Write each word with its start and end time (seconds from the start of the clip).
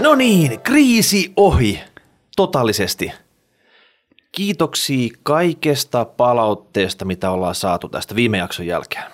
No 0.00 0.14
niin, 0.14 0.60
kriisi 0.60 1.32
ohi. 1.36 1.80
Totaalisesti. 2.36 3.12
Kiitoksia 4.32 5.08
kaikesta 5.22 6.04
palautteesta, 6.04 7.04
mitä 7.04 7.30
ollaan 7.30 7.54
saatu 7.54 7.88
tästä 7.88 8.14
viime 8.14 8.38
jakson 8.38 8.66
jälkeen. 8.66 9.04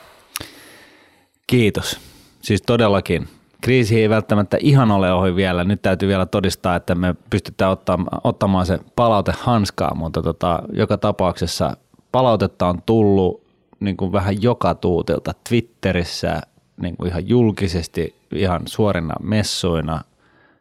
Kiitos. 1.47 2.01
Siis 2.43 2.63
todellakin. 2.63 3.29
Kriisi 3.61 4.01
ei 4.01 4.09
välttämättä 4.09 4.57
ihan 4.61 4.91
ole 4.91 5.13
ohi 5.13 5.37
vielä. 5.37 5.65
Nyt 5.65 5.83
täytyy 5.83 6.09
vielä 6.09 6.27
todistaa, 6.27 6.77
että 6.77 6.95
me 6.95 7.15
pystytään 7.31 7.71
ottamaan, 7.71 8.21
ottamaan 8.25 8.67
se 8.67 8.79
palaute 8.97 9.33
hanskaa, 9.39 9.95
mutta 9.95 10.23
tota, 10.23 10.63
joka 10.73 10.99
tapauksessa 10.99 11.77
palautetta 12.13 12.67
on 12.67 12.83
tullut 12.87 13.47
niin 13.81 13.97
kuin 13.97 14.13
vähän 14.13 14.43
joka 14.43 14.75
tuutilta 14.75 15.33
Twitterissä, 15.49 16.41
niin 16.83 16.97
kuin 16.97 17.09
ihan 17.09 17.29
julkisesti, 17.29 18.15
ihan 18.35 18.63
suorina 18.67 19.15
messuina, 19.23 20.01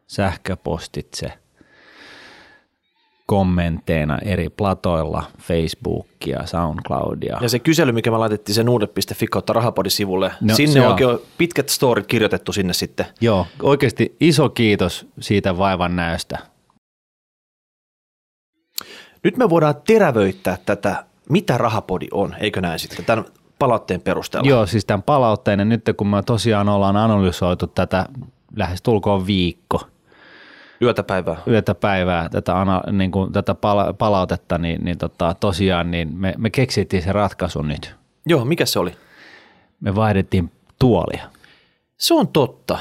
sähköpostitse, 0.06 1.32
kommentteina 3.26 4.18
eri 4.18 4.48
platoilla, 4.48 5.24
Facebookia, 5.38 6.46
Soundcloudia. 6.46 7.38
Ja 7.40 7.48
se 7.48 7.58
kysely, 7.58 7.92
mikä 7.92 8.10
me 8.10 8.18
laitettiin 8.18 8.54
sen 8.54 8.68
uudet.fi 8.68 9.26
kautta 9.26 9.52
rahapodisivulle, 9.52 10.32
No, 10.40 10.54
sinne 10.54 10.80
on 10.80 10.92
oikein 10.92 11.18
pitkät 11.38 11.68
storit 11.68 12.06
kirjoitettu 12.06 12.52
sinne 12.52 12.72
sitten. 12.72 13.06
Joo, 13.20 13.46
oikeasti 13.62 14.16
iso 14.20 14.48
kiitos 14.48 15.06
siitä 15.20 15.58
vaivan 15.58 15.96
näöstä. 15.96 16.38
Nyt 19.24 19.36
me 19.36 19.50
voidaan 19.50 19.74
terävöittää 19.86 20.58
tätä, 20.66 21.04
mitä 21.28 21.58
rahapodi 21.58 22.06
on, 22.12 22.34
eikö 22.40 22.60
näin 22.60 22.78
sitten, 22.78 23.04
tämän 23.04 23.24
palautteen 23.58 24.00
perusteella. 24.00 24.48
Joo, 24.48 24.66
siis 24.66 24.84
tämän 24.84 25.02
palautteen, 25.02 25.58
ja 25.58 25.64
nyt 25.64 25.82
kun 25.96 26.06
me 26.06 26.22
tosiaan 26.22 26.68
ollaan 26.68 26.96
analysoitu 26.96 27.66
tätä 27.66 28.06
lähes 28.56 28.82
tulkoon 28.82 29.26
viikko, 29.26 29.80
Yötä 30.82 31.02
päivää. 31.02 31.36
yötä 31.46 31.74
päivää 31.74 32.28
tätä, 32.28 32.60
ana, 32.60 32.82
niin 32.92 33.10
kuin, 33.10 33.32
tätä 33.32 33.54
pala- 33.54 33.92
palautetta, 33.92 34.58
niin, 34.58 34.84
niin 34.84 34.98
tota, 34.98 35.34
tosiaan 35.40 35.90
niin 35.90 36.08
me, 36.16 36.34
me 36.38 36.50
keksittiin 36.50 37.02
se 37.02 37.12
ratkaisu 37.12 37.62
nyt. 37.62 37.94
Joo, 38.26 38.44
mikä 38.44 38.66
se 38.66 38.78
oli? 38.78 38.92
Me 39.80 39.94
vaihdettiin 39.94 40.52
tuolia. 40.78 41.24
Se 41.96 42.14
on 42.14 42.28
totta. 42.28 42.78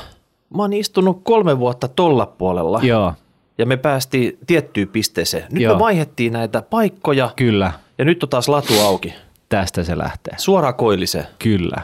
Mä 0.56 0.62
oon 0.62 0.74
istunut 0.74 1.22
kolme 1.24 1.60
vuotta 1.60 1.88
tolla 1.88 2.26
puolella 2.26 2.80
Joo, 2.84 3.14
ja 3.58 3.66
me 3.66 3.78
päästiin 3.78 4.38
tiettyyn 4.48 4.88
pisteeseen. 4.88 5.44
Nyt 5.52 5.64
Joo. 5.64 5.74
me 5.76 5.80
vaihettiin 5.80 6.34
näitä 6.34 6.62
paikkoja 6.62 7.30
kyllä, 7.36 7.72
ja 7.98 8.06
nyt 8.06 8.24
on 8.24 8.30
taas 8.30 8.50
latu 8.50 8.80
auki. 8.80 9.14
tästä 9.50 9.84
se 9.84 9.98
lähtee. 9.98 10.34
Suoraan 10.38 10.76
koilliseen. 10.76 11.26
Kyllä. 11.40 11.82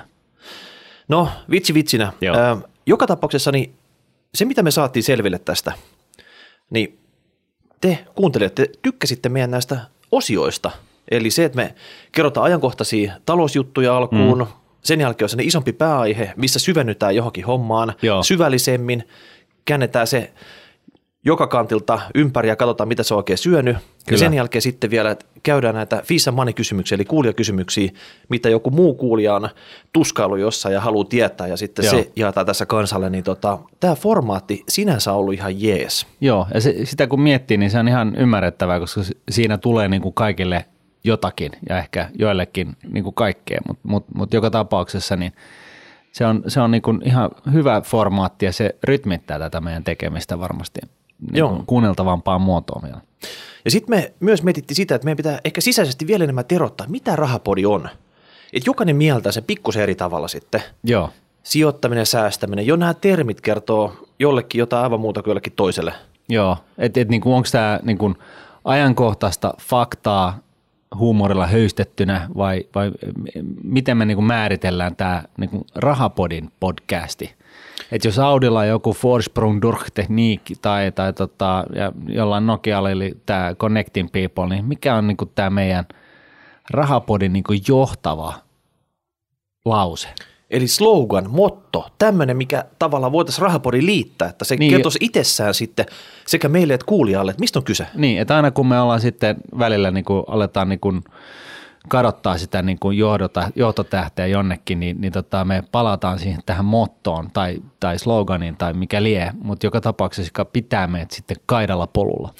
No, 1.07 1.29
vitsi 1.51 1.73
vitsinä. 1.73 2.13
Joo. 2.21 2.35
Ö, 2.37 2.57
joka 2.85 3.07
tapauksessa 3.07 3.51
niin 3.51 3.73
se, 4.35 4.45
mitä 4.45 4.63
me 4.63 4.71
saatiin 4.71 5.03
selville 5.03 5.39
tästä, 5.39 5.71
niin 6.71 6.99
te 7.81 8.05
kuuntelijat, 8.15 8.55
te 8.55 8.69
tykkäsitte 8.81 9.29
meidän 9.29 9.51
näistä 9.51 9.79
osioista. 10.11 10.71
Eli 11.11 11.31
se, 11.31 11.45
että 11.45 11.55
me 11.55 11.75
kerrotaan 12.11 12.45
ajankohtaisia 12.45 13.13
talousjuttuja 13.25 13.97
alkuun, 13.97 14.39
mm. 14.39 14.47
sen 14.83 15.01
jälkeen 15.01 15.25
on 15.25 15.29
sellainen 15.29 15.47
isompi 15.47 15.73
pääaihe, 15.73 16.33
missä 16.35 16.59
syvennytään 16.59 17.15
johonkin 17.15 17.45
hommaan 17.45 17.93
Joo. 18.01 18.23
syvällisemmin, 18.23 19.07
käännetään 19.65 20.07
se 20.07 20.33
joka 21.25 21.47
kantilta 21.47 22.01
ympäri 22.15 22.49
ja 22.49 22.55
katsotaan, 22.55 22.87
mitä 22.87 23.03
se 23.03 23.13
on 23.13 23.17
oikein 23.17 23.37
syönyt. 23.37 23.75
Ja 23.75 23.81
Kyllä. 24.05 24.19
sen 24.19 24.33
jälkeen 24.33 24.61
sitten 24.61 24.89
vielä 24.89 25.15
käydään 25.43 25.75
näitä 25.75 26.01
Fissa 26.05 26.31
Money-kysymyksiä, 26.31 26.95
eli 26.95 27.05
kuulijakysymyksiä, 27.05 27.91
mitä 28.29 28.49
joku 28.49 28.69
muu 28.69 28.93
kuulija 28.93 29.35
on 29.35 29.49
tuskailu 29.93 30.35
jossain 30.35 30.73
ja 30.73 30.81
haluaa 30.81 31.05
tietää, 31.05 31.47
ja 31.47 31.57
sitten 31.57 31.85
Joo. 31.85 31.91
se 31.91 32.11
jaetaan 32.15 32.45
tässä 32.45 32.65
kansalle. 32.65 33.09
Niin 33.09 33.23
tota, 33.23 33.59
tämä 33.79 33.95
formaatti 33.95 34.63
sinänsä 34.69 35.11
on 35.11 35.17
ollut 35.17 35.33
ihan 35.33 35.61
jees. 35.61 36.07
Joo, 36.21 36.47
ja 36.53 36.61
se, 36.61 36.75
sitä 36.83 37.07
kun 37.07 37.21
miettii, 37.21 37.57
niin 37.57 37.71
se 37.71 37.79
on 37.79 37.87
ihan 37.87 38.15
ymmärrettävää, 38.15 38.79
koska 38.79 39.03
si- 39.03 39.21
siinä 39.31 39.57
tulee 39.57 39.87
niin 39.87 40.01
kuin 40.01 40.13
kaikille 40.13 40.65
jotakin 41.03 41.51
ja 41.69 41.77
ehkä 41.77 42.09
joillekin 42.19 42.75
niin 42.91 43.03
kuin 43.03 43.13
kaikkea, 43.13 43.59
mutta 43.67 43.87
mut, 43.87 44.05
mut 44.15 44.33
joka 44.33 44.49
tapauksessa 44.49 45.15
niin 45.15 45.33
se 46.11 46.25
on, 46.25 46.43
se 46.47 46.61
on 46.61 46.71
niin 46.71 47.01
ihan 47.05 47.31
hyvä 47.53 47.81
formaatti 47.81 48.45
ja 48.45 48.51
se 48.51 48.75
rytmittää 48.83 49.39
tätä 49.39 49.61
meidän 49.61 49.83
tekemistä 49.83 50.39
varmasti 50.39 50.81
niin 51.31 51.65
kuunneltavampaan 51.65 52.41
muotoon 52.41 52.81
vielä. 52.83 53.01
Ja 53.65 53.71
sitten 53.71 53.95
me 53.95 54.13
myös 54.19 54.43
mietittiin 54.43 54.75
sitä, 54.75 54.95
että 54.95 55.05
meidän 55.05 55.17
pitää 55.17 55.39
ehkä 55.45 55.61
sisäisesti 55.61 56.07
vielä 56.07 56.23
enemmän 56.23 56.45
terottaa, 56.45 56.87
mitä 56.87 57.15
rahapodi 57.15 57.65
on. 57.65 57.89
Että 58.53 58.69
jokainen 58.69 58.95
mieltää 58.95 59.31
se 59.31 59.41
pikkusen 59.41 59.83
eri 59.83 59.95
tavalla 59.95 60.27
sitten. 60.27 60.63
Joo, 60.83 61.09
Sijoittaminen, 61.43 62.05
säästäminen, 62.05 62.67
jo 62.67 62.75
nämä 62.75 62.93
termit 62.93 63.41
kertoo 63.41 64.07
jollekin 64.19 64.59
jotain 64.59 64.83
aivan 64.83 64.99
muuta 64.99 65.23
kuin 65.23 65.31
jollekin 65.31 65.53
toiselle. 65.55 65.93
joo. 66.29 66.57
että 66.77 66.99
et, 66.99 67.09
niin 67.09 67.21
onko 67.25 67.47
tämä 67.51 67.79
niin 67.83 67.97
kuin 67.97 68.15
ajankohtaista 68.65 69.53
faktaa 69.61 70.39
huumorilla 70.95 71.47
höystettynä 71.47 72.27
vai, 72.37 72.65
vai 72.75 72.91
miten 73.63 73.97
me 73.97 74.05
niin 74.05 74.17
kuin 74.17 74.25
määritellään 74.25 74.95
tämä 74.95 75.23
niin 75.37 75.49
kuin 75.49 75.63
rahapodin 75.75 76.51
podcasti? 76.59 77.33
Et 77.91 78.05
jos 78.05 78.19
Audilla 78.19 78.59
on 78.59 78.67
joku 78.67 78.95
Vorsprung 79.03 79.61
durch 79.61 79.91
Technik 79.93 80.41
tai, 80.61 80.91
tai 80.91 81.13
tota, 81.13 81.63
ja 81.75 81.91
jollain 82.07 82.47
Nokialla 82.47 82.89
eli 82.89 83.13
tämä 83.25 83.55
Connecting 83.55 84.09
People, 84.11 84.55
niin 84.55 84.65
mikä 84.65 84.95
on 84.95 85.07
niin 85.07 85.17
kuin 85.17 85.31
tämä 85.35 85.49
meidän 85.49 85.85
rahapodin 86.69 87.33
niin 87.33 87.43
kuin 87.43 87.61
johtava 87.67 88.33
lause? 89.65 90.07
Eli 90.49 90.67
slogan, 90.67 91.29
motto, 91.29 91.89
tämmöinen, 91.97 92.37
mikä 92.37 92.65
tavallaan 92.79 93.11
voitaisiin 93.11 93.41
rahapodi 93.41 93.85
liittää, 93.85 94.29
että 94.29 94.45
se 94.45 94.55
niin, 94.55 94.71
kertoisi 94.71 94.99
itsessään 95.01 95.53
sitten 95.53 95.85
sekä 96.27 96.49
meille 96.49 96.73
että 96.73 96.85
kuulijalle, 96.85 97.31
että 97.31 97.39
mistä 97.39 97.59
on 97.59 97.65
kyse. 97.65 97.87
Niin, 97.95 98.21
että 98.21 98.35
aina 98.35 98.51
kun 98.51 98.67
me 98.67 98.79
ollaan 98.79 99.01
sitten 99.01 99.35
välillä 99.59 99.91
niin 99.91 100.05
kuin 100.05 100.23
aletaan 100.27 100.69
niin 100.69 100.79
kuin 100.79 101.03
kadottaa 101.87 102.37
sitä 102.37 102.61
niin 102.61 102.79
kuin 102.79 102.97
johdota, 102.97 103.49
johtotähteä 103.55 104.27
jonnekin, 104.27 104.79
niin, 104.79 105.01
niin 105.01 105.13
tota, 105.13 105.45
me 105.45 105.63
palataan 105.71 106.19
siihen 106.19 106.41
tähän 106.45 106.65
mottoon 106.65 107.29
tai, 107.33 107.57
tai 107.79 107.99
sloganiin 107.99 108.57
tai 108.57 108.73
mikä 108.73 109.03
lie, 109.03 109.31
mutta 109.43 109.65
joka 109.65 109.81
tapauksessa 109.81 110.29
joka 110.29 110.45
pitää 110.45 110.87
meidät 110.87 111.11
sitten 111.11 111.37
kaidalla 111.45 111.87
polulla. 111.87 112.33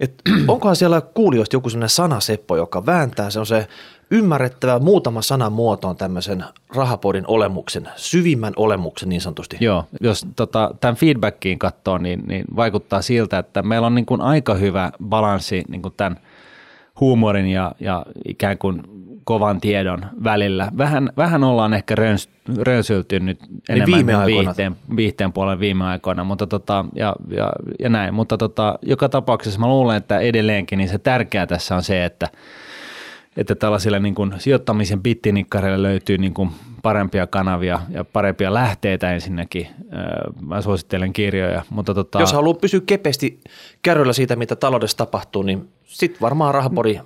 Et 0.00 0.22
onkohan 0.48 0.76
siellä 0.76 1.00
kuulijoista 1.00 1.56
joku 1.56 1.70
sellainen 1.70 1.88
sanaseppo, 1.88 2.56
joka 2.56 2.86
vääntää 2.86 3.30
se 3.30 3.40
on 3.40 3.46
se 3.46 3.68
ymmärrettävä 4.10 4.78
muutama 4.78 5.22
sanan 5.22 5.52
muotoon 5.52 5.96
tämmöisen 5.96 6.44
rahapodin 6.74 7.24
olemuksen, 7.26 7.88
syvimmän 7.96 8.52
olemuksen 8.56 9.08
niin 9.08 9.20
sanotusti. 9.20 9.56
Joo, 9.60 9.84
jos 10.00 10.26
tota, 10.36 10.74
tämän 10.80 10.96
feedbackiin 10.96 11.58
katsoo, 11.58 11.98
niin, 11.98 12.22
niin 12.26 12.44
vaikuttaa 12.56 13.02
siltä, 13.02 13.38
että 13.38 13.62
meillä 13.62 13.86
on 13.86 13.94
niin 13.94 14.06
kuin 14.06 14.20
aika 14.20 14.54
hyvä 14.54 14.92
balanssi 15.04 15.64
niin 15.68 15.82
kuin 15.82 15.94
tämän 15.96 16.16
huumorin 17.00 17.46
ja, 17.46 17.72
ja 17.80 18.06
ikään 18.24 18.58
kuin 18.58 18.82
kovan 19.24 19.60
tiedon 19.60 20.06
välillä. 20.24 20.68
Vähän, 20.78 21.10
vähän 21.16 21.44
ollaan 21.44 21.74
ehkä 21.74 21.94
röns, 21.94 22.28
rönsylty 22.58 23.20
nyt 23.20 23.38
enemmän 23.68 23.96
viime 23.96 24.12
niin 24.12 24.26
viihteen, 24.26 24.76
viihteen 24.96 25.32
puolen 25.32 25.60
viime 25.60 25.84
aikoina, 25.84 26.24
mutta 26.24 26.46
tota, 26.46 26.84
ja, 26.94 27.16
ja, 27.28 27.52
ja 27.80 27.88
näin. 27.88 28.14
Mutta 28.14 28.38
tota, 28.38 28.78
joka 28.82 29.08
tapauksessa 29.08 29.60
mä 29.60 29.68
luulen, 29.68 29.96
että 29.96 30.18
edelleenkin 30.18 30.78
niin 30.78 30.88
se 30.88 30.98
tärkeää 30.98 31.46
tässä 31.46 31.76
on 31.76 31.82
se, 31.82 32.04
että 32.04 32.28
että 33.36 33.54
tällaisille 33.54 34.00
niin 34.00 34.14
kuin 34.14 34.34
sijoittamisen 34.38 35.02
bittinikkareille 35.02 35.82
löytyy 35.82 36.18
niin 36.18 36.34
kuin 36.34 36.50
parempia 36.82 37.26
kanavia 37.26 37.80
ja 37.90 38.04
parempia 38.04 38.54
lähteitä 38.54 39.12
ensinnäkin. 39.12 39.66
Öö, 39.92 40.32
Mä 40.40 40.60
suosittelen 40.60 41.12
kirjoja, 41.12 41.62
mutta 41.70 41.94
tota, 41.94 42.20
Jos 42.20 42.32
haluaa 42.32 42.54
pysyä 42.54 42.80
kepeästi 42.86 43.40
kärryllä 43.82 44.12
siitä, 44.12 44.36
mitä 44.36 44.56
taloudessa 44.56 44.96
tapahtuu, 44.96 45.42
niin 45.42 45.68
sitten 45.84 46.20
varmaan 46.20 46.54
rahapodi, 46.54 47.00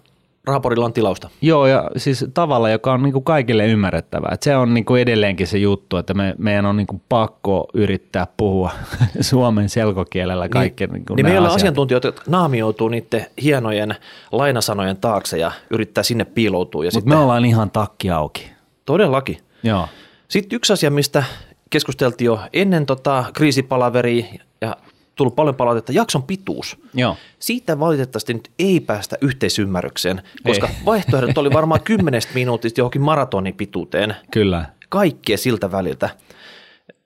rahapodilla 0.49 0.85
on 0.85 0.93
tilausta. 0.93 1.31
Joo, 1.43 1.67
ja 1.67 1.91
siis 1.97 2.27
tavalla, 2.35 2.71
joka 2.71 2.93
on 2.93 3.03
niin 3.03 3.13
kuin 3.13 3.25
kaikille 3.25 3.67
ymmärrettävää. 3.67 4.31
Et 4.35 4.43
se 4.43 4.57
on 4.57 4.75
niin 4.75 4.85
kuin 4.85 5.03
edelleenkin 5.03 5.47
se 5.47 5.59
juttu, 5.59 5.97
että 5.97 6.15
me, 6.15 6.35
meidän 6.39 6.67
on 6.67 6.77
niin 6.77 6.87
kuin 6.87 7.03
pakko 7.09 7.69
yrittää 7.75 8.27
puhua 8.37 8.71
suomen 9.21 9.69
selkokielellä 9.69 10.49
kaikki 10.49 10.87
niin, 10.87 11.05
niin 11.17 11.27
meillä 11.27 11.49
on 11.49 11.55
asiantuntijoita, 11.55 12.09
jotka 12.09 12.25
naamioituu 12.29 12.89
niiden 12.89 13.27
hienojen 13.43 13.95
lainasanojen 14.33 14.97
taakse 14.97 15.39
ja 15.39 15.53
yrittää 15.71 16.05
sinne 16.05 16.25
piiloutua. 16.25 16.85
Ja 16.85 16.87
Mutta 16.87 16.95
sitten, 16.95 17.19
me 17.19 17.23
ollaan 17.23 17.45
ihan 17.45 17.71
takki 17.71 18.11
auki. 18.11 18.51
Todellakin. 18.87 19.39
Joo, 19.63 19.89
Sitten 20.29 20.57
yksi 20.57 20.73
asia, 20.73 20.91
mistä 20.91 21.25
keskusteltiin 21.71 22.27
jo 22.27 22.41
ennen 22.53 22.87
tota 22.87 23.25
kriisipalaveria 23.33 24.27
ja 24.61 24.77
tullut 25.19 25.37
paljon 25.37 25.55
palautetta, 25.55 25.93
jakson 25.93 26.23
pituus. 26.23 26.77
joo. 26.95 27.17
Siitä 27.39 27.81
valitettavasti 27.81 28.35
nyt 28.35 28.51
ei 28.59 28.81
päästä 28.81 29.17
yhteisymmärrykseen, 29.21 30.23
koska 30.45 30.69
vaihtoehdot 30.87 31.39
oli 31.39 31.53
varmaan 31.53 31.81
kymmenestä 31.91 32.33
minuutista 32.35 32.81
johonkin 32.81 33.03
maratonin 33.03 33.55
pituuteen, 33.55 34.17
Kyllä. 34.31 34.65
kaikkea 34.89 35.39
siltä 35.39 35.73
väliltä. 35.73 36.11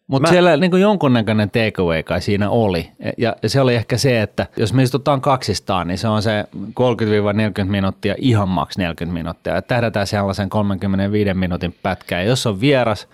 Mutta 0.07 0.29
Mä- 0.29 0.33
siellä 0.33 0.57
niin 0.57 0.81
jonkunnäköinen 0.81 1.51
takeaway 1.51 2.03
kai 2.03 2.21
siinä 2.21 2.51
oli. 2.51 2.91
Ja 3.19 3.37
se 3.47 3.61
oli 3.61 3.75
ehkä 3.75 3.99
se, 3.99 4.23
että 4.23 4.47
jos 4.57 4.73
me 4.73 4.83
istutaan 4.83 5.21
kaksistaan, 5.21 5.89
niin 5.89 5.99
se 5.99 6.09
on 6.09 6.23
se 6.23 6.45
30-40 6.57 7.65
minuuttia, 7.65 8.15
ihan 8.19 8.49
maks 8.49 8.79
40 8.79 9.15
minuuttia. 9.23 9.55
Ja 9.55 9.63
tähdätään 9.63 10.07
sellaisen 10.07 10.49
35 10.51 11.35
minuutin 11.35 11.75
pätkään. 11.83 12.23
Ja 12.23 12.29
jos 12.29 12.47
on 12.47 12.61
vieras 12.61 13.09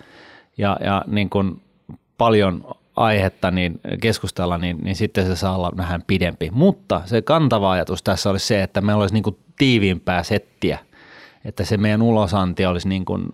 ja, 0.57 0.77
ja 0.83 1.03
niin 1.07 1.29
kuin 1.29 1.61
paljon 2.17 2.75
aihetta 2.99 3.51
niin 3.51 3.79
keskustella, 4.01 4.57
niin, 4.57 4.77
niin 4.77 4.95
sitten 4.95 5.25
se 5.25 5.35
saa 5.35 5.55
olla 5.55 5.71
vähän 5.77 6.03
pidempi. 6.07 6.49
Mutta 6.51 7.01
se 7.05 7.21
kantava 7.21 7.71
ajatus 7.71 8.03
tässä 8.03 8.29
olisi 8.29 8.47
se, 8.47 8.63
että 8.63 8.81
meillä 8.81 9.01
olisi 9.01 9.13
niin 9.13 9.23
kuin 9.23 9.37
tiiviimpää 9.57 10.23
settiä, 10.23 10.79
että 11.45 11.65
se 11.65 11.77
meidän 11.77 12.01
ulosanti 12.01 12.65
olisi 12.65 12.89
niin 12.89 13.05
kuin, 13.05 13.25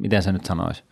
miten 0.00 0.22
se 0.22 0.32
nyt 0.32 0.44
sanoisi, 0.44 0.84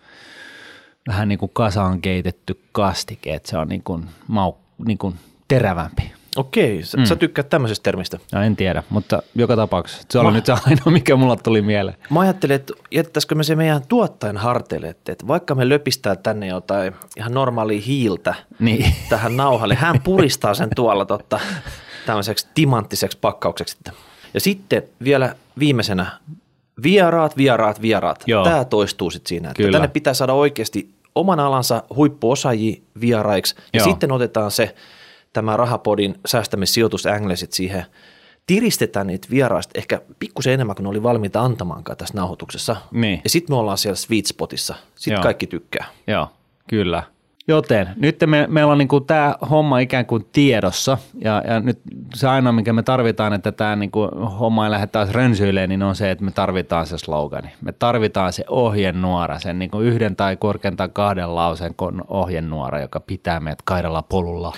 vähän 1.06 1.28
niin 1.28 1.38
kuin 1.38 1.50
kasaan 1.54 2.00
keitetty 2.00 2.60
kastike, 2.72 3.34
että 3.34 3.50
se 3.50 3.58
on 3.58 3.68
niin 3.68 3.82
kuin, 3.82 4.04
mau, 4.28 4.52
niin 4.86 4.98
kuin 4.98 5.14
terävämpi. 5.48 6.12
Okei, 6.36 6.82
sä, 6.82 6.98
mm. 6.98 7.04
sä 7.04 7.16
tykkäät 7.16 7.48
tämmöisestä 7.48 7.82
termistä. 7.82 8.18
No 8.32 8.42
en 8.42 8.56
tiedä, 8.56 8.82
mutta 8.90 9.22
joka 9.34 9.56
tapauksessa 9.56 10.02
se 10.10 10.18
oli 10.18 10.32
nyt 10.32 10.46
se 10.46 10.52
ainoa, 10.52 10.90
mikä 10.92 11.16
mulla 11.16 11.36
tuli 11.36 11.62
mieleen. 11.62 11.96
Mä 12.10 12.20
ajattelin, 12.20 12.56
että 12.56 12.72
jättäisikö 12.90 13.34
me 13.34 13.44
se 13.44 13.56
meidän 13.56 13.82
tuottajan 13.88 14.36
harteille, 14.36 14.88
että, 14.88 15.12
että 15.12 15.26
vaikka 15.26 15.54
me 15.54 15.68
löpistää 15.68 16.16
tänne 16.16 16.46
jotain 16.46 16.94
ihan 17.16 17.34
normaalia 17.34 17.80
hiiltä 17.86 18.34
Niin. 18.58 18.94
tähän 19.10 19.36
nauhalle, 19.36 19.74
hän 19.74 20.00
puristaa 20.04 20.54
sen 20.54 20.68
tuolla 20.76 21.04
totta, 21.04 21.40
tämmöiseksi 22.06 22.46
timanttiseksi 22.54 23.18
pakkaukseksi. 23.20 23.76
Ja 24.34 24.40
sitten 24.40 24.82
vielä 25.04 25.34
viimeisenä 25.58 26.06
vieraat, 26.82 27.36
vieraat, 27.36 27.82
vieraat. 27.82 28.24
Joo. 28.26 28.44
Tämä 28.44 28.64
toistuu 28.64 29.10
sitten 29.10 29.28
siinä, 29.28 29.50
että 29.50 29.62
Kyllä. 29.62 29.72
tänne 29.72 29.88
pitää 29.88 30.14
saada 30.14 30.32
oikeasti 30.32 30.90
oman 31.14 31.40
alansa 31.40 31.82
huippuosaajia 31.96 32.82
vieraiksi 33.00 33.54
ja 33.72 33.80
Joo. 33.80 33.84
sitten 33.84 34.12
otetaan 34.12 34.50
se 34.50 34.74
tämä 35.32 35.56
rahapodin 35.56 36.14
säästämissijoitus 36.26 37.06
Anglesit 37.06 37.52
siihen, 37.52 37.84
tiristetään 38.46 39.06
niitä 39.06 39.28
vieraista 39.30 39.78
ehkä 39.78 40.00
pikkusen 40.18 40.52
enemmän 40.52 40.76
kuin 40.76 40.84
ne 40.84 40.90
oli 40.90 41.02
valmiita 41.02 41.40
antamaankaan 41.40 41.98
tässä 41.98 42.14
nauhoituksessa. 42.18 42.76
Niin. 42.90 43.20
Ja 43.24 43.30
sitten 43.30 43.54
me 43.54 43.58
ollaan 43.58 43.78
siellä 43.78 43.96
sweet 43.96 44.26
spotissa. 44.26 44.74
Sitten 44.94 45.12
Joo. 45.12 45.22
kaikki 45.22 45.46
tykkää. 45.46 45.86
Joo, 46.06 46.28
kyllä. 46.68 47.02
Joten 47.48 47.88
nyt 47.96 48.16
me, 48.26 48.46
meillä 48.50 48.72
on 48.72 48.78
niinku 48.78 49.00
tämä 49.00 49.34
homma 49.50 49.78
ikään 49.78 50.06
kuin 50.06 50.26
tiedossa 50.32 50.98
ja, 51.24 51.42
ja 51.46 51.60
nyt 51.60 51.80
se 52.14 52.28
ainoa, 52.28 52.52
mikä 52.52 52.72
me 52.72 52.82
tarvitaan, 52.82 53.32
että 53.32 53.52
tämä 53.52 53.76
niinku 53.76 54.00
homma 54.40 54.64
ei 54.64 54.70
lähde 54.70 54.86
taas 54.86 55.10
rönsyilemään, 55.10 55.68
niin 55.68 55.82
on 55.82 55.94
se, 55.94 56.10
että 56.10 56.24
me 56.24 56.30
tarvitaan 56.30 56.86
se 56.86 56.98
slogani. 56.98 57.48
Me 57.60 57.72
tarvitaan 57.72 58.32
se 58.32 58.44
ohjenuora, 58.48 59.38
sen 59.38 59.58
niinku 59.58 59.80
yhden 59.80 60.16
tai 60.16 60.36
korkeintaan 60.36 60.90
kahden 60.90 61.34
lauseen 61.34 61.74
kon- 61.82 62.04
ohjenuora, 62.08 62.80
joka 62.80 63.00
pitää 63.00 63.40
meidät 63.40 63.62
kaidalla 63.64 64.02
polulla. 64.02 64.52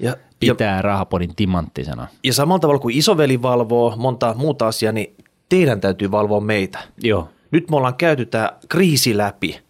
Ja, 0.00 0.10
ja, 0.10 0.16
Pitää 0.54 0.82
rahapodin 0.82 1.34
timanttisena. 1.36 2.06
ja 2.24 2.32
samalla 2.32 2.58
tavalla 2.58 2.80
kuin 2.80 2.96
isoveli 2.96 3.42
valvoo 3.42 3.94
monta 3.96 4.34
muuta 4.34 4.66
asiaa, 4.68 4.92
niin 4.92 5.14
teidän 5.48 5.80
täytyy 5.80 6.10
valvoa 6.10 6.40
meitä. 6.40 6.78
Joo. 7.02 7.28
Nyt 7.50 7.70
me 7.70 7.76
ollaan 7.76 7.94
käyty 7.94 8.26
tämä 8.26 8.50
kriisi 8.68 9.16
läpi, 9.16 9.60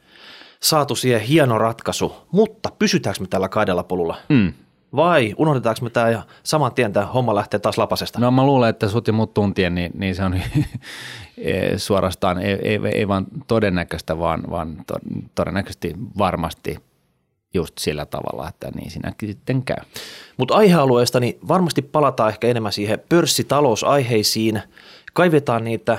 saatu 0.62 0.94
siihen 0.94 1.20
hieno 1.20 1.58
ratkaisu, 1.58 2.12
mutta 2.32 2.68
pysytäänkö 2.78 3.20
me 3.20 3.26
tällä 3.26 3.48
kaidella 3.48 3.82
polulla? 3.82 4.16
Mm. 4.28 4.52
Vai 4.96 5.34
unohdetaanko 5.38 5.80
me 5.82 5.90
tämä 5.90 6.10
ja 6.10 6.22
saman 6.42 6.74
tien 6.74 6.92
tämä 6.92 7.06
homma 7.06 7.34
lähtee 7.34 7.60
taas 7.60 7.78
lapasesta? 7.78 8.18
No 8.20 8.30
mä 8.30 8.46
luulen, 8.46 8.70
että 8.70 8.88
sut 8.88 9.06
ja 9.06 9.12
mut 9.12 9.34
tuntien, 9.34 9.74
niin, 9.74 9.92
niin 9.94 10.14
se 10.14 10.24
on 10.24 10.34
eh, 11.38 11.72
suorastaan 11.76 12.38
ei, 12.38 12.58
ei, 12.62 12.80
ei 12.94 13.08
vaan 13.08 13.26
todennäköistä, 13.46 14.18
vaan, 14.18 14.42
vaan 14.50 14.76
to, 14.86 14.94
todennäköisesti 15.34 15.94
varmasti 16.18 16.78
just 17.54 17.78
sillä 17.78 18.06
tavalla, 18.06 18.48
että 18.48 18.70
niin 18.74 18.90
sinäkin 18.90 19.28
sitten 19.28 19.62
käy. 19.62 19.84
Mutta 20.36 20.54
aihealueesta 20.54 21.20
niin 21.20 21.38
varmasti 21.48 21.82
palataan 21.82 22.30
ehkä 22.30 22.46
enemmän 22.46 22.72
siihen 22.72 23.02
pörssitalousaiheisiin. 23.08 24.62
Kaivetaan 25.12 25.64
niitä 25.64 25.98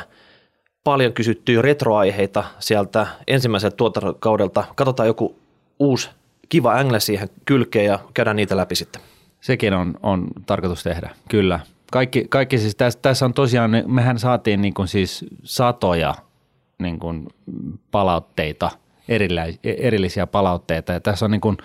paljon 0.83 1.13
kysyttyjä 1.13 1.61
retroaiheita 1.61 2.43
sieltä 2.59 3.07
ensimmäiseltä 3.27 3.75
tuotantokaudelta. 3.75 4.63
Katsotaan 4.75 5.07
joku 5.07 5.35
uusi 5.79 6.09
kiva 6.49 6.73
angle 6.73 6.99
siihen 6.99 7.29
kylkeen 7.45 7.85
ja 7.85 7.99
käydään 8.13 8.35
niitä 8.35 8.57
läpi 8.57 8.75
sitten. 8.75 9.01
Sekin 9.41 9.73
on, 9.73 9.93
on 10.03 10.27
tarkoitus 10.45 10.83
tehdä, 10.83 11.09
kyllä. 11.29 11.59
Kaikki, 11.91 12.25
kaikki 12.29 12.57
siis 12.57 12.75
tässä, 12.75 12.99
tässä 13.01 13.25
on 13.25 13.33
tosiaan, 13.33 13.71
mehän 13.87 14.19
saatiin 14.19 14.61
niin 14.61 14.73
kuin 14.73 14.87
siis 14.87 15.25
satoja 15.43 16.15
niin 16.79 16.99
kuin 16.99 17.27
palautteita, 17.91 18.71
erillä, 19.11 19.45
erillisiä 19.63 20.27
palautteita 20.27 20.93
ja 20.93 20.99
tässä 20.99 21.25
on 21.25 21.31
niin 21.31 21.41
kuin 21.41 21.57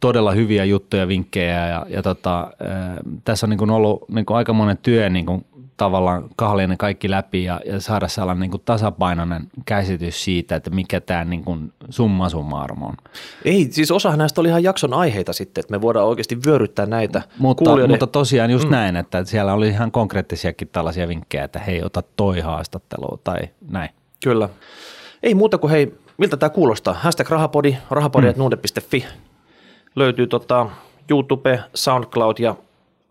todella 0.00 0.32
hyviä 0.32 0.64
juttuja, 0.64 1.08
vinkkejä 1.08 1.68
ja, 1.68 1.86
ja 1.88 2.02
tota, 2.02 2.38
ää, 2.38 2.96
tässä 3.24 3.46
on 3.46 3.50
niin 3.50 3.58
kuin 3.58 3.70
ollut 3.70 4.08
niin 4.08 4.26
kuin 4.26 4.36
aika 4.36 4.52
monen 4.52 4.78
työ 4.82 5.08
niin 5.10 5.26
kuin 5.26 5.44
tavallaan 5.76 6.28
kahlia 6.36 6.66
ne 6.66 6.76
kaikki 6.76 7.10
läpi 7.10 7.44
ja, 7.44 7.60
ja 7.66 7.80
saada 7.80 8.08
sellainen 8.08 8.40
niin 8.40 8.50
kuin 8.50 8.62
tasapainoinen 8.64 9.42
käsitys 9.66 10.24
siitä, 10.24 10.56
että 10.56 10.70
mikä 10.70 11.00
tämä 11.00 11.24
niin 11.24 11.44
kuin 11.44 11.72
summa 11.90 12.28
summarum 12.28 12.82
on. 12.82 12.94
Ei, 13.44 13.68
siis 13.70 13.90
osahan 13.90 14.18
näistä 14.18 14.40
oli 14.40 14.48
ihan 14.48 14.62
jakson 14.62 14.94
aiheita 14.94 15.32
sitten, 15.32 15.60
että 15.60 15.72
me 15.72 15.80
voidaan 15.80 16.06
oikeasti 16.06 16.38
vyöryttää 16.46 16.86
näitä 16.86 17.22
Mutta, 17.38 17.64
kuulijoiden. 17.64 17.92
mutta 17.92 18.06
tosiaan 18.06 18.50
just 18.50 18.64
mm. 18.64 18.70
näin, 18.70 18.96
että 18.96 19.24
siellä 19.24 19.52
oli 19.52 19.68
ihan 19.68 19.90
konkreettisiakin 19.90 20.68
tällaisia 20.68 21.08
vinkkejä, 21.08 21.44
että 21.44 21.58
hei, 21.58 21.82
ota 21.82 22.02
toi 22.16 22.40
haastattelu 22.40 23.20
tai 23.24 23.38
näin. 23.70 23.90
Kyllä. 24.24 24.48
Ei 25.22 25.34
muuta 25.34 25.58
kuin 25.58 25.70
hei, 25.70 25.94
miltä 26.18 26.36
tämä 26.36 26.50
kuulostaa? 26.50 26.94
Hashtag 26.94 27.30
rahapodi, 27.30 27.76
rahapodi.nuude.fi. 27.90 29.04
Löytyy 29.96 30.26
tota 30.26 30.70
YouTube, 31.10 31.60
SoundCloud 31.74 32.38
ja 32.38 32.54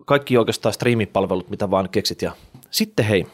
kaikki 0.05 0.37
oikeastaan 0.37 0.73
striimipalvelut, 0.73 1.49
mitä 1.49 1.71
vaan 1.71 1.89
keksit. 1.89 2.21
Ja 2.21 2.31
sitten 2.71 3.05
hei, 3.05 3.27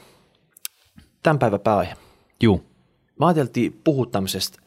tämän 1.24 1.40
päivän 1.40 1.60
pääaihe. 1.60 1.94
Juu. 2.42 2.64
Mä 3.20 3.28
ajateltiin 3.28 3.82
puhua 3.84 4.06
tämmöisestä 4.06 4.60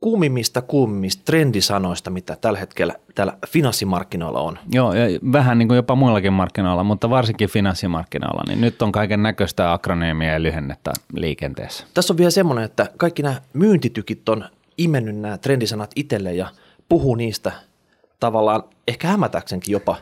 kuumimmista 0.00 0.62
kuumimmista 0.62 1.22
trendisanoista, 1.24 2.10
mitä 2.10 2.36
tällä 2.40 2.58
hetkellä 2.58 2.94
täällä 3.14 3.36
finanssimarkkinoilla 3.46 4.40
on. 4.40 4.58
Joo, 4.72 4.92
ja 4.92 5.18
vähän 5.32 5.58
niin 5.58 5.68
kuin 5.68 5.76
jopa 5.76 5.94
muillakin 5.94 6.32
markkinoilla, 6.32 6.84
mutta 6.84 7.10
varsinkin 7.10 7.48
finanssimarkkinoilla, 7.48 8.42
niin 8.48 8.60
nyt 8.60 8.82
on 8.82 8.92
kaiken 8.92 9.22
näköistä 9.22 9.72
akronyymia 9.72 10.32
ja 10.32 10.42
lyhennettä 10.42 10.92
liikenteessä. 11.12 11.84
Tässä 11.94 12.12
on 12.12 12.18
vielä 12.18 12.30
semmoinen, 12.30 12.64
että 12.64 12.86
kaikki 12.96 13.22
nämä 13.22 13.40
myyntitykit 13.52 14.28
on 14.28 14.44
imennyt 14.78 15.16
nämä 15.16 15.38
trendisanat 15.38 15.90
itselle 15.96 16.34
ja 16.34 16.48
puhuu 16.88 17.14
niistä 17.14 17.52
tavallaan 18.20 18.62
ehkä 18.88 19.08
hämätäksenkin 19.08 19.72
jopa 19.72 19.96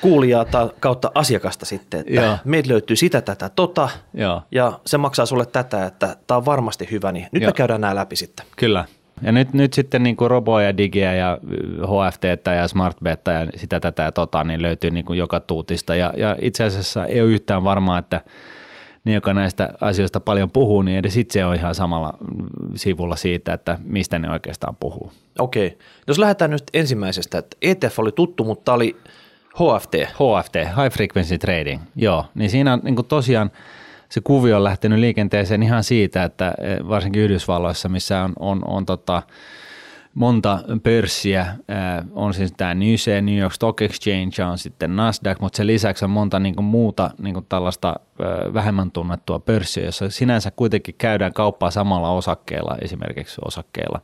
kuulijaa 0.00 0.44
tai 0.44 0.70
kautta 0.80 1.10
asiakasta 1.14 1.66
sitten, 1.66 2.00
että 2.00 2.12
Joo. 2.12 2.38
meiltä 2.44 2.68
löytyy 2.68 2.96
sitä, 2.96 3.20
tätä, 3.20 3.48
tota 3.48 3.88
Joo. 4.14 4.42
ja 4.50 4.80
se 4.86 4.98
maksaa 4.98 5.26
sulle 5.26 5.46
tätä, 5.46 5.86
että 5.86 6.16
tämä 6.26 6.38
on 6.38 6.44
varmasti 6.44 6.88
hyvä, 6.90 7.12
niin 7.12 7.26
nyt 7.32 7.42
Joo. 7.42 7.48
me 7.48 7.52
käydään 7.52 7.80
nämä 7.80 7.94
läpi 7.94 8.16
sitten. 8.16 8.46
Kyllä. 8.56 8.84
Ja 9.22 9.32
nyt, 9.32 9.52
nyt 9.52 9.72
sitten 9.72 10.02
niin 10.02 10.16
kuin 10.16 10.30
roboja 10.30 10.66
ja 10.66 10.76
digiä 10.76 11.14
ja 11.14 11.38
HFT 11.82 12.24
ja 12.56 12.68
smartbetta 12.68 13.32
ja 13.32 13.46
sitä 13.56 13.80
tätä 13.80 14.02
ja 14.02 14.12
tota, 14.12 14.44
niin 14.44 14.62
löytyy 14.62 14.90
niin 14.90 15.04
kuin 15.04 15.18
joka 15.18 15.40
tuutista. 15.40 15.94
Ja, 15.94 16.12
ja 16.16 16.36
itse 16.42 16.64
asiassa 16.64 17.06
ei 17.06 17.20
ole 17.20 17.30
yhtään 17.30 17.64
varmaa, 17.64 17.98
että 17.98 18.20
ne, 19.04 19.12
joka 19.12 19.34
näistä 19.34 19.74
asioista 19.80 20.20
paljon 20.20 20.50
puhuu, 20.50 20.82
niin 20.82 20.98
edes 20.98 21.16
itse 21.16 21.44
on 21.44 21.54
ihan 21.54 21.74
samalla 21.74 22.12
sivulla 22.74 23.16
siitä, 23.16 23.52
että 23.52 23.78
mistä 23.84 24.18
ne 24.18 24.30
oikeastaan 24.30 24.76
puhuu. 24.80 25.12
Okei, 25.38 25.78
jos 26.06 26.18
lähdetään 26.18 26.50
nyt 26.50 26.64
ensimmäisestä, 26.74 27.38
että 27.38 27.56
ETF 27.62 27.98
oli 27.98 28.12
tuttu, 28.12 28.44
mutta 28.44 28.64
tämä 28.64 28.74
oli 28.74 28.96
HFT. 29.54 29.94
HFT, 29.94 30.54
High 30.54 30.92
Frequency 30.92 31.38
Trading, 31.38 31.82
joo, 31.96 32.24
niin 32.34 32.50
siinä 32.50 32.72
on 32.72 32.80
niin 32.84 32.96
kuin 32.96 33.06
tosiaan 33.06 33.50
se 34.10 34.20
kuvio 34.20 34.56
on 34.56 34.64
lähtenyt 34.64 34.98
liikenteeseen 34.98 35.62
ihan 35.62 35.84
siitä, 35.84 36.24
että 36.24 36.54
eh, 36.60 36.88
varsinkin 36.88 37.22
Yhdysvalloissa, 37.22 37.88
missä 37.88 38.22
on, 38.22 38.32
on, 38.38 38.60
on 38.64 38.86
tota, 38.86 39.22
monta 40.14 40.58
pörssiä, 40.82 41.46
ää, 41.68 42.04
on 42.12 42.34
siis 42.34 42.52
tämä 42.56 42.74
NYSE, 42.74 43.20
New 43.20 43.38
York 43.38 43.52
Stock 43.52 43.82
Exchange, 43.82 44.50
on 44.50 44.58
sitten 44.58 44.96
Nasdaq, 44.96 45.40
mutta 45.40 45.56
sen 45.56 45.66
lisäksi 45.66 46.04
on 46.04 46.10
monta 46.10 46.38
niin 46.38 46.54
kuin 46.54 46.64
muuta 46.64 47.10
niin 47.18 47.34
kuin 47.34 47.46
tällaista 47.48 47.88
ää, 47.88 48.54
vähemmän 48.54 48.90
tunnettua 48.90 49.38
pörssiä, 49.38 49.84
jossa 49.84 50.10
sinänsä 50.10 50.50
kuitenkin 50.50 50.94
käydään 50.98 51.32
kauppaa 51.32 51.70
samalla 51.70 52.10
osakkeella, 52.10 52.76
esimerkiksi 52.82 53.40
osakkeilla. 53.44 54.00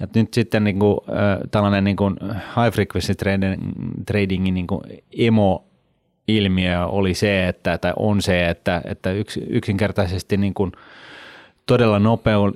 Ja 0.00 0.06
nyt 0.14 0.34
sitten 0.34 0.64
niin 0.64 0.78
kuin, 0.78 0.98
äh, 1.08 1.38
tällainen 1.50 1.84
niin 1.84 1.96
kuin 1.96 2.16
high 2.56 2.74
frequency 2.74 3.14
trading, 3.14 3.62
tradingin 4.06 4.54
niin 4.54 4.66
kuin 4.66 4.80
emo 5.18 5.64
ilmiö 6.28 6.86
oli 6.86 7.14
se, 7.14 7.48
että, 7.48 7.78
tai 7.78 7.92
on 7.96 8.22
se, 8.22 8.48
että, 8.48 8.82
että 8.84 9.12
yks, 9.12 9.38
yksinkertaisesti 9.48 10.36
niin 10.36 10.54
kuin 10.54 10.72
todella 11.66 12.00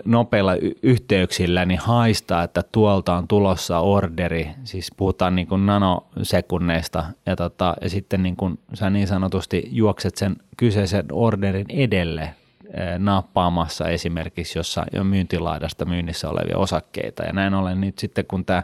nopeilla 0.05 0.53
yhteyksillä 0.83 1.65
niin 1.65 1.81
haistaa, 1.81 2.43
että 2.43 2.63
tuolta 2.73 3.15
on 3.15 3.29
tulossa 3.29 3.79
orderi, 3.79 4.51
siis 4.65 4.91
puhutaan 4.97 5.37
niin 5.37 5.47
kuin 5.47 5.67
nanosekunneista, 5.67 7.05
ja, 7.27 7.37
tota, 7.37 7.75
ja 7.81 7.91
sitten 7.91 8.23
niin 8.23 8.37
kuin 8.37 8.59
sä 8.75 8.91
niin 8.91 9.07
sanotusti 9.07 9.69
juokset 9.71 10.17
sen 10.17 10.37
kyseisen 10.57 11.05
orderin 11.13 11.67
edelle 11.69 12.23
eh, 12.23 12.35
nappaamassa 12.99 13.89
esimerkiksi 13.89 14.59
jossain 14.59 14.89
jo 14.93 15.05
myyntilaidasta 15.05 15.85
myynnissä 15.85 16.31
olevia 16.31 16.59
osakkeita, 16.59 17.23
ja 17.23 17.33
näin 17.33 17.55
ollen 17.55 17.81
nyt 17.81 17.99
sitten 17.99 18.25
kun 18.27 18.45
tämä 18.45 18.63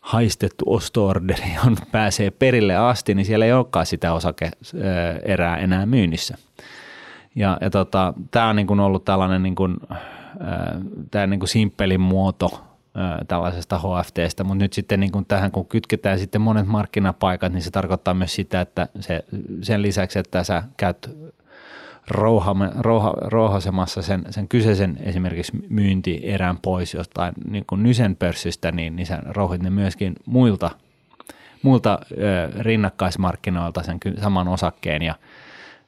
haistettu 0.00 0.64
ostoorderi 0.66 1.52
on, 1.66 1.76
pääsee 1.92 2.30
perille 2.30 2.76
asti, 2.76 3.14
niin 3.14 3.26
siellä 3.26 3.44
ei 3.44 3.52
olekaan 3.52 3.86
sitä 3.86 4.12
osake-erää 4.12 5.56
enää 5.56 5.86
myynnissä. 5.86 6.38
Ja, 7.34 7.58
ja 7.60 7.70
tota, 7.70 8.14
tämä 8.30 8.48
on 8.48 8.56
niin 8.56 8.66
kuin 8.66 8.80
ollut 8.80 9.04
tällainen 9.04 9.42
niin 9.42 9.54
kuin, 9.54 9.76
äh, 9.92 9.98
tämä 11.10 11.26
niin 11.26 11.40
kuin 11.40 11.48
simppelin 11.48 12.00
muoto 12.00 12.64
tällaisesta 13.28 13.78
HFTstä, 13.78 14.44
mutta 14.44 14.64
nyt 14.64 14.72
sitten 14.72 15.00
niin 15.00 15.12
kuin 15.12 15.24
tähän 15.24 15.50
kun 15.50 15.66
kytketään 15.66 16.18
sitten 16.18 16.40
monet 16.40 16.66
markkinapaikat, 16.66 17.52
niin 17.52 17.62
se 17.62 17.70
tarkoittaa 17.70 18.14
myös 18.14 18.34
sitä, 18.34 18.60
että 18.60 18.88
se, 19.00 19.24
sen 19.62 19.82
lisäksi, 19.82 20.18
että 20.18 20.44
sä 20.44 20.62
käyt 20.76 21.10
rouhame, 22.08 22.70
rouha, 22.78 23.12
rouhasemassa 23.16 24.02
sen, 24.02 24.24
sen 24.30 24.48
kyseisen 24.48 24.98
esimerkiksi 25.02 25.52
myyntierän 25.68 26.58
pois 26.62 26.94
jostain 26.94 27.34
niin 27.50 27.64
kuin 27.66 27.82
Nysen 27.82 28.16
pörssistä, 28.16 28.72
niin, 28.72 28.96
niin 28.96 29.06
sä 29.06 29.18
rouhit 29.26 29.62
ne 29.62 29.70
myöskin 29.70 30.14
muilta, 30.26 30.70
muilta 31.62 31.98
ö, 32.10 32.50
rinnakkaismarkkinoilta 32.58 33.82
sen 33.82 33.98
saman 34.22 34.48
osakkeen. 34.48 35.02
Ja 35.02 35.14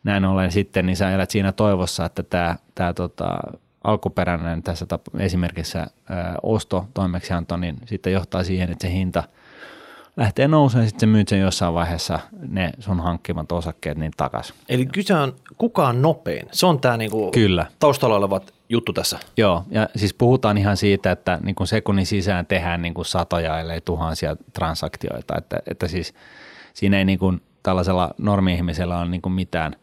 näin 0.07 0.25
ollen 0.25 0.53
sitten, 0.53 0.87
niin 0.87 0.97
sä 0.97 1.11
elät 1.11 1.31
siinä 1.31 1.53
toivossa, 1.53 2.05
että 2.05 2.23
tämä, 2.23 2.57
tämä 2.75 2.93
tota, 2.93 3.39
alkuperäinen 3.85 4.63
tässä 4.63 4.87
tap- 4.95 5.21
esimerkissä 5.21 5.81
ö, 5.81 6.15
ostotoimeksianto, 6.43 7.57
niin 7.57 7.77
sitten 7.85 8.13
johtaa 8.13 8.45
siihen, 8.45 8.73
että 8.73 8.87
se 8.87 8.93
hinta– 8.93 9.23
lähtee 10.17 10.49
nousemaan 10.49 10.85
ja 10.85 10.89
sitten 10.89 11.09
myyt 11.09 11.29
sen 11.29 11.41
jossain 11.41 11.75
vaiheessa 11.75 12.21
ne 12.49 12.71
sun 12.79 13.01
hankkimat 13.01 13.53
osakkeet 13.53 13.99
niin 13.99 14.13
takas. 14.17 14.55
Eli 14.69 14.87
kyse 14.87 15.15
on 15.15 15.35
kukaan 15.59 16.03
nopein. 16.03 16.49
Se 16.53 16.67
on 16.67 16.81
tämä 16.81 16.97
niinku 16.97 17.31
Kyllä. 17.31 17.67
taustalla 17.79 18.17
oleva 18.17 18.41
juttu 18.69 18.93
tässä. 18.93 19.19
Joo, 19.37 19.65
ja 19.71 19.89
siis 19.97 20.15
puhutaan 20.15 20.59
ihan 20.59 20.77
siitä, 20.77 21.11
että 21.13 21.39
niin 21.43 21.55
kuin 21.55 21.67
sekunnin 21.67 22.07
sisään 22.07 22.47
tehdään 22.47 22.83
niin 22.83 22.95
kuin 22.95 23.05
satoja 23.05 23.61
ellei 23.61 23.81
tuhansia 23.81 24.37
transaktioita, 24.53 25.35
että, 25.39 25.59
että 25.71 25.89
siis 25.89 26.15
siinä 26.75 26.99
ei 26.99 27.05
niin 27.05 27.19
kuin 27.19 27.43
tällaisella 27.63 28.15
normi-ihmisellä 28.19 28.99
ole 28.99 29.09
niin 29.09 29.23
kuin 29.23 29.33
mitään, 29.33 29.77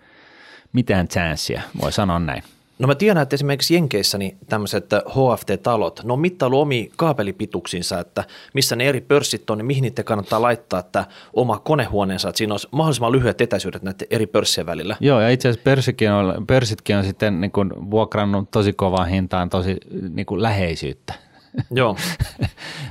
mitään 0.74 1.08
chanssia, 1.08 1.62
voi 1.82 1.92
sanoa 1.92 2.20
näin. 2.20 2.44
No 2.80 2.88
mä 2.88 2.96
tiedän, 2.96 3.24
että 3.24 3.34
esimerkiksi 3.34 3.74
Jenkeissä 3.74 4.18
niin 4.18 4.38
tämmöiset 4.50 4.90
HFT-talot, 5.10 6.04
ne 6.04 6.14
on 6.14 6.20
mittailu 6.20 6.62
omi 6.62 6.92
kaapelipituuksinsa, 6.96 8.00
että 8.00 8.24
missä 8.54 8.76
ne 8.76 8.90
eri 8.90 9.02
pörssit 9.02 9.50
on, 9.50 9.58
niin 9.58 9.66
mihin 9.66 9.82
niitä 9.82 10.04
kannattaa 10.04 10.42
laittaa, 10.42 10.80
että 10.80 11.06
oma 11.34 11.60
konehuoneensa, 11.60 12.30
että 12.30 12.38
siinä 12.38 12.54
olisi 12.54 12.68
mahdollisimman 12.72 13.12
lyhyet 13.12 13.42
etäisyydet 13.42 13.84
näiden 13.84 14.08
eri 14.10 14.28
pörssien 14.28 14.66
välillä. 14.66 14.98
Joo, 15.00 15.22
ja 15.22 15.30
itse 15.30 15.50
asiassa 15.50 16.16
on, 16.16 16.48
pörssitkin 16.48 16.96
on 16.96 17.04
sitten 17.04 17.42
niin 17.42 17.52
kuin 17.52 17.92
vuokrannut 17.92 18.52
tosi 18.52 18.74
kovaan 18.74 19.10
hintaan 19.10 19.50
tosi 19.50 19.78
niin 20.10 20.26
kuin 20.26 20.42
läheisyyttä. 20.42 21.14
Joo. 21.72 21.98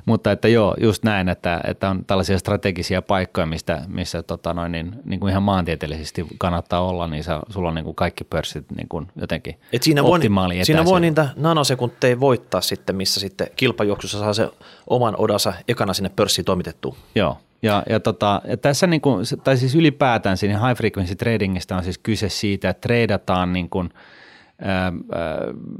Mutta 0.04 0.32
että 0.32 0.48
joo, 0.48 0.76
just 0.80 1.04
näin, 1.04 1.28
että, 1.28 1.60
että 1.64 1.90
on 1.90 2.04
tällaisia 2.04 2.38
strategisia 2.38 3.02
paikkoja, 3.02 3.46
mistä, 3.46 3.82
missä 3.88 4.22
tota 4.22 4.54
noin, 4.54 4.72
niin, 4.72 4.92
niin 5.04 5.20
kuin 5.20 5.30
ihan 5.30 5.42
maantieteellisesti 5.42 6.26
kannattaa 6.38 6.82
olla, 6.82 7.06
niin 7.06 7.24
sä, 7.24 7.40
sulla 7.48 7.68
on 7.68 7.74
niin 7.74 7.84
kuin 7.84 7.94
kaikki 7.94 8.24
pörssit 8.24 8.64
niin 8.76 8.88
kuin 8.88 9.08
jotenkin 9.16 9.56
Et 9.72 9.82
siinä 9.82 10.02
voi, 10.02 10.20
siinä 10.62 10.84
voi 10.84 11.00
niitä 11.00 11.28
nanosekunteja 11.36 12.20
voittaa 12.20 12.60
sitten, 12.60 12.96
missä 12.96 13.20
sitten 13.20 13.46
kilpajuoksussa 13.56 14.18
saa 14.18 14.34
se 14.34 14.50
oman 14.86 15.14
odansa 15.18 15.52
ekana 15.68 15.94
sinne 15.94 16.10
pörssiin 16.16 16.44
toimitettua. 16.44 16.96
Joo, 17.14 17.38
ja, 17.62 17.82
ja, 17.88 18.00
tota, 18.00 18.42
ja 18.44 18.56
tässä 18.56 18.86
niin 18.86 19.00
kuin, 19.00 19.24
tai 19.44 19.56
siis 19.56 19.74
ylipäätään 19.74 20.36
siinä 20.36 20.66
high 20.66 20.78
frequency 20.78 21.14
tradingista 21.14 21.76
on 21.76 21.84
siis 21.84 21.98
kyse 21.98 22.28
siitä, 22.28 22.68
että 22.68 22.80
treidataan 22.80 23.52
niin 23.52 23.70
kuin– 23.70 23.90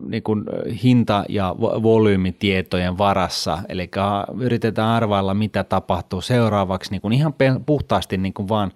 niin 0.07 0.23
kuin 0.23 0.45
hinta- 0.83 1.25
ja 1.29 1.55
volyymitietojen 1.59 2.99
varassa, 2.99 3.59
eli 3.69 3.91
yritetään 4.41 4.89
arvailla, 4.89 5.35
mitä 5.35 5.65
tapahtuu 5.65 6.21
seuraavaksi 6.21 6.91
niin 6.91 7.03
kuin 7.03 7.13
ihan 7.13 7.35
puhtaasti 7.67 8.17
niin 8.17 8.35
kuin 8.35 8.49
vaan 8.49 8.73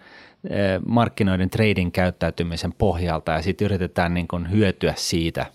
markkinoiden 0.86 1.50
trading 1.50 1.92
käyttäytymisen 1.92 2.72
pohjalta 2.78 3.32
ja 3.32 3.42
sitten 3.42 3.64
yritetään 3.64 4.14
niin 4.14 4.28
kuin 4.28 4.50
hyötyä 4.50 4.92
siitä 4.96 5.46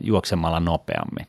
juoksemalla 0.00 0.60
nopeammin. 0.60 1.26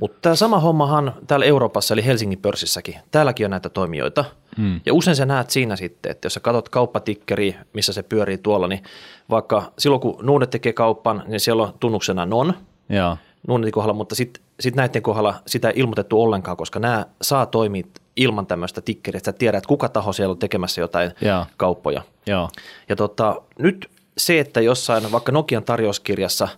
Mutta 0.00 0.18
tämä 0.22 0.34
sama 0.34 0.58
hommahan 0.58 1.14
täällä 1.26 1.46
Euroopassa 1.46 1.94
eli 1.94 2.04
Helsingin 2.04 2.38
pörssissäkin, 2.38 2.94
täälläkin 3.10 3.46
on 3.46 3.50
näitä 3.50 3.68
toimijoita. 3.68 4.24
Mm. 4.56 4.80
Ja 4.86 4.94
usein 4.94 5.16
sä 5.16 5.26
näet 5.26 5.50
siinä 5.50 5.76
sitten, 5.76 6.12
että 6.12 6.26
jos 6.26 6.34
sä 6.34 6.40
katsot 6.40 6.68
kauppatikkeri, 6.68 7.56
missä 7.72 7.92
se 7.92 8.02
pyörii 8.02 8.38
tuolla, 8.38 8.68
niin 8.68 8.82
vaikka 9.30 9.72
silloin 9.78 10.00
kun 10.00 10.18
Nuunet 10.22 10.50
tekee 10.50 10.72
kauppan, 10.72 11.22
niin 11.26 11.40
siellä 11.40 11.62
on 11.62 11.74
tunnuksena 11.80 12.26
non, 12.26 12.54
Joo. 12.88 13.16
Nuunetin 13.48 13.72
kohdalla, 13.72 13.94
mutta 13.94 14.14
sitten 14.14 14.44
sit 14.60 14.74
näiden 14.74 15.02
kohdalla 15.02 15.34
sitä 15.46 15.68
ei 15.68 15.74
ilmoitettu 15.76 16.22
ollenkaan, 16.22 16.56
koska 16.56 16.78
nämä 16.78 17.06
saa 17.22 17.46
toimia 17.46 17.86
ilman 18.16 18.46
tämmöistä 18.46 18.80
tikkeriä, 18.80 19.16
että 19.16 19.32
sä 19.32 19.38
tiedät, 19.38 19.58
että 19.58 19.68
kuka 19.68 19.88
taho 19.88 20.12
siellä 20.12 20.32
on 20.32 20.38
tekemässä 20.38 20.80
jotain 20.80 21.10
Joo. 21.20 21.46
kauppoja. 21.56 22.02
Joo. 22.26 22.48
Ja 22.88 22.96
tota, 22.96 23.42
nyt 23.58 23.90
se, 24.18 24.40
että 24.40 24.60
jossain 24.60 25.12
vaikka 25.12 25.32
Nokian 25.32 25.64
tarjouskirjassa 25.64 26.48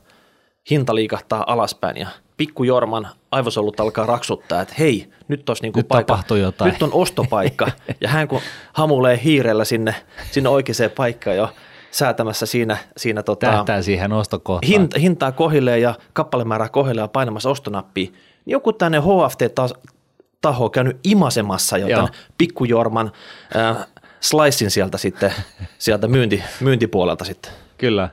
hinta 0.71 0.95
liikahtaa 0.95 1.53
alaspäin 1.53 1.97
ja 1.97 2.07
pikku 2.37 2.65
Jorman 2.65 3.09
aivosolut 3.31 3.81
alkaa 3.81 4.07
raksuttaa, 4.07 4.61
että 4.61 4.75
hei, 4.79 5.11
nyt, 5.29 5.49
olisi 5.49 5.63
niinku 5.63 5.79
nyt 5.79 5.89
paikka, 5.89 6.37
jotain. 6.41 6.73
nyt 6.73 6.83
on 6.83 6.93
ostopaikka. 6.93 7.71
ja 8.01 8.09
hän 8.09 8.29
kun 8.29 8.41
hamulee 8.73 9.21
hiirellä 9.25 9.65
sinne, 9.65 9.95
sinne 10.31 10.49
oikeaan 10.49 10.91
paikkaan 10.97 11.37
jo 11.37 11.49
säätämässä 11.91 12.47
siinä, 12.47 12.77
siinä 12.97 13.23
tota, 13.23 13.47
Tähtää 13.47 13.83
siihen 13.83 14.13
ostokohtaan. 14.13 14.69
Hint, 14.69 14.95
hintaa 15.01 15.33
kohilleen 15.33 15.83
ja 15.83 15.95
kappalemäärää 16.13 16.69
kohilleen 16.69 17.05
ja 17.05 17.09
painamassa 17.09 17.51
ostonappia. 17.51 18.05
Niin 18.05 18.15
joku 18.47 18.73
tänne 18.73 18.99
HFT-taho 19.01 20.65
on 20.65 20.71
käynyt 20.71 20.97
imasemassa 21.05 21.79
jotain 21.79 22.09
pikkujorman 22.39 23.13
äh, 23.57 23.87
slicein 24.21 24.71
sieltä 24.71 24.99
sitten, 24.99 25.33
sieltä 25.79 26.09
myynti, 26.09 26.43
myyntipuolelta 26.61 27.25
sitten. 27.25 27.53
Kyllä. 27.79 28.09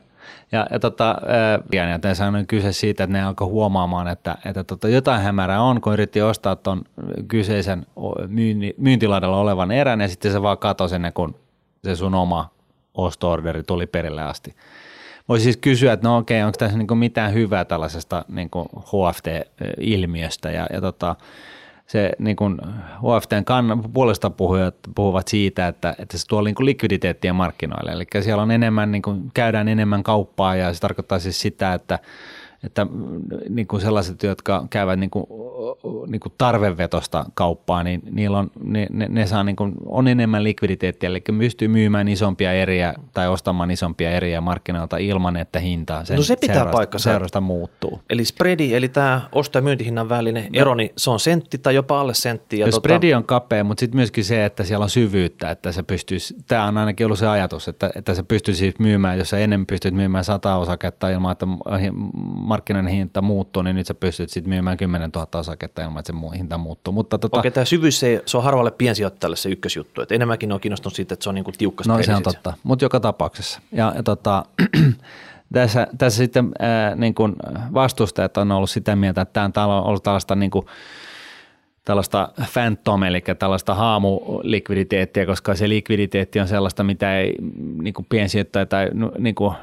Ja, 0.53 0.67
ja, 0.71 0.79
tota, 0.79 1.15
ja 1.71 1.99
tässä 1.99 2.27
on 2.27 2.47
kyse 2.47 2.71
siitä, 2.71 3.03
että 3.03 3.17
ne 3.17 3.23
alkoi 3.23 3.47
huomaamaan, 3.47 4.07
että, 4.07 4.37
että 4.45 4.63
tota, 4.63 4.89
jotain 4.89 5.21
hämärää 5.21 5.61
on, 5.61 5.81
kun 5.81 5.93
yritti 5.93 6.21
ostaa 6.21 6.55
tuon 6.55 6.81
kyseisen 7.27 7.85
myynti, 8.27 8.75
myyntilaidalla 8.77 9.37
olevan 9.37 9.71
erän 9.71 10.01
ja 10.01 10.07
sitten 10.07 10.31
se 10.31 10.41
vaan 10.41 10.57
katosi 10.57 10.95
ennen 10.95 11.13
kuin 11.13 11.35
se 11.83 11.95
sun 11.95 12.15
oma 12.15 12.49
osto-orderi 12.93 13.63
tuli 13.63 13.87
perille 13.87 14.23
asti. 14.23 14.55
Voisi 15.29 15.43
siis 15.43 15.57
kysyä, 15.57 15.93
että 15.93 16.07
no 16.07 16.17
okei, 16.17 16.43
onko 16.43 16.57
tässä 16.57 16.77
niin 16.77 16.97
mitään 16.97 17.33
hyvää 17.33 17.65
tällaisesta 17.65 18.25
niin 18.27 18.49
HFT-ilmiöstä 18.79 20.51
ja, 20.51 20.67
ja 20.73 20.81
tota, 20.81 21.15
se 21.87 22.11
niin 22.19 22.35
kuin 22.35 22.57
OFTn 23.01 23.45
kann, 23.45 23.83
puolesta 23.93 24.29
puhujat 24.29 24.75
puhuvat 24.95 25.27
siitä, 25.27 25.67
että, 25.67 25.95
että 25.99 26.17
se 26.17 26.27
tuo 26.27 26.41
niin 26.41 26.55
kuin 26.55 26.65
likviditeettiä 26.65 27.33
markkinoille. 27.33 27.91
Eli 27.91 28.05
siellä 28.21 28.43
on 28.43 28.51
enemmän, 28.51 28.91
niin 28.91 29.01
kuin, 29.01 29.31
käydään 29.33 29.67
enemmän 29.67 30.03
kauppaa 30.03 30.55
ja 30.55 30.73
se 30.73 30.79
tarkoittaa 30.79 31.19
siis 31.19 31.41
sitä, 31.41 31.73
että 31.73 31.99
että 32.63 32.87
niin 33.49 33.67
kuin 33.67 33.81
sellaiset, 33.81 34.23
jotka 34.23 34.67
käyvät 34.69 34.99
niin 34.99 35.09
kuin, 35.09 35.25
niin 36.07 36.19
kuin 36.19 36.33
tarvevetosta 36.37 37.25
kauppaa, 37.33 37.83
niin 37.83 38.01
niillä 38.11 38.37
on, 38.37 38.51
ne, 38.63 38.87
ne, 38.91 39.07
ne 39.09 39.27
saa 39.27 39.43
niin 39.43 39.55
kuin, 39.55 39.73
on 39.85 40.07
enemmän 40.07 40.43
likviditeettiä, 40.43 41.09
eli 41.09 41.21
pystyy 41.37 41.67
myymään 41.67 42.07
isompia 42.07 42.53
eriä 42.53 42.93
tai 43.13 43.27
ostamaan 43.27 43.71
isompia 43.71 44.11
eriä 44.11 44.41
markkinoilta 44.41 44.97
ilman, 44.97 45.37
että 45.37 45.59
hinta 45.59 46.05
sen 46.05 46.17
no 46.17 46.23
se 46.23 46.35
pitää 46.35 46.63
seurasta, 46.63 46.99
seurasta 46.99 47.41
muuttuu. 47.41 48.01
Eli 48.09 48.25
spreadi, 48.25 48.75
eli 48.75 48.89
tämä 48.89 49.21
osto- 49.31 49.57
ja 49.57 49.61
myyntihinnan 49.61 50.09
välinen 50.09 50.43
no. 50.43 50.49
ero, 50.53 50.75
niin 50.75 50.89
se 50.97 51.09
on 51.09 51.19
sentti 51.19 51.57
tai 51.57 51.75
jopa 51.75 52.01
alle 52.01 52.13
sentti. 52.13 52.59
Ja 52.59 52.65
tota... 52.65 52.77
Spreadi 52.77 53.13
on 53.13 53.23
kapea, 53.23 53.63
mutta 53.63 53.79
sitten 53.79 53.97
myöskin 53.97 54.25
se, 54.25 54.45
että 54.45 54.63
siellä 54.63 54.83
on 54.83 54.89
syvyyttä, 54.89 55.51
että 55.51 55.71
se 55.71 55.83
pystyisi, 55.83 56.35
tämä 56.47 56.65
on 56.65 56.77
ainakin 56.77 57.05
ollut 57.05 57.19
se 57.19 57.27
ajatus, 57.27 57.67
että, 57.67 57.91
että 57.95 58.13
se 58.13 58.23
pystyisi 58.23 58.73
myymään, 58.79 59.17
jos 59.17 59.29
sä 59.29 59.37
ennen 59.37 59.65
pystyt 59.65 59.93
myymään 59.93 60.23
sata 60.23 60.55
osaketta 60.55 61.09
ilman, 61.09 61.31
että 61.31 61.45
markkinoiden 62.53 62.91
hinta 62.91 63.21
muuttuu, 63.21 63.63
niin 63.63 63.75
nyt 63.75 63.87
sä 63.87 63.93
pystyt 63.93 64.29
sitten 64.29 64.49
myymään 64.49 64.77
10 64.77 65.09
000 65.15 65.39
osaketta 65.39 65.81
ilman, 65.81 65.99
että 65.99 66.13
se 66.13 66.37
hinta 66.37 66.57
muuttuu. 66.57 66.93
Mutta 66.93 67.17
tota, 67.17 67.39
Okei, 67.39 67.51
tämä 67.51 67.65
syvyys, 67.65 67.99
se, 67.99 68.23
se 68.25 68.37
on 68.37 68.43
harvalle 68.43 68.71
piensijoittajalle 68.71 69.35
se 69.35 69.49
ykkösjuttu, 69.49 70.01
että 70.01 70.15
enemmänkin 70.15 70.51
on 70.51 70.59
kiinnostunut 70.59 70.95
siitä, 70.95 71.13
että 71.13 71.23
se 71.23 71.29
on 71.29 71.35
niin 71.35 71.45
kuin 71.45 71.57
tiukka 71.57 71.83
No 71.87 72.03
se 72.03 72.15
on 72.15 72.23
totta, 72.23 72.53
mutta 72.63 72.85
joka 72.85 72.99
tapauksessa. 72.99 73.61
Ja, 73.71 73.93
ja 73.95 74.03
tota, 74.03 74.45
tässä, 75.53 75.87
tässä 75.97 76.17
sitten 76.17 76.51
ää, 76.59 76.95
niin 76.95 77.13
kuin 77.13 77.35
vastustajat 77.73 78.37
on 78.37 78.51
ollut 78.51 78.69
sitä 78.69 78.95
mieltä, 78.95 79.21
että 79.21 79.49
tämä 79.53 79.77
on 79.77 79.83
ollut 79.83 80.03
tällaista 80.03 80.35
niin 80.35 80.51
kuin, 80.51 80.65
tällaista 81.85 82.29
phantom, 82.53 83.03
eli 83.03 83.21
tällaista 83.39 83.75
haamulikviditeettiä, 83.75 85.25
koska 85.25 85.55
se 85.55 85.69
likviditeetti 85.69 86.39
on 86.39 86.47
sellaista, 86.47 86.83
mitä 86.83 87.17
ei 87.19 87.35
niin 87.81 87.93
kuin 87.93 88.05
piensijoittaja 88.09 88.65
tai 88.65 88.89
niin 89.17 89.35
kuin 89.35 89.53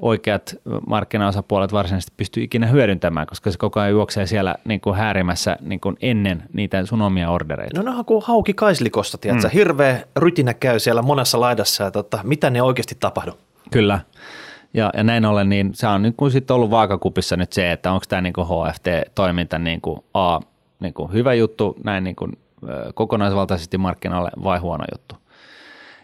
oikeat 0.00 0.56
markkinaosapuolet 0.86 1.72
varsinaisesti 1.72 2.12
pysty 2.16 2.42
ikinä 2.42 2.66
hyödyntämään, 2.66 3.26
koska 3.26 3.50
se 3.50 3.58
koko 3.58 3.80
ajan 3.80 3.90
juoksee 3.90 4.26
siellä 4.26 4.54
niin 4.64 4.80
kuin 4.80 4.96
häärimässä 4.96 5.56
niin 5.60 5.80
kuin 5.80 5.96
ennen 6.00 6.42
niitä 6.52 6.86
sun 6.86 7.02
omia 7.02 7.30
ordereita. 7.30 7.82
No 7.82 7.90
ne 7.90 7.98
on 7.98 8.04
kuin 8.04 8.22
hauki 8.24 8.54
kaislikosta, 8.54 9.18
tiedätkö? 9.18 9.48
Mm. 9.48 9.52
Hirveä 9.52 10.00
rytinä 10.16 10.54
käy 10.54 10.78
siellä 10.78 11.02
monessa 11.02 11.40
laidassa 11.40 11.84
ja 11.84 11.90
tota, 11.90 12.18
mitä 12.22 12.50
ne 12.50 12.62
oikeasti 12.62 12.96
tapahdu? 13.00 13.32
Kyllä. 13.70 14.00
Ja, 14.74 14.90
ja 14.96 15.04
näin 15.04 15.24
ollen, 15.24 15.48
niin 15.48 15.70
se 15.74 15.86
on 15.86 16.02
niin 16.02 16.14
kuin 16.14 16.30
sit 16.30 16.50
ollut 16.50 16.70
vaakakupissa 16.70 17.36
nyt 17.36 17.52
se, 17.52 17.72
että 17.72 17.92
onko 17.92 18.04
tämä 18.08 18.22
niin 18.22 18.34
HFT-toiminta 18.36 19.58
niin 19.58 19.80
kuin 19.80 20.00
A, 20.14 20.40
niin 20.80 20.94
kuin 20.94 21.12
hyvä 21.12 21.34
juttu 21.34 21.76
näin 21.84 22.04
niin 22.04 22.16
kuin, 22.16 22.32
kokonaisvaltaisesti 22.94 23.78
markkinalle 23.78 24.30
vai 24.44 24.58
huono 24.58 24.84
juttu. 24.92 25.14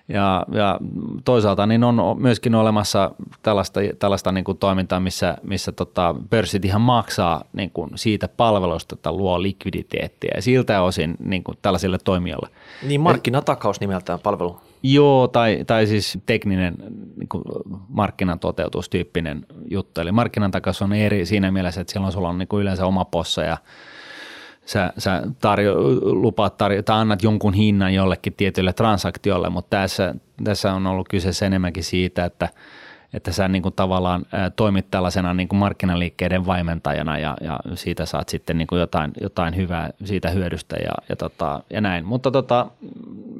Ja, 0.08 0.46
ja 0.52 0.78
toisaalta 1.24 1.66
niin 1.66 1.84
on 1.84 2.22
myöskin 2.22 2.54
olemassa 2.54 3.10
tällaista, 3.42 3.80
tällaista 3.98 4.32
niin 4.32 4.44
kuin 4.44 4.58
toimintaa, 4.58 5.00
missä, 5.00 5.36
missä 5.42 5.72
tota, 5.72 6.14
pörssit 6.30 6.64
ihan 6.64 6.80
maksaa 6.80 7.44
niin 7.52 7.70
kuin 7.70 7.90
siitä 7.94 8.28
palvelusta, 8.28 8.94
että 8.94 9.12
luo 9.12 9.42
likviditeettiä 9.42 10.30
ja 10.34 10.42
siltä 10.42 10.82
osin 10.82 11.16
niin 11.18 11.44
kuin 11.44 11.58
tällaisille 11.62 11.98
toimijoille. 12.04 12.48
Niin 12.82 13.00
markkinatakaus 13.00 13.80
nimeltään 13.80 14.18
palvelu. 14.18 14.60
Joo, 14.82 15.28
tai, 15.28 15.64
tai 15.66 15.86
siis 15.86 16.18
tekninen 16.26 16.74
niin 17.16 17.28
kuin 17.28 17.44
markkinan 17.88 18.38
toteutustyyppinen 18.38 19.46
juttu. 19.70 20.00
Eli 20.00 20.12
markkinan 20.12 20.50
takaus 20.50 20.82
on 20.82 20.92
eri 20.92 21.26
siinä 21.26 21.50
mielessä, 21.50 21.80
että 21.80 21.92
silloin 21.92 22.12
sulla 22.12 22.28
on 22.28 22.38
niin 22.38 22.48
kuin 22.48 22.62
yleensä 22.62 22.86
oma 22.86 23.04
possa 23.04 23.42
ja 23.42 23.56
sä, 24.66 24.92
sä 24.98 25.22
tarjo, 25.40 25.74
lupaat 26.02 26.56
tarjo, 26.56 26.82
tai 26.82 27.00
annat 27.00 27.22
jonkun 27.22 27.54
hinnan 27.54 27.94
jollekin 27.94 28.34
tietylle 28.36 28.72
transaktiolle, 28.72 29.50
mutta 29.50 29.76
tässä, 29.76 30.14
tässä 30.44 30.72
on 30.72 30.86
ollut 30.86 31.08
kyse 31.08 31.46
enemmänkin 31.46 31.84
siitä, 31.84 32.24
että– 32.24 32.48
että 33.16 33.32
sä 33.32 33.48
niin 33.48 33.62
kuin 33.62 33.74
tavallaan 33.74 34.26
toimit 34.56 34.90
tällaisena 34.90 35.34
niin 35.34 35.48
kuin 35.48 35.58
markkinaliikkeiden 35.58 36.46
vaimentajana 36.46 37.18
ja, 37.18 37.36
ja 37.40 37.60
siitä 37.74 38.06
saat 38.06 38.28
sitten 38.28 38.58
niin 38.58 38.66
kuin 38.66 38.80
jotain, 38.80 39.10
jotain 39.20 39.56
hyvää 39.56 39.90
siitä 40.04 40.30
hyödystä 40.30 40.76
ja, 40.76 40.92
ja, 41.08 41.16
tota, 41.16 41.62
ja 41.70 41.80
näin. 41.80 42.06
Mutta 42.06 42.30
tota, 42.30 42.66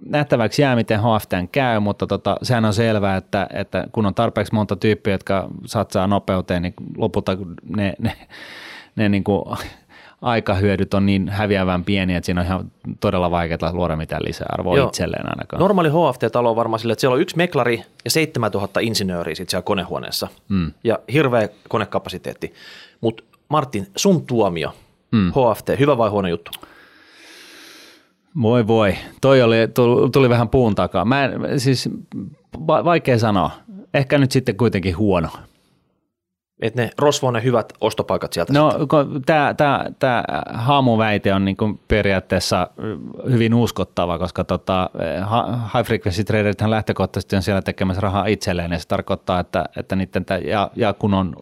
nähtäväksi 0.06 0.62
jää, 0.62 0.76
miten 0.76 1.00
HFTn 1.00 1.48
käy, 1.52 1.80
mutta 1.80 2.06
tota, 2.06 2.36
sehän 2.42 2.64
on 2.64 2.74
selvää, 2.74 3.16
että, 3.16 3.46
että 3.52 3.86
kun 3.92 4.06
on 4.06 4.14
tarpeeksi 4.14 4.54
monta 4.54 4.76
tyyppiä, 4.76 5.14
jotka 5.14 5.48
satsaa 5.64 6.06
nopeuteen, 6.06 6.62
niin 6.62 6.74
lopulta 6.96 7.36
ne, 7.76 7.94
ne, 7.98 8.12
ne 8.96 9.08
niin 9.08 9.24
kuin 9.24 9.42
aikahyödyt 10.22 10.94
on 10.94 11.06
niin 11.06 11.28
häviävän 11.28 11.84
pieni, 11.84 12.14
että 12.14 12.26
siinä 12.26 12.40
on 12.40 12.46
ihan 12.46 12.70
todella 13.00 13.30
vaikeaa 13.30 13.72
luoda 13.72 13.96
mitään 13.96 14.22
lisäarvoa 14.24 14.76
Joo. 14.76 14.88
itselleen 14.88 15.28
ainakaan. 15.28 15.60
Normaali 15.60 15.88
HFT-talo 15.88 16.50
on 16.50 16.56
varmaan 16.56 16.80
sille, 16.80 16.92
että 16.92 17.00
siellä 17.00 17.14
on 17.14 17.20
yksi 17.20 17.36
meklari 17.36 17.82
ja 18.04 18.10
7000 18.10 18.80
insinööriä 18.80 19.34
sit 19.34 19.48
siellä 19.48 19.62
konehuoneessa 19.62 20.28
mm. 20.48 20.72
ja 20.84 20.98
hirveä 21.12 21.48
konekapasiteetti. 21.68 22.54
Mutta 23.00 23.22
Martin, 23.48 23.86
sun 23.96 24.26
tuomio, 24.26 24.72
mm. 25.12 25.30
HFT, 25.30 25.78
hyvä 25.78 25.98
vai 25.98 26.10
huono 26.10 26.28
juttu? 26.28 26.50
Voi 28.42 28.66
voi, 28.66 28.94
toi 29.20 29.42
oli, 29.42 29.56
tuli, 29.74 30.10
tuli 30.10 30.28
vähän 30.28 30.48
puun 30.48 30.74
takaa. 30.74 31.04
Mä 31.04 31.24
en, 31.24 31.60
siis 31.60 31.88
vaikea 32.66 33.18
sanoa. 33.18 33.50
Ehkä 33.94 34.18
nyt 34.18 34.32
sitten 34.32 34.56
kuitenkin 34.56 34.96
huono 34.96 35.28
että 36.62 36.82
ne 36.82 36.90
rosvo 36.98 37.30
ne 37.30 37.42
hyvät 37.42 37.72
ostopaikat 37.80 38.32
sieltä 38.32 38.52
No 38.52 38.72
tämä 39.26 39.54
tää, 39.54 39.90
tää 39.98 40.42
haamuväite 40.54 41.34
on 41.34 41.44
niinku 41.44 41.80
periaatteessa 41.88 42.70
hyvin 43.30 43.54
uskottava, 43.54 44.18
koska 44.18 44.44
tota, 44.44 44.90
high 45.74 45.86
frequency 45.86 46.24
traderithan 46.24 46.70
lähtökohtaisesti 46.70 47.36
on 47.36 47.42
siellä 47.42 47.62
tekemässä 47.62 48.00
rahaa 48.00 48.26
itselleen 48.26 48.72
ja 48.72 48.78
se 48.78 48.88
tarkoittaa, 48.88 49.40
että, 49.40 49.64
että 49.76 49.96
niiden, 49.96 50.24
ja, 50.44 50.70
ja 50.76 50.92
kun 50.92 51.14
on 51.14 51.36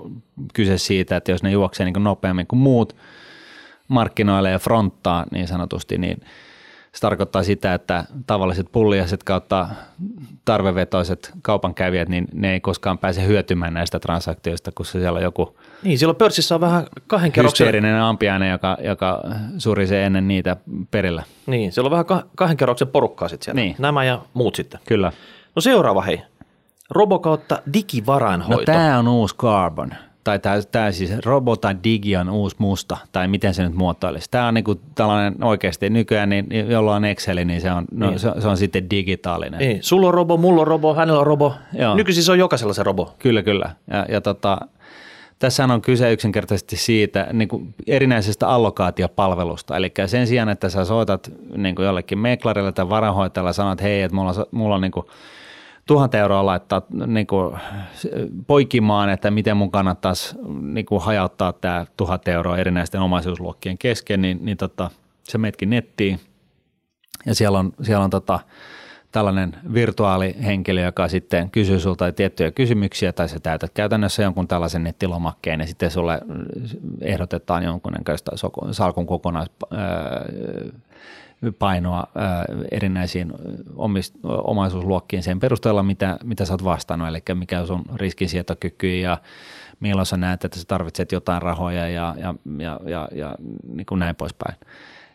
kyse 0.54 0.78
siitä, 0.78 1.16
että 1.16 1.33
jos 1.33 1.42
ne 1.42 1.50
juoksee 1.50 1.87
niin 1.87 2.04
nopeammin 2.04 2.47
kuin 2.47 2.61
muut 2.61 2.97
markkinoille 3.88 4.50
ja 4.50 4.59
fronttaa 4.59 5.25
niin 5.30 5.49
sanotusti, 5.49 5.99
niin– 5.99 6.21
se 6.94 7.00
tarkoittaa 7.00 7.42
sitä, 7.42 7.74
että 7.74 8.04
tavalliset 8.26 8.66
pulliaiset 8.72 9.22
kautta 9.22 9.68
tarvevetoiset 10.44 11.32
kaupankävijät, 11.42 12.08
niin 12.08 12.28
ne 12.34 12.52
ei 12.52 12.60
koskaan 12.60 12.98
pääse 12.98 13.26
hyötymään 13.26 13.74
näistä 13.74 14.00
transaktioista, 14.00 14.72
kun 14.74 14.86
se 14.86 14.90
siellä 14.92 15.16
on 15.16 15.22
joku 15.22 15.56
niin, 15.82 15.98
silloin 15.98 16.16
pörssissä 16.16 16.54
on 16.54 16.60
vähän 16.60 16.86
kahden 17.06 17.32
kerroksen... 17.32 17.84
ampiainen, 17.84 18.50
joka, 18.50 18.76
joka 18.84 19.20
surisee 19.58 20.06
ennen 20.06 20.28
niitä 20.28 20.56
perillä. 20.90 21.22
Niin, 21.46 21.72
siellä 21.72 21.86
on 21.86 21.90
vähän 21.90 22.24
kahden 22.34 22.56
kerroksen 22.56 22.88
porukkaa 22.88 23.28
sitten 23.28 23.44
siellä. 23.44 23.60
Niin. 23.60 23.76
Nämä 23.78 24.04
ja 24.04 24.22
muut 24.34 24.54
sitten. 24.54 24.80
Kyllä. 24.86 25.12
No 25.56 25.62
seuraava 25.62 26.02
hei. 26.02 26.22
Robokautta 26.90 27.62
digivarainhoito. 27.72 28.72
No 28.72 28.78
tämä 28.78 28.98
on 28.98 29.08
uusi 29.08 29.36
Carbon 29.36 29.94
tai 30.24 30.38
tämä, 30.38 30.62
tämä 30.72 30.92
siis 30.92 31.12
robota 31.24 31.84
digi 31.84 32.16
on 32.16 32.30
uusi 32.30 32.56
musta, 32.58 32.96
tai 33.12 33.28
miten 33.28 33.54
se 33.54 33.62
nyt 33.62 33.74
muotoilisi. 33.74 34.30
Tämä 34.30 34.48
on 34.48 34.54
niin 34.54 34.64
kuin 34.64 34.80
tällainen 34.94 35.44
oikeasti 35.44 35.90
nykyään, 35.90 36.28
niin, 36.28 36.46
jolla 36.68 36.94
on 36.94 37.04
Excel, 37.04 37.44
niin 37.44 37.60
se 37.60 37.72
on, 37.72 37.84
no, 37.92 38.10
niin. 38.10 38.18
se, 38.18 38.30
se 38.38 38.48
on 38.48 38.56
sitten 38.56 38.90
digitaalinen. 38.90 39.60
Niin. 39.60 39.78
Sulla 39.82 40.08
on 40.08 40.14
robo, 40.14 40.36
mulla 40.36 40.60
on 40.60 40.66
robo, 40.66 40.94
hänellä 40.94 41.20
on 41.20 41.26
robo. 41.26 41.54
Joo. 41.72 41.94
Nykyisin 41.94 42.24
se 42.24 42.32
on 42.32 42.38
jokaisella 42.38 42.72
se 42.72 42.82
robo. 42.82 43.14
Kyllä, 43.18 43.42
kyllä. 43.42 43.70
Ja, 43.90 44.06
ja 44.08 44.20
tota, 44.20 44.58
tässä 45.38 45.64
on 45.64 45.82
kyse 45.82 46.12
yksinkertaisesti 46.12 46.76
siitä 46.76 47.26
niin 47.32 47.48
kuin 47.48 47.74
erinäisestä 47.87 48.48
allokaatiopalvelusta. 48.48 49.76
Eli 49.76 49.92
sen 50.06 50.26
sijaan, 50.26 50.48
että 50.48 50.68
sä 50.68 50.84
soitat 50.84 51.30
niin 51.56 51.74
kuin 51.74 51.87
jollekin 51.87 52.18
meklarille 52.18 52.72
tai 52.72 52.88
varahoitajalle 52.88 53.48
ja 53.48 53.52
sanot, 53.52 53.72
että 53.72 53.82
hei, 53.82 54.02
että 54.02 54.14
mulla 54.14 54.30
on, 54.30 54.46
mulla 54.50 54.74
on 54.74 54.80
niin 54.80 54.92
kuin– 54.92 55.06
tuhat 55.87 56.14
euroa 56.14 56.47
laittaa 56.47 56.83
niin 57.07 57.27
kuin, 57.27 57.57
poikimaan, 58.47 59.11
että 59.11 59.31
miten 59.31 59.57
mun 59.57 59.70
kannattaisi 59.70 60.37
niin 60.61 60.87
kuin, 60.87 61.03
hajauttaa 61.03 61.53
tämä 61.53 61.87
tuhat 61.97 62.29
euroa 62.29 62.59
erinäisten 62.59 63.01
omaisuusluokkien 63.01 63.79
kesken, 63.79 64.23
niin, 64.23 64.38
niin 64.42 64.57
tota, 64.57 64.90
se 65.23 65.38
metkin 65.38 65.70
nettiin. 65.70 66.20
Ja 67.27 67.35
siellä 67.35 67.59
on, 67.59 67.73
siellä 67.83 68.05
on 68.05 68.11
tota, 68.11 68.40
tällainen 69.12 69.57
virtuaalihenkilö, 69.75 70.81
joka 70.81 71.09
sitten 71.09 71.51
kysyy 71.51 71.81
sulta 71.81 72.12
tiettyjä 72.12 72.51
kysymyksiä 72.51 73.12
tai 73.12 73.29
sä 73.29 73.40
täytät 73.40 73.70
käytännössä 73.75 74.23
jonkun 74.23 74.49
tällaisen 74.49 74.83
nettilomakkeen 74.83 75.61
ja 75.61 75.66
sitten 75.66 75.90
sulle 75.90 76.20
ehdotetaan 77.01 77.64
jonkunnäköistä 77.64 78.31
salkun 78.70 79.07
kokonais 79.07 79.51
painoa 81.52 82.07
erinäisiin 82.70 83.33
omist, 83.76 84.14
omaisuusluokkiin 84.22 85.22
sen 85.22 85.40
perusteella, 85.40 85.83
mitä, 85.83 86.18
mitä 86.24 86.44
sä 86.44 86.52
oot 86.52 86.64
vastannut, 86.64 87.09
eli 87.09 87.22
mikä 87.35 87.61
on 87.61 87.66
sun 87.66 87.83
riskinsietokyky 87.94 88.98
ja 88.98 89.18
milloin 89.80 90.07
sä 90.07 90.16
näet, 90.16 90.44
että 90.44 90.59
sä 90.59 90.64
tarvitset 90.68 91.12
jotain 91.12 91.42
rahoja 91.42 91.88
ja, 91.88 92.14
ja, 92.18 92.35
ja, 92.59 92.80
ja, 92.87 93.09
ja 93.12 93.35
niin 93.68 93.87
kuin 93.87 93.98
näin 93.98 94.16
poispäin. 94.16 94.57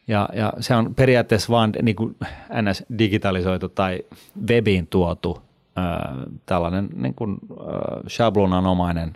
Ja, 0.07 0.29
ja 0.33 0.53
se 0.59 0.75
on 0.75 0.95
periaatteessa 0.95 1.49
vaan 1.49 1.71
niin 1.81 1.95
kuin 1.95 2.15
ns. 2.61 2.83
digitalisoitu 2.99 3.69
tai 3.69 4.03
webiin 4.47 4.87
tuotu 4.87 5.41
ää, 5.75 6.15
tällainen 6.45 6.89
niin 6.93 7.13
kuin, 7.13 7.37
ää, 7.59 8.01
shablonanomainen 8.07 9.13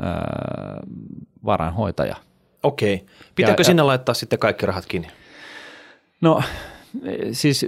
ää, 0.00 0.80
varainhoitaja. 1.44 2.16
Okei. 2.62 3.06
Pitääkö 3.34 3.60
ja, 3.60 3.64
sinne 3.64 3.80
ja, 3.80 3.86
laittaa 3.86 4.14
sitten 4.14 4.38
kaikki 4.38 4.66
rahat 4.66 4.86
kiinni? 4.86 5.08
No 6.20 6.42
siis 7.32 7.66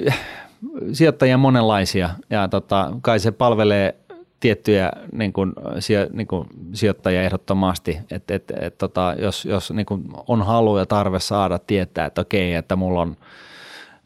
sijoittajia 0.92 1.38
monenlaisia 1.38 2.10
ja 2.30 2.48
tota, 2.48 2.92
kai 3.02 3.20
se 3.20 3.30
palvelee 3.30 3.94
tiettyjä 4.40 4.92
niin 5.12 5.32
kuin, 5.32 5.52
sijo, 5.78 6.06
niin 6.12 6.26
kuin, 6.26 6.48
sijoittajia 6.72 7.22
ehdottomasti, 7.22 7.98
että 8.10 8.34
et, 8.34 8.52
et, 8.60 8.78
tota, 8.78 9.14
jos, 9.18 9.44
jos 9.44 9.70
niin 9.70 9.86
kuin 9.86 10.04
on 10.28 10.42
halu 10.42 10.78
ja 10.78 10.86
tarve 10.86 11.20
saada 11.20 11.58
tietää, 11.58 12.06
että 12.06 12.20
okei, 12.20 12.54
että 12.54 12.76
mulla 12.76 13.00
on, 13.00 13.16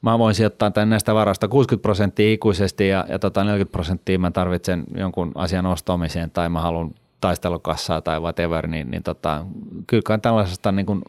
mä 0.03 0.19
voin 0.19 0.35
sijoittaa 0.35 0.71
tämän 0.71 0.91
näistä 0.91 1.15
varasta 1.15 1.49
60 1.49 1.83
prosenttia 1.83 2.33
ikuisesti 2.33 2.89
ja, 2.89 3.07
ja 3.09 3.19
tota 3.19 3.45
40 3.45 3.73
prosenttia 3.73 4.19
mä 4.19 4.31
tarvitsen 4.31 4.85
jonkun 4.95 5.33
asian 5.35 5.67
ostamiseen 5.67 6.31
tai 6.31 6.49
mä 6.49 6.61
haluan 6.61 6.91
taistelukassaa 7.21 8.01
tai 8.03 8.21
whatever, 8.21 8.67
niin, 8.67 8.91
niin 8.91 9.03
tota, 9.03 9.47
kyllä 9.87 10.19
tällaisesta 10.19 10.73
niin 10.73 10.87
kuin, 10.87 11.03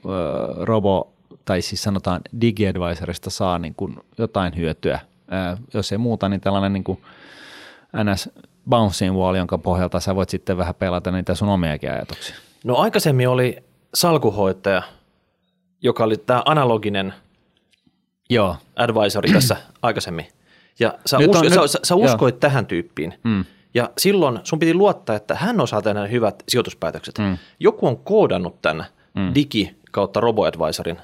robo 0.62 1.14
tai 1.48 1.62
siis 1.62 1.84
sanotaan 1.84 2.22
DigiAdvisorista 2.42 3.30
saa 3.30 3.60
niin 3.60 3.76
kuin 3.76 3.98
jotain 4.18 4.56
hyötyä. 4.56 5.00
Ää, 5.30 5.58
jos 5.74 5.92
ei 5.92 5.98
muuta, 5.98 6.30
niin 6.30 6.42
tällainen 6.42 6.74
niin 6.74 6.84
kuin 6.84 7.02
NS 8.04 8.30
bouncing 8.70 9.16
wall, 9.16 9.36
jonka 9.36 9.58
pohjalta 9.58 10.00
sä 10.00 10.16
voit 10.16 10.30
sitten 10.30 10.58
vähän 10.58 10.76
pelata 10.76 11.12
niitä 11.12 11.36
sun 11.36 11.50
omiakin 11.50 11.92
ajatuksia. 11.92 12.36
No 12.64 12.76
aikaisemmin 12.76 13.30
oli 13.30 13.58
salkuhoitaja, 13.94 14.82
joka 15.82 16.04
oli 16.04 16.18
tämä 16.18 16.42
analoginen 16.46 17.14
Joo. 18.30 18.56
advisori 18.76 19.32
tässä 19.34 19.58
aikaisemmin. 19.82 20.26
Ja 20.80 20.94
sä, 21.06 21.18
nyt 21.18 21.36
on, 21.36 21.46
usko, 21.46 21.62
nyt, 21.62 21.72
sä, 21.72 21.80
sä 21.84 21.96
uskoit 21.96 22.36
joo. 22.36 22.40
tähän 22.40 22.66
tyyppiin. 22.66 23.14
Mm. 23.24 23.46
Ja 23.74 23.90
silloin 23.98 24.40
sun 24.44 24.60
piti 24.60 24.74
luottaa, 24.74 25.16
että 25.16 25.36
hän 25.36 25.62
osaa 25.62 25.82
tehdä 25.82 26.08
hyvät 26.08 26.44
sijoituspäätökset. 26.50 27.18
Mm. 27.18 27.38
Joku 27.60 27.88
on 27.88 27.98
koodannut 27.98 28.62
tämän 28.62 28.86
mm. 29.16 29.32
digi 29.36 29.76
kautta 29.92 30.20
robo-advisorin 30.20 30.98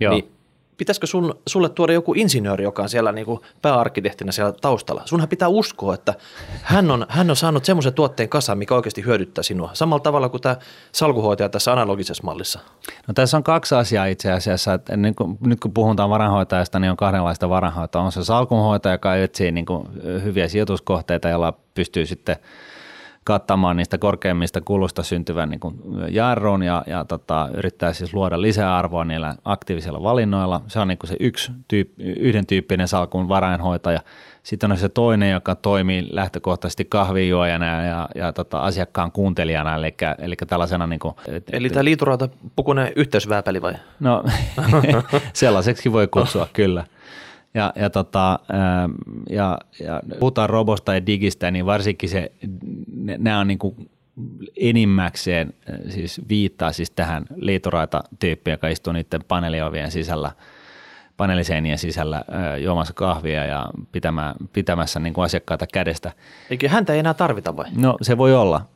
Joo. 0.00 0.12
Niin 0.14 0.34
pitäisikö 0.76 1.06
sun, 1.06 1.34
sulle 1.46 1.68
tuoda 1.68 1.92
joku 1.92 2.14
insinööri, 2.14 2.64
joka 2.64 2.82
on 2.82 2.88
siellä 2.88 3.12
niin 3.12 3.24
kuin 3.24 3.40
pääarkkitehtinä 3.62 4.32
siellä 4.32 4.52
taustalla? 4.52 5.02
Sunhan 5.04 5.28
pitää 5.28 5.48
uskoa, 5.48 5.94
että 5.94 6.14
hän 6.62 6.90
on, 6.90 7.06
hän 7.08 7.30
on 7.30 7.36
saanut 7.36 7.64
semmoisen 7.64 7.94
tuotteen 7.94 8.28
kasaan, 8.28 8.58
mikä 8.58 8.74
oikeasti 8.74 9.04
hyödyttää 9.04 9.42
sinua. 9.42 9.70
Samalla 9.72 10.02
tavalla 10.02 10.28
kuin 10.28 10.40
tämä 10.40 10.56
salkuhoitaja 10.92 11.48
tässä 11.48 11.72
analogisessa 11.72 12.22
mallissa. 12.22 12.60
No 13.08 13.14
tässä 13.14 13.36
on 13.36 13.42
kaksi 13.42 13.74
asiaa 13.74 14.06
itse 14.06 14.32
asiassa. 14.32 14.74
Että 14.74 14.96
nyt, 14.96 15.16
kun, 15.16 15.38
nyt 15.40 15.60
kun 15.60 15.72
puhutaan 15.72 16.10
varanhoitajasta, 16.10 16.78
niin 16.78 16.90
on 16.90 16.96
kahdenlaista 16.96 17.48
varanhoitoa. 17.48 18.02
On 18.02 18.12
se 18.12 18.24
salkunhoitaja, 18.24 18.94
joka 18.94 19.16
etsii 19.16 19.52
niin 19.52 19.66
kuin 19.66 19.88
hyviä 20.24 20.48
sijoituskohteita, 20.48 21.28
jolla 21.28 21.54
pystyy 21.74 22.06
sitten– 22.06 22.36
kattamaan 23.24 23.76
niistä 23.76 23.98
korkeimmista 23.98 24.60
kulusta 24.60 25.02
syntyvän 25.02 25.50
niin 25.50 25.60
kuin 25.60 25.74
jarrun 26.08 26.62
ja, 26.62 26.84
ja 26.86 27.04
tota, 27.04 27.48
yrittää 27.54 27.92
siis 27.92 28.14
luoda 28.14 28.42
lisäarvoa 28.42 29.04
niillä 29.04 29.34
aktiivisilla 29.44 30.02
valinnoilla. 30.02 30.60
Se 30.66 30.80
on 30.80 30.88
niin 30.88 30.98
kuin 30.98 31.08
se 31.08 31.16
yksi 31.20 31.52
tyyp, 31.68 31.90
yhden 31.98 32.46
tyyppinen 32.46 32.88
salkun 32.88 33.28
varainhoitaja. 33.28 34.00
Sitten 34.42 34.72
on 34.72 34.78
se 34.78 34.88
toinen, 34.88 35.30
joka 35.30 35.54
toimii 35.54 36.08
lähtökohtaisesti 36.10 36.84
kahvijuojana 36.84 37.84
ja, 37.84 38.08
ja 38.14 38.32
tota, 38.32 38.58
asiakkaan 38.60 39.12
kuuntelijana, 39.12 39.76
eli, 39.76 39.94
eli 40.18 40.36
tällaisena... 40.46 40.86
Niin 40.86 41.00
kuin, 41.00 41.14
eli 41.52 41.70
tämä 41.70 41.84
liiturauta 41.84 42.28
pukunen 42.56 42.92
yhteysvääpäli 42.96 43.62
vai? 43.62 43.74
No 44.00 44.24
sellaiseksi 45.32 45.92
voi 45.92 46.08
kutsua 46.08 46.48
kyllä. 46.52 46.84
Ja, 47.54 47.72
ja, 47.76 47.90
tota, 47.90 48.38
ja, 49.30 49.58
ja 49.80 50.00
puhutaan 50.18 50.50
robosta 50.50 50.94
ja 50.94 51.06
digistä, 51.06 51.50
niin 51.50 51.66
varsinkin 51.66 52.08
se, 52.08 52.32
nämä 53.18 53.40
on 53.40 53.46
niin 53.46 53.58
kuin 53.58 53.90
enimmäkseen 54.56 55.54
siis 55.88 56.20
viittaa 56.28 56.72
siis 56.72 56.90
tähän 56.90 57.24
liitoraita-tyyppiin, 57.36 58.52
joka 58.52 58.68
istuu 58.68 58.92
niiden 58.92 59.20
paneeliovien 59.28 59.90
sisällä, 59.90 60.32
paneeliseinien 61.16 61.78
sisällä 61.78 62.24
juomassa 62.64 62.94
kahvia 62.94 63.44
ja 63.44 63.66
pitämä, 63.92 64.34
pitämässä 64.52 65.00
niin 65.00 65.14
kuin 65.14 65.24
asiakkaita 65.24 65.66
kädestä. 65.66 66.12
Eikö 66.50 66.68
häntä 66.68 66.92
ei 66.92 66.98
enää 66.98 67.14
tarvita 67.14 67.56
vai? 67.56 67.66
No 67.76 67.96
se 68.02 68.18
voi 68.18 68.34
olla. 68.34 68.66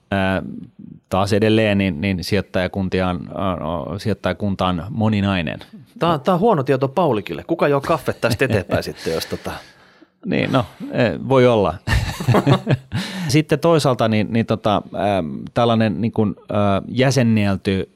Taas 1.09 1.33
edelleen 1.33 1.79
niin, 1.79 2.01
niin 2.01 2.25
sijoittajakuntia 2.25 3.09
on, 3.09 3.21
sijoittajakunta 4.01 4.67
on 4.67 4.85
moninainen. 4.91 5.59
Tämä 5.99 6.13
on, 6.13 6.21
tämä 6.21 6.35
on 6.35 6.41
huono 6.41 6.63
tieto 6.63 6.89
Paulikille. 6.89 7.45
Kuka 7.47 7.69
jo 7.69 7.81
kaffe 7.81 8.13
tästä 8.13 8.45
eteenpäin 8.45 8.83
sitten, 8.83 9.15
jos 9.15 9.27
tota... 9.27 9.53
Niin, 10.27 10.53
no 10.53 10.65
e, 10.93 11.29
voi 11.29 11.47
olla. 11.47 11.75
Sitten 13.29 13.59
toisaalta 13.59 14.09
niin, 14.09 14.27
niin 14.31 14.47
tota, 14.47 14.83
tällainen 15.55 16.01
niin 16.01 16.13
kuin, 16.13 16.35
jäsennelty, 16.89 17.91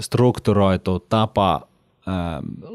strukturoitu 0.00 1.00
tapa 1.00 1.69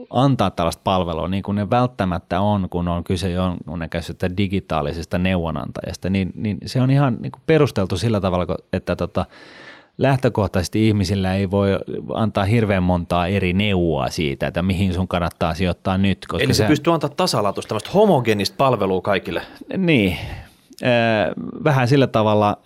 antaa 0.09 0.51
tällaista 0.51 0.81
palvelua, 0.83 1.27
niin 1.27 1.43
kuin 1.43 1.55
ne 1.55 1.69
välttämättä 1.69 2.41
on, 2.41 2.69
kun 2.69 2.87
on 2.87 3.03
kyse 3.03 3.31
jonkunnäköisestä 3.31 4.37
digitaalisesta 4.37 5.17
neuvonantajasta, 5.17 6.09
niin, 6.09 6.31
niin 6.35 6.57
se 6.65 6.81
on 6.81 6.91
ihan 6.91 7.17
niin 7.21 7.31
kuin 7.31 7.41
perusteltu 7.45 7.97
sillä 7.97 8.21
tavalla, 8.21 8.57
että 8.73 8.95
tota, 8.95 9.25
lähtökohtaisesti 9.97 10.87
ihmisillä 10.87 11.35
ei 11.35 11.51
voi 11.51 11.69
antaa 12.13 12.43
hirveän 12.43 12.83
montaa 12.83 13.27
eri 13.27 13.53
neuvoa 13.53 14.09
siitä, 14.09 14.47
että 14.47 14.61
mihin 14.61 14.93
sun 14.93 15.07
kannattaa 15.07 15.53
sijoittaa 15.53 15.97
nyt. 15.97 16.25
Koska 16.27 16.43
Eli 16.43 16.53
se, 16.53 16.63
se 16.63 16.67
pystyy 16.67 16.93
antaa 16.93 17.09
tasalaatuista 17.09 17.69
tämmöistä 17.69 17.89
homogeenista 17.93 18.55
palvelua 18.57 19.01
kaikille. 19.01 19.41
Niin, 19.77 20.17
vähän 21.63 21.87
sillä 21.87 22.07
tavalla. 22.07 22.57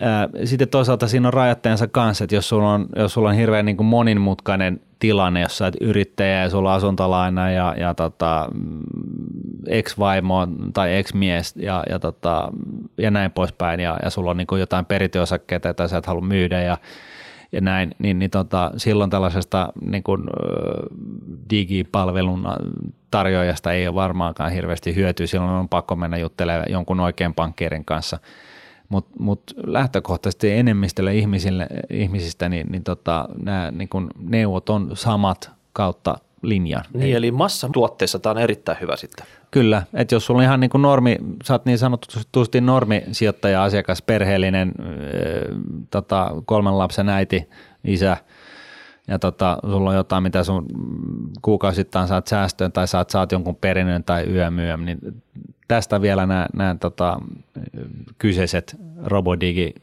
Sitten 0.45 0.67
toisaalta 0.67 1.07
siinä 1.07 1.27
on 1.27 1.33
rajoittajansa 1.33 1.87
kanssa, 1.87 2.23
että 2.23 2.35
jos 2.35 2.49
sulla 2.49 2.73
on, 2.73 2.85
jos 2.95 3.13
sulla 3.13 3.29
on 3.29 3.35
hirveän 3.35 3.65
niin 3.65 3.77
kuin 3.77 3.87
monimutkainen 3.87 4.81
tilanne, 4.99 5.41
jos 5.41 5.57
sä 5.57 5.65
oot 5.65 5.75
yrittäjä 5.81 6.41
ja 6.41 6.49
sulla 6.49 6.73
asuntolaina 6.73 7.51
ja, 7.51 7.75
ja 7.77 7.93
tota, 7.93 8.49
ex-vaimo 9.67 10.47
tai 10.73 10.95
ex-mies 10.95 11.55
ja, 11.55 11.83
ja, 11.89 11.99
tota, 11.99 12.51
ja 12.97 13.11
näin 13.11 13.31
poispäin 13.31 13.79
ja, 13.79 13.97
ja 14.03 14.09
sulla 14.09 14.31
on 14.31 14.37
niin 14.37 14.47
kuin 14.47 14.59
jotain 14.59 14.85
perintöosakkeita, 14.85 15.67
joita 15.67 15.87
sä 15.87 15.97
et 15.97 16.05
halua 16.05 16.21
myydä 16.21 16.61
ja 16.61 16.77
ja 17.51 17.61
näin, 17.61 17.91
niin, 17.99 18.19
niin 18.19 18.31
tota, 18.31 18.71
silloin 18.77 19.09
tällaisesta 19.09 19.73
niin 19.81 20.03
kuin, 20.03 20.23
digipalvelun 21.49 22.47
tarjoajasta 23.11 23.71
ei 23.71 23.87
ole 23.87 23.95
varmaankaan 23.95 24.51
hirveästi 24.51 24.95
hyötyä. 24.95 25.27
Silloin 25.27 25.51
on 25.51 25.69
pakko 25.69 25.95
mennä 25.95 26.17
juttelemaan 26.17 26.71
jonkun 26.71 26.99
oikean 26.99 27.33
pankkiirin 27.33 27.85
kanssa. 27.85 28.19
Mutta 28.89 29.11
mut 29.19 29.43
lähtökohtaisesti 29.65 30.51
enemmistölle 30.51 31.15
ihmisille, 31.15 31.67
ihmisistä 31.89 32.49
niin, 32.49 32.67
niin 32.71 32.83
tota, 32.83 33.29
nämä 33.43 33.71
niin 33.71 33.89
kun 33.89 34.09
neuvot 34.19 34.69
on 34.69 34.91
samat 34.93 35.51
kautta 35.73 36.17
linjan. 36.41 36.83
Niin, 36.93 37.15
eli 37.15 37.31
massatuotteessa 37.31 38.19
tämä 38.19 38.31
on 38.31 38.37
erittäin 38.37 38.77
hyvä 38.81 38.95
sitten. 38.95 39.25
Kyllä, 39.51 39.83
että 39.93 40.15
jos 40.15 40.25
sulla 40.25 40.37
on 40.37 40.43
ihan 40.43 40.59
niin 40.59 40.69
kuin 40.69 40.81
normi, 40.81 41.17
sä 41.43 41.53
oot 41.53 41.65
niin 41.65 41.77
sanotusti 41.77 42.61
normisijoittaja, 42.61 43.63
asiakas, 43.63 44.01
perheellinen, 44.01 44.71
äh, 44.79 44.85
tota, 45.91 46.31
kolmen 46.45 46.77
lapsen 46.77 47.09
äiti, 47.09 47.49
isä, 47.83 48.17
ja 49.07 49.19
tota, 49.19 49.57
sulla 49.61 49.89
on 49.89 49.95
jotain, 49.95 50.23
mitä 50.23 50.43
sun 50.43 50.65
kuukausittain 51.41 52.07
saat 52.07 52.27
säästöön 52.27 52.71
tai 52.71 52.87
saat, 52.87 53.09
saat 53.09 53.31
jonkun 53.31 53.55
perinnön 53.55 54.03
tai 54.03 54.23
yömyöm, 54.23 54.85
niin 54.85 54.99
tästä 55.69 56.01
vielä 56.01 56.25
nämä, 56.25 56.47
nämä 56.53 56.75
tota, 56.79 57.19
kyseiset 58.17 58.77
robodigi 59.03 59.73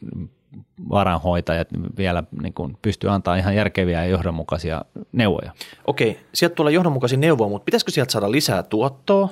varanhoitajat 0.91 1.69
vielä 1.97 2.23
niin 2.43 2.53
kuin 2.53 2.77
pystyy 2.83 3.11
antaa 3.11 3.37
ihan 3.37 3.57
järkeviä 3.57 4.05
ja 4.05 4.11
johdonmukaisia 4.11 4.83
neuvoja. 5.13 5.53
Okei, 5.87 6.21
sieltä 6.35 6.55
tulee 6.55 6.73
johdonmukaisia 6.73 7.19
neuvoja, 7.19 7.49
mutta 7.49 7.65
pitäisikö 7.65 7.93
sieltä 7.93 8.13
saada 8.13 8.31
lisää 8.31 8.63
tuottoa, 8.63 9.29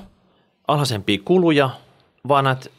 alhaisempia 0.68 1.18
kuluja, 1.24 1.70
vaan 2.28 2.44
näitä 2.44 2.70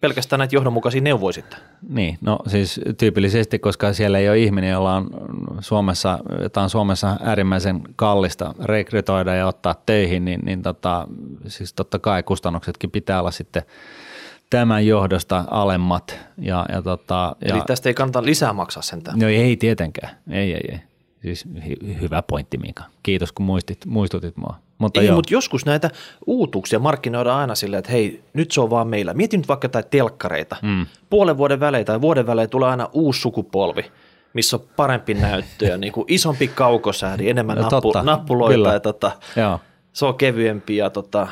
pelkästään 0.00 0.38
näitä 0.38 0.56
johdonmukaisia 0.56 1.00
neuvoja 1.00 1.32
sitten? 1.32 1.58
Niin, 1.88 2.18
no 2.20 2.38
siis 2.46 2.80
tyypillisesti, 2.98 3.58
koska 3.58 3.92
siellä 3.92 4.18
ei 4.18 4.28
ole 4.28 4.38
ihminen, 4.38 4.70
jolla 4.70 4.94
on 4.94 5.10
Suomessa, 5.60 6.18
jota 6.42 6.62
on 6.62 6.70
Suomessa 6.70 7.16
äärimmäisen 7.22 7.82
kallista 7.96 8.54
rekrytoida 8.64 9.34
ja 9.34 9.46
ottaa 9.46 9.74
töihin, 9.86 10.24
niin, 10.24 10.40
niin 10.44 10.62
tota, 10.62 11.08
siis 11.46 11.72
totta 11.72 11.98
kai 11.98 12.22
kustannuksetkin 12.22 12.90
pitää 12.90 13.20
olla 13.20 13.30
sitten 13.30 13.62
tämän 14.50 14.86
johdosta 14.86 15.44
alemmat. 15.50 16.18
Ja, 16.38 16.66
ja 16.72 16.82
tota, 16.82 17.36
Eli 17.42 17.58
ja, 17.58 17.64
tästä 17.64 17.88
ei 17.88 17.94
kannata 17.94 18.24
lisää 18.24 18.52
maksaa 18.52 18.82
sentään? 18.82 19.18
No 19.18 19.28
ei 19.28 19.56
tietenkään, 19.56 20.16
ei, 20.30 20.52
ei, 20.52 20.68
ei. 20.72 20.80
Siis 21.22 21.48
hy- 21.56 22.00
hyvä 22.00 22.22
pointti 22.22 22.58
Mika. 22.58 22.84
Kiitos 23.02 23.32
kun 23.32 23.46
muistit, 23.46 23.86
muistutit 23.86 24.36
mua. 24.36 24.58
Mutta, 24.78 25.00
Ei, 25.00 25.10
mutta 25.10 25.34
joskus 25.34 25.66
näitä 25.66 25.90
uutuuksia 26.26 26.78
markkinoidaan 26.78 27.40
aina 27.40 27.54
silleen, 27.54 27.78
että 27.78 27.92
hei, 27.92 28.22
nyt 28.32 28.50
se 28.50 28.60
on 28.60 28.70
vaan 28.70 28.88
meillä. 28.88 29.14
Mieti 29.14 29.36
nyt 29.36 29.48
vaikka 29.48 29.64
jotain 29.64 29.84
telkkareita. 29.90 30.56
Mm. 30.62 30.86
Puolen 31.10 31.38
vuoden 31.38 31.60
välein 31.60 31.86
tai 31.86 32.00
vuoden 32.00 32.26
välein 32.26 32.50
tulee 32.50 32.68
aina 32.68 32.88
uusi 32.92 33.20
sukupolvi, 33.20 33.84
missä 34.32 34.56
on 34.56 34.62
parempi 34.76 35.14
näyttöä, 35.30 35.76
niin 35.76 35.92
kuin 35.92 36.04
isompi 36.08 36.48
kaukosäädi, 36.48 37.30
enemmän 37.30 37.56
no, 37.56 37.62
nappu, 37.62 37.80
totta, 37.80 38.02
nappuloita 38.02 38.54
kyllä. 38.54 38.72
ja 38.72 38.80
tota, 38.80 39.12
Joo. 39.36 39.60
se 39.92 40.06
on 40.06 40.14
kevyempi 40.14 40.76
ja 40.76 40.90
tota, 40.90 41.28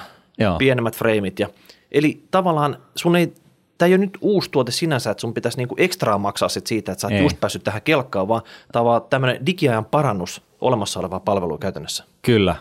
pienemmät 0.59 0.96
freimit. 0.96 1.38
Ja, 1.38 1.48
eli 1.92 2.22
tavallaan 2.30 2.76
sun 2.94 3.16
ei 3.16 3.32
tämä 3.78 3.87
ei 3.87 3.94
ole 3.94 3.98
nyt 3.98 4.18
uusi 4.20 4.50
tuote 4.50 4.72
sinänsä, 4.72 5.11
että 5.11 5.20
sun 5.20 5.35
pitäisi 5.35 5.59
niinku 5.59 5.74
ekstraa 5.78 6.18
maksaa 6.18 6.48
sit 6.48 6.66
siitä, 6.66 6.92
että 6.92 7.00
sä 7.00 7.06
oot 7.06 7.14
ei. 7.14 7.22
just 7.22 7.40
päässyt 7.40 7.64
tähän 7.64 7.82
kelkkaan, 7.82 8.28
vaan 8.28 8.42
tämä 8.72 8.94
on 8.94 9.02
tämmöinen 9.11 9.46
digiajan 9.46 9.85
parannus 9.85 10.42
olemassa 10.61 11.00
olevaa 11.00 11.20
palvelua 11.20 11.59
käytännössä. 11.59 12.04
Kyllä, 12.22 12.56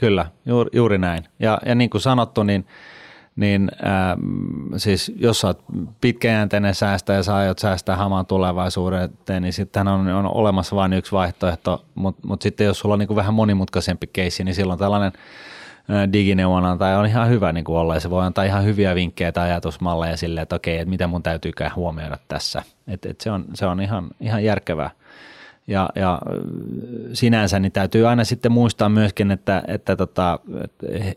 Kyllä, 0.00 0.26
juuri, 0.46 0.70
juuri 0.72 0.98
näin. 0.98 1.24
Ja, 1.38 1.58
ja 1.66 1.74
niin 1.74 1.90
kuin 1.90 2.00
sanottu, 2.00 2.42
niin, 2.42 2.66
niin 3.36 3.70
äh, 3.84 4.16
siis 4.76 5.12
jos 5.16 5.44
olet 5.44 5.58
pitkäjänteinen 6.00 6.74
säästäjä 6.74 7.16
ja 7.16 7.22
sä 7.22 7.36
aiot 7.36 7.58
säästää 7.58 7.96
hamaan 7.96 8.26
tulevaisuuteen, 8.26 9.42
niin 9.42 9.52
sitten 9.52 9.88
on, 9.88 10.08
on 10.08 10.34
olemassa 10.34 10.76
vain 10.76 10.92
yksi 10.92 11.12
vaihtoehto, 11.12 11.84
mutta 11.94 12.26
mut 12.26 12.42
sitten 12.42 12.64
jos 12.64 12.78
sulla 12.78 12.92
on 12.92 12.98
niin 12.98 13.16
vähän 13.16 13.34
monimutkaisempi 13.34 14.06
keissi, 14.12 14.44
niin 14.44 14.54
silloin 14.54 14.78
tällainen 14.78 15.12
digineuvonantaja 16.12 16.98
on 16.98 17.06
ihan 17.06 17.28
hyvä 17.28 17.52
niin 17.52 17.64
kuin 17.64 17.78
olla 17.78 17.94
ja 17.94 18.00
se 18.00 18.10
voi 18.10 18.24
antaa 18.24 18.44
ihan 18.44 18.64
hyviä 18.64 18.94
vinkkejä 18.94 19.32
tai 19.32 19.50
ajatusmalleja 19.50 20.16
silleen, 20.16 20.42
että 20.42 20.56
okei, 20.56 20.78
että 20.78 20.90
mitä 20.90 21.06
mun 21.06 21.22
täytyykään 21.22 21.74
huomioida 21.76 22.18
tässä. 22.28 22.62
Et, 22.88 23.06
et 23.06 23.20
se, 23.20 23.30
on, 23.30 23.44
se 23.54 23.66
on 23.66 23.80
ihan, 23.80 24.06
ihan 24.20 24.44
järkevää. 24.44 24.90
Ja, 25.70 25.88
ja 25.94 26.18
sinänsä 27.12 27.58
niin 27.58 27.72
täytyy 27.72 28.08
aina 28.08 28.24
sitten 28.24 28.52
muistaa 28.52 28.88
myöskin, 28.88 29.30
että, 29.30 29.62
että, 29.66 29.96
tota, 29.96 30.38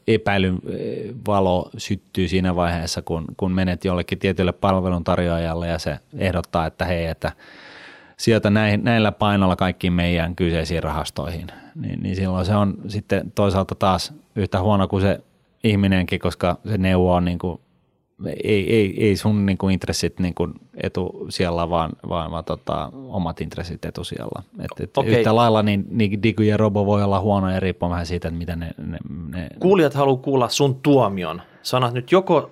epäilyn 0.08 0.60
valo 1.28 1.70
syttyy 1.78 2.28
siinä 2.28 2.56
vaiheessa, 2.56 3.02
kun, 3.02 3.26
kun 3.38 3.52
menet 3.52 3.86
jollekin 3.86 4.20
tietylle 4.20 4.52
palveluntarjoajalle 4.52 5.68
ja 5.68 5.80
se 5.80 6.00
ehdottaa, 6.18 6.66
että 6.66 6.86
hei, 6.86 7.06
että 7.06 7.32
sieltä 8.18 8.50
näin, 8.50 8.84
näillä 8.84 9.12
painoilla 9.12 9.56
kaikkiin 9.56 9.94
meidän 9.94 10.36
kyseisiin 10.36 10.84
rahastoihin. 10.84 11.48
Niin, 11.76 12.04
niin 12.04 12.16
silloin 12.16 12.46
se 12.46 12.56
on 12.56 12.78
sitten 12.88 13.32
toisaalta 13.36 13.76
taas 13.76 14.14
yhtä 14.36 14.62
huono 14.62 14.88
kuin 14.88 15.02
se 15.02 15.20
ihminenkin, 15.64 16.20
koska 16.20 16.58
se 16.70 16.78
neuvo 16.78 17.14
on 17.14 17.26
niin 17.26 17.40
kuin 17.40 17.60
ei, 18.44 18.76
ei, 18.76 19.08
ei 19.08 19.18
sun 19.18 19.46
niin 19.46 19.58
kuin 19.58 19.74
intressit 19.74 20.20
niin 20.20 20.34
kuin 20.34 20.54
etu 20.84 21.26
siellä, 21.30 21.70
vaan, 21.70 21.92
vaan, 22.10 22.32
vaan 22.32 22.46
tota, 22.46 22.92
omat 22.94 23.42
intressit 23.42 23.86
etusijalla. 23.86 24.44
Et, 24.60 24.72
et 24.80 24.98
okay. 24.98 25.12
Yhtä 25.12 25.36
lailla 25.36 25.64
niin, 25.64 25.86
niin 25.90 26.24
Digu 26.24 26.42
ja 26.42 26.58
Robo 26.58 26.86
voi 26.86 27.04
olla 27.04 27.20
huono 27.20 27.52
ja 27.52 27.60
riippuen 27.60 27.90
vähän 27.90 28.06
siitä, 28.06 28.28
että 28.28 28.38
miten 28.38 28.60
ne, 28.60 28.72
ne, 28.78 28.98
ne... 29.28 29.48
Kuulijat 29.60 29.94
haluaa 29.94 30.18
kuulla 30.18 30.50
sun 30.50 30.76
tuomion. 30.76 31.42
Sanat 31.62 31.94
nyt 31.94 32.12
joko 32.12 32.52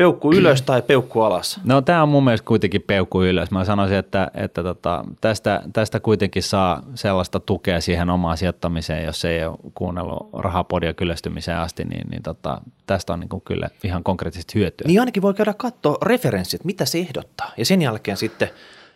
peukku 0.00 0.32
ylös 0.32 0.62
tai 0.62 0.82
peukku 0.82 1.20
alas? 1.20 1.60
No 1.64 1.82
tämä 1.82 2.02
on 2.02 2.08
mun 2.08 2.24
mielestä 2.24 2.46
kuitenkin 2.46 2.82
peukku 2.82 3.22
ylös. 3.22 3.50
Mä 3.50 3.64
sanoisin, 3.64 3.96
että, 3.96 4.30
että 4.34 4.62
tota, 4.62 5.04
tästä, 5.20 5.62
tästä 5.72 6.00
kuitenkin 6.00 6.42
saa 6.42 6.82
sellaista 6.94 7.40
tukea 7.40 7.80
siihen 7.80 8.10
omaan 8.10 8.36
sijoittamiseen, 8.36 9.04
jos 9.04 9.24
ei 9.24 9.44
ole 9.44 9.58
kuunnellut 9.74 10.28
rahapodia 10.32 10.94
kyllästymiseen 10.94 11.58
asti, 11.58 11.84
niin, 11.84 12.10
niin 12.10 12.22
tota, 12.22 12.60
tästä 12.86 13.12
on 13.12 13.20
niin 13.20 13.28
kuin 13.28 13.42
kyllä 13.44 13.68
ihan 13.84 14.04
konkreettisesti 14.04 14.58
hyötyä. 14.58 14.84
Niin 14.88 15.00
ainakin 15.00 15.22
voi 15.22 15.34
käydä 15.34 15.54
katsoa 15.56 15.96
referenssit, 16.02 16.64
mitä 16.64 16.84
se 16.84 16.98
ehdottaa. 16.98 17.52
Ja 17.56 17.64
sen 17.64 17.82
jälkeen 17.82 18.16
sitten 18.16 18.48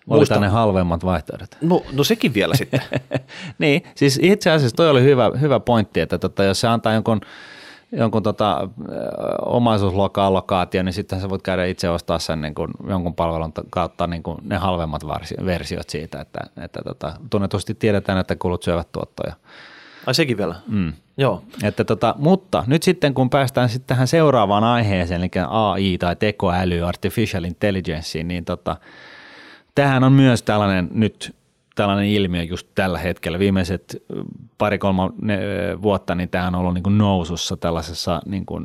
Muista 0.06 0.40
ne 0.40 0.48
halvemmat 0.48 1.04
vaihtoehdot. 1.04 1.56
No, 1.60 1.82
no 1.92 2.04
sekin 2.04 2.34
vielä 2.34 2.54
sitten. 2.54 2.80
niin, 3.58 3.82
siis 3.94 4.18
itse 4.22 4.50
asiassa 4.50 4.76
toi 4.76 4.90
oli 4.90 5.02
hyvä, 5.02 5.30
hyvä 5.40 5.60
pointti, 5.60 6.00
että 6.00 6.18
tota, 6.18 6.44
jos 6.44 6.60
se 6.60 6.68
antaa 6.68 6.92
jonkun– 6.92 7.20
jonkun 7.96 8.22
tota, 8.22 8.68
omaisuusluokka-allokaatio, 9.46 10.83
niin 10.83 10.92
sitten 10.92 11.20
sä 11.20 11.30
voit 11.30 11.42
käydä 11.42 11.64
itse 11.64 11.90
ostaa 11.90 12.18
sen 12.18 12.40
niin 12.40 12.54
kuin 12.54 12.70
jonkun 12.88 13.14
palvelun 13.14 13.52
kautta 13.70 14.07
niin 14.07 14.22
kuin 14.22 14.38
ne 14.42 14.57
halvemmat 14.57 15.02
versiot 15.46 15.90
siitä, 15.90 16.20
että, 16.20 16.40
että 16.57 16.83
tota, 16.85 17.12
tunnetusti 17.30 17.74
tiedetään, 17.74 18.18
että 18.18 18.37
kulut 18.37 18.62
syövät 18.62 18.92
tuottoja. 18.92 19.35
Ai 20.07 20.14
sekin 20.14 20.37
vielä? 20.37 20.54
Mm. 20.68 20.92
Joo. 21.16 21.42
Että 21.62 21.85
tota, 21.85 22.14
mutta 22.18 22.64
nyt 22.66 22.83
sitten 22.83 23.14
kun 23.14 23.30
päästään 23.30 23.68
sitten 23.68 23.87
tähän 23.87 24.09
seuraavaan 24.09 24.64
aiheeseen, 24.64 25.20
eli 25.20 25.30
AI 25.48 25.98
tai 25.98 26.16
tekoäly, 26.16 26.83
artificial 26.83 27.44
intelligence, 27.44 28.22
niin 28.22 28.44
tota, 28.44 28.76
tämähän 29.74 30.04
on 30.04 30.12
myös 30.12 30.42
tällainen 30.42 30.88
nyt 30.92 31.35
tällainen 31.74 32.06
ilmiö 32.06 32.42
just 32.42 32.68
tällä 32.74 32.98
hetkellä. 32.98 33.38
Viimeiset 33.38 34.02
pari-kolme 34.58 35.02
vuotta 35.82 36.14
niin 36.14 36.28
tämä 36.28 36.46
on 36.46 36.54
ollut 36.54 36.74
niin 36.74 36.82
kuin 36.82 36.98
nousussa 36.98 37.56
tällaisessa 37.56 38.22
niin 38.26 38.46
kuin, 38.46 38.64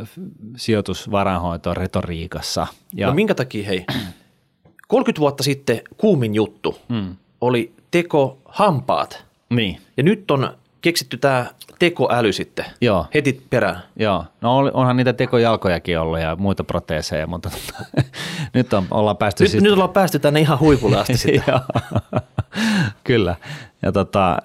äh, 0.00 0.08
sijoitusvarainhoitoon 0.56 1.76
retoriikassa. 1.76 2.66
Ja 2.94 3.06
no 3.06 3.14
minkä 3.14 3.34
takia, 3.34 3.66
hei, 3.66 3.84
30 4.88 5.20
vuotta 5.20 5.42
sitten 5.42 5.80
kuumin 5.96 6.34
juttu 6.34 6.78
hmm. 6.88 7.16
oli 7.40 7.72
teko 7.90 8.38
hampaat. 8.44 9.24
Niin. 9.50 9.80
Ja 9.96 10.02
nyt 10.02 10.30
on 10.30 10.56
keksitty 10.86 11.16
tämä 11.16 11.46
tekoäly 11.78 12.32
sitten 12.32 12.64
Joo. 12.80 13.06
heti 13.14 13.42
perään. 13.50 13.82
Joo, 13.96 14.24
no 14.40 14.56
onhan 14.56 14.96
niitä 14.96 15.12
tekojalkojakin 15.12 15.98
ollut 15.98 16.20
ja 16.20 16.36
muita 16.36 16.64
proteeseja, 16.64 17.26
mutta 17.26 17.50
nyt 18.54 18.72
on, 18.72 18.86
ollaan 18.90 19.16
päästy 19.16 19.44
nyt, 19.44 19.50
siis... 19.50 19.62
nyt 19.62 19.72
ollaan 19.72 19.90
päästy 19.90 20.18
tänne 20.18 20.40
ihan 20.40 20.60
huipulle 20.60 20.96
asti 20.96 21.16
sitten. 21.26 21.54
Kyllä, 23.04 23.36
ja, 23.82 23.92
tota, 23.92 24.36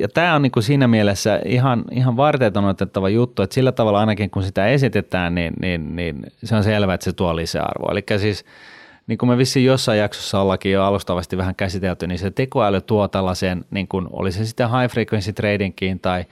ja 0.00 0.08
tämä 0.08 0.34
on 0.34 0.42
niinku 0.42 0.62
siinä 0.62 0.88
mielessä 0.88 1.40
ihan, 1.44 1.84
ihan 1.90 2.16
varteeton 2.16 2.64
otettava 2.64 3.08
juttu, 3.08 3.42
että 3.42 3.54
sillä 3.54 3.72
tavalla 3.72 4.00
ainakin 4.00 4.30
kun 4.30 4.42
sitä 4.42 4.66
esitetään, 4.66 5.34
niin, 5.34 5.54
niin, 5.60 5.96
niin 5.96 6.22
se 6.44 6.56
on 6.56 6.64
selvää, 6.64 6.94
että 6.94 7.04
se 7.04 7.12
tuo 7.12 7.36
lisäarvoa. 7.36 7.92
Eli 7.92 8.04
siis 8.18 8.44
niin 9.06 9.18
kuin 9.18 9.30
me 9.30 9.38
vissiin 9.38 9.66
jossain 9.66 9.98
jaksossa 9.98 10.40
ollakin 10.40 10.72
jo 10.72 10.84
alustavasti 10.84 11.36
vähän 11.36 11.54
käsitelty, 11.54 12.06
niin 12.06 12.18
se 12.18 12.30
tekoäly 12.30 12.80
tuo 12.80 13.08
tällaisen, 13.08 13.64
niin 13.70 13.88
kuin 13.88 14.06
oli 14.10 14.32
se 14.32 14.46
sitten 14.46 14.70
high 14.70 14.92
frequency 14.92 15.32
tradingkiin 15.32 16.00
tai, 16.00 16.24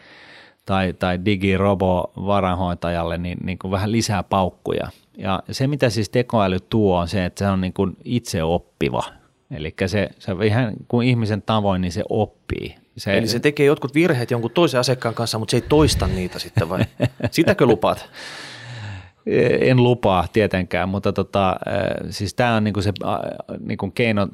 tai, 0.66 0.92
tai 0.92 1.24
digirobo 1.24 2.12
varanhoitajalle, 2.16 3.18
niin, 3.18 3.38
niin 3.44 3.58
kuin 3.58 3.70
vähän 3.70 3.92
lisää 3.92 4.22
paukkuja. 4.22 4.88
Ja 5.18 5.42
se, 5.50 5.66
mitä 5.66 5.90
siis 5.90 6.08
tekoäly 6.08 6.58
tuo, 6.60 6.98
on 6.98 7.08
se, 7.08 7.24
että 7.24 7.44
se 7.44 7.50
on 7.50 7.60
niin 7.60 7.72
kuin 7.72 7.96
itse 8.04 8.42
oppiva. 8.42 9.04
Eli 9.50 9.74
se, 9.86 10.10
se 10.18 10.32
ihan 10.44 10.72
kuin 10.88 11.08
ihmisen 11.08 11.42
tavoin, 11.42 11.80
niin 11.80 11.92
se 11.92 12.02
oppii. 12.08 12.74
Se, 12.96 13.18
Eli 13.18 13.26
se 13.26 13.40
tekee 13.40 13.66
jotkut 13.66 13.94
virheet 13.94 14.30
jonkun 14.30 14.50
toisen 14.50 14.80
asiakkaan 14.80 15.14
kanssa, 15.14 15.38
mutta 15.38 15.50
se 15.50 15.56
ei 15.56 15.60
toista 15.68 16.06
niitä 16.06 16.38
sitten 16.38 16.68
vai? 16.68 16.84
Sitäkö 17.30 17.66
lupaat? 17.66 18.10
En 19.60 19.82
lupaa 19.82 20.26
tietenkään, 20.32 20.88
mutta 20.88 21.12
tota, 21.12 21.56
siis 22.10 22.34
tämä 22.34 22.54
on 22.56 22.64
niinku 22.64 22.82
se 22.82 22.92
niinku 23.58 23.90
keino, 23.90 24.28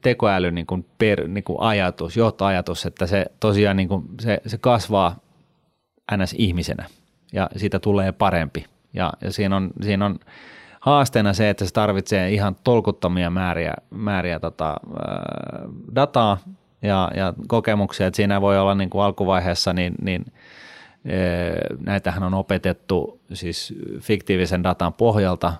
tekoäly 0.00 0.50
niinku 0.50 0.86
per, 0.98 1.28
niinku 1.28 1.56
ajatus, 1.60 2.16
johtoajatus, 2.16 2.86
että 2.86 3.06
se 3.06 3.26
tosiaan 3.40 3.76
niinku, 3.76 4.04
se, 4.20 4.40
se 4.46 4.58
kasvaa 4.58 5.16
ns. 6.16 6.34
ihmisenä 6.38 6.86
ja 7.32 7.50
siitä 7.56 7.78
tulee 7.78 8.12
parempi. 8.12 8.64
Ja, 8.92 9.12
ja 9.20 9.32
siinä, 9.32 9.56
on, 9.56 9.70
siinä 9.82 10.06
on 10.06 10.18
haasteena 10.80 11.32
se, 11.32 11.50
että 11.50 11.64
se 11.64 11.72
tarvitsee 11.72 12.30
ihan 12.30 12.56
tolkuttomia 12.64 13.30
määriä, 13.30 13.74
määriä 13.90 14.40
tota, 14.40 14.74
dataa 15.94 16.38
ja, 16.82 17.10
ja 17.16 17.34
kokemuksia, 17.48 18.06
että 18.06 18.16
siinä 18.16 18.40
voi 18.40 18.58
olla 18.58 18.74
niin 18.74 18.90
kuin 18.90 19.02
alkuvaiheessa 19.02 19.72
niin, 19.72 19.94
niin– 20.02 20.24
Näitähän 21.86 22.22
on 22.22 22.34
opetettu 22.34 23.20
siis 23.32 23.74
fiktiivisen 24.00 24.62
datan 24.62 24.92
pohjalta, 24.92 25.52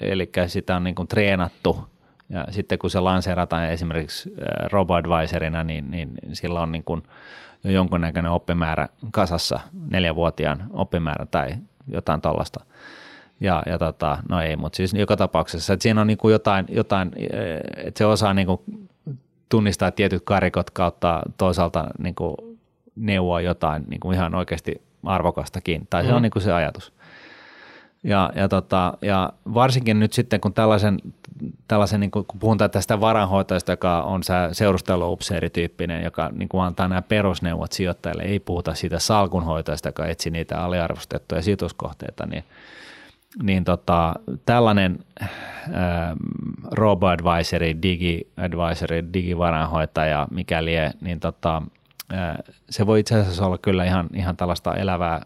eli 0.00 0.30
sitä 0.46 0.76
on 0.76 0.84
niin 0.84 0.94
kuin 0.94 1.08
treenattu 1.08 1.88
ja 2.28 2.46
sitten 2.50 2.78
kun 2.78 2.90
se 2.90 3.00
lanseerataan 3.00 3.70
esimerkiksi 3.70 4.34
RoboAdvisorina, 4.72 5.64
niin, 5.64 5.90
niin 5.90 6.10
sillä 6.32 6.60
on 6.60 6.72
niin 6.72 6.84
kuin 6.84 7.02
jo 7.64 7.70
jonkunnäköinen 7.70 8.32
oppimäärä 8.32 8.88
kasassa, 9.10 9.60
neljävuotiaan 9.90 10.66
oppimäärä 10.72 11.26
tai 11.26 11.50
jotain 11.88 12.20
tällaista. 12.20 12.64
Ja, 13.40 13.62
ja 13.66 13.78
tota, 13.78 14.18
no 14.28 14.40
ei, 14.40 14.56
mutta 14.56 14.76
siis 14.76 14.94
joka 14.94 15.16
tapauksessa, 15.16 15.72
että 15.72 15.82
siinä 15.82 16.00
on 16.00 16.06
niin 16.06 16.18
kuin 16.18 16.32
jotain, 16.32 16.66
jotain, 16.68 17.12
että 17.76 17.98
se 17.98 18.06
osaa 18.06 18.34
niin 18.34 18.46
kuin 18.46 18.88
tunnistaa 19.48 19.90
tietyt 19.90 20.22
karikot 20.24 20.70
kautta 20.70 21.22
toisaalta 21.38 21.86
niin 21.98 22.14
kuin 22.14 22.36
neuvoa 22.96 23.40
jotain 23.40 23.84
niin 23.88 24.00
kuin 24.00 24.14
ihan 24.14 24.34
oikeasti 24.34 24.82
arvokastakin, 25.04 25.86
tai 25.90 26.02
se 26.02 26.10
mm. 26.10 26.16
on 26.16 26.22
niin 26.22 26.30
kuin 26.30 26.42
se 26.42 26.52
ajatus. 26.52 26.92
Ja, 28.04 28.32
ja, 28.34 28.48
tota, 28.48 28.98
ja 29.02 29.32
varsinkin 29.54 30.00
nyt 30.00 30.12
sitten, 30.12 30.40
kun 30.40 30.52
tällaisen, 30.52 30.98
tällaisen 31.68 32.00
niin 32.00 32.10
kuin, 32.10 32.24
kun 32.26 32.40
puhutaan 32.40 32.70
tästä 32.70 33.00
varanhoitajasta, 33.00 33.72
joka 33.72 34.02
on 34.02 34.22
se 34.22 34.34
seurusteluupseerityyppinen, 34.52 36.04
joka 36.04 36.30
niin 36.32 36.48
kuin 36.48 36.64
antaa 36.64 36.88
nämä 36.88 37.02
perusneuvot 37.02 37.72
sijoittajille, 37.72 38.22
ei 38.22 38.40
puhuta 38.40 38.74
siitä 38.74 38.98
salkunhoitajasta, 38.98 39.88
joka 39.88 40.06
etsi 40.06 40.30
niitä 40.30 40.64
aliarvostettuja 40.64 41.42
sijoituskohteita, 41.42 42.26
niin, 42.26 42.44
niin 43.42 43.64
tota, 43.64 44.14
tällainen 44.46 44.98
äh, 45.22 45.30
robo-advisory, 46.70 47.74
digi-advisory, 47.82 49.12
digivaranhoitaja, 49.12 50.28
mikäli 50.30 50.72
niin 51.00 51.20
tota, 51.20 51.62
se 52.70 52.86
voi 52.86 53.00
itse 53.00 53.20
asiassa 53.20 53.46
olla 53.46 53.58
kyllä 53.58 53.84
ihan, 53.84 54.08
ihan 54.14 54.36
tällaista 54.36 54.74
elävää 54.74 55.22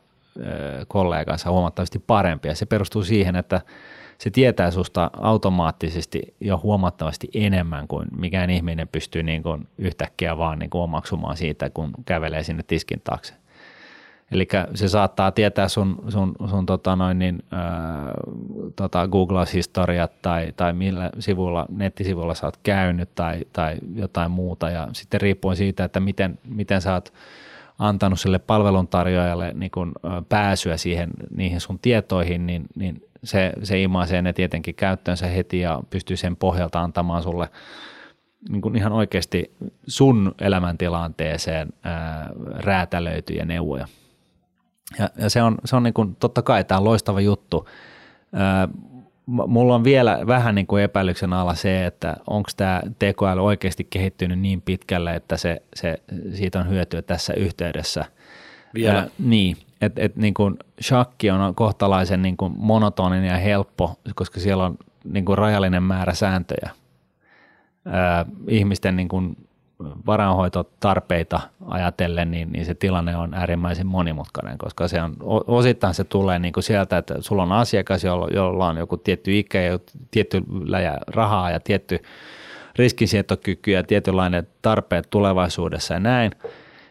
kollegansa 0.89 1.51
huomattavasti 1.51 1.99
parempi 1.99 2.49
ja 2.49 2.55
se 2.55 2.67
perustuu 2.67 3.03
siihen, 3.03 3.37
että 3.37 3.61
se 4.19 4.31
tietää 4.31 4.71
susta 4.71 5.11
automaattisesti 5.21 6.35
jo 6.41 6.61
huomattavasti 6.63 7.29
enemmän 7.35 7.89
kuin 7.89 8.09
mikään 8.19 8.51
ihminen 8.51 8.89
pystyy 8.89 9.23
niin 9.23 9.43
kuin 9.43 9.69
yhtäkkiä 9.79 10.39
vaan 10.39 10.59
niin 10.59 10.71
kuin 10.71 10.83
omaksumaan 10.83 11.37
siitä, 11.37 11.71
kun 11.71 11.91
kävelee 12.05 12.43
sinne 12.43 12.63
tiskin 12.63 13.01
taakse. 13.05 13.35
Eli 14.33 14.49
se 14.75 14.89
saattaa 14.89 15.33
tietää 15.33 15.69
sun, 15.69 16.05
sun, 16.09 16.35
sun 16.51 16.67
tota 16.67 16.97
noin 16.97 17.19
niin, 17.19 17.43
ää, 17.51 18.11
tota 18.77 19.09
Google-historiat 19.09 20.23
tai, 20.23 20.53
tai 20.57 20.73
millä 20.73 21.11
sivulla, 21.19 21.67
nettisivulla 21.69 22.35
sä 22.35 22.47
oot 22.47 22.57
käynyt 22.63 23.15
tai, 23.15 23.41
tai 23.53 23.77
jotain 23.95 24.31
muuta. 24.31 24.71
Ja 24.71 24.89
sitten 24.93 25.21
riippuen 25.21 25.57
siitä, 25.57 25.85
että 25.85 26.01
miten, 26.01 26.39
miten 26.49 26.81
sä 26.81 26.93
oot 26.93 27.13
antanut 27.79 28.21
sille 28.21 28.39
palveluntarjoajalle 28.39 29.53
niin 29.55 29.71
kun, 29.71 29.93
pääsyä 30.29 30.77
siihen, 30.77 31.11
niihin 31.37 31.61
sun 31.61 31.79
tietoihin, 31.79 32.47
niin, 32.47 32.65
niin 32.75 33.03
se, 33.25 33.53
se 33.63 33.83
imaisee 33.83 34.23
ne 34.23 34.33
tietenkin 34.33 34.75
käyttöönsä 34.75 35.27
heti 35.27 35.61
ja 35.61 35.81
pystyy 35.91 36.17
sen 36.17 36.37
pohjalta 36.37 36.81
antamaan 36.81 37.23
sulle 37.23 37.49
niin 38.49 38.63
kuin 38.63 38.77
ihan 38.77 38.93
oikeasti 38.93 39.53
sun 39.87 40.35
elämäntilanteeseen 40.41 41.69
ää, 41.83 42.31
räätälöityjä 42.57 43.45
neuvoja. 43.45 43.87
Ja, 44.99 45.11
ja 45.17 45.31
se 45.31 45.43
on, 45.43 45.59
se 45.65 45.77
on 45.77 45.83
niin 45.83 45.95
kuin, 45.95 46.17
totta 46.17 46.43
kai 46.43 46.65
tämä 46.65 46.79
on 46.79 46.85
loistava 46.85 47.21
juttu. 47.21 47.69
Ää, 48.33 48.69
mulla 49.27 49.75
on 49.75 49.85
vielä 49.85 50.19
vähän 50.27 50.55
niin 50.55 50.67
kuin 50.67 50.83
epäilyksen 50.83 51.33
alla 51.33 51.55
se, 51.55 51.87
että 51.87 52.17
onko 52.27 52.51
tämä 52.57 52.83
tekoäly 52.99 53.45
oikeasti 53.45 53.87
kehittynyt 53.91 54.39
niin 54.39 54.63
pitkälle, 54.63 55.15
että 55.15 55.37
se, 55.37 55.63
se, 55.75 56.03
siitä 56.35 56.59
on 56.59 56.69
hyötyä 56.69 57.03
tässä 57.03 57.35
yhteydessä. 57.35 58.05
Vielä? 58.75 58.99
Ää, 58.99 59.09
niin, 59.19 59.57
että 59.81 60.03
et, 60.03 60.17
niin 60.17 60.35
kuin 60.35 60.57
shakki 60.83 61.31
on 61.31 61.55
kohtalaisen 61.55 62.23
niin 62.23 62.37
kuin 62.37 62.53
monotoninen 62.57 63.31
ja 63.31 63.37
helppo, 63.37 63.95
koska 64.15 64.41
siellä 64.41 64.65
on 64.65 64.79
niin 65.05 65.25
kuin 65.25 65.39
rajallinen 65.39 65.83
määrä 65.83 66.15
sääntöjä. 66.15 66.71
Ää, 67.85 68.27
ihmisten 68.49 68.97
niin 68.97 69.09
kuin 69.09 69.37
varainhoitotarpeita 70.07 71.41
ajatellen, 71.67 72.31
niin, 72.31 72.53
niin 72.53 72.65
se 72.65 72.75
tilanne 72.75 73.17
on 73.17 73.35
äärimmäisen 73.35 73.87
monimutkainen, 73.87 74.59
koska 74.59 74.89
se 74.89 75.03
on, 75.03 75.17
osittain 75.47 75.95
se 75.95 76.05
tulee 76.05 76.39
niin 76.39 76.53
kuin 76.53 76.65
sieltä, 76.65 76.99
että 76.99 77.15
sulla 77.21 77.43
on 77.43 77.53
asiakas, 77.53 78.05
jolla, 78.05 78.29
jolla 78.35 78.69
on 78.69 78.77
joku 78.77 78.97
tietty 78.97 79.39
ikä 79.39 79.61
ja 79.61 79.79
tietty 80.11 80.43
läjä 80.65 80.99
rahaa 81.07 81.51
ja 81.51 81.61
tietty 81.61 81.99
riskinsietokyky 82.77 83.71
ja 83.71 83.83
tietynlainen 83.83 84.47
tarpeet 84.63 85.07
tulevaisuudessa 85.11 85.95
ja 85.95 86.01
näin. 86.01 86.33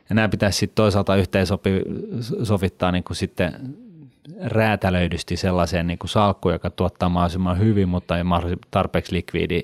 Ja 0.09 0.15
nämä 0.15 0.29
pitäisi 0.29 0.59
sitten 0.59 0.75
toisaalta 0.75 1.15
yhteensovittaa 1.15 2.91
niin 2.91 3.03
kuin 3.03 3.17
sitten 3.17 3.75
räätälöidysti 4.41 5.37
sellaiseen 5.37 5.87
niin 5.87 5.99
kuin 5.99 6.09
salkkuun, 6.09 6.53
joka 6.53 6.69
tuottaa 6.69 7.09
mahdollisimman 7.09 7.59
hyvin, 7.59 7.89
mutta 7.89 8.17
ei 8.17 8.23
mahdollisimman 8.23 8.67
tarpeeksi 8.71 9.15
likviidi 9.15 9.61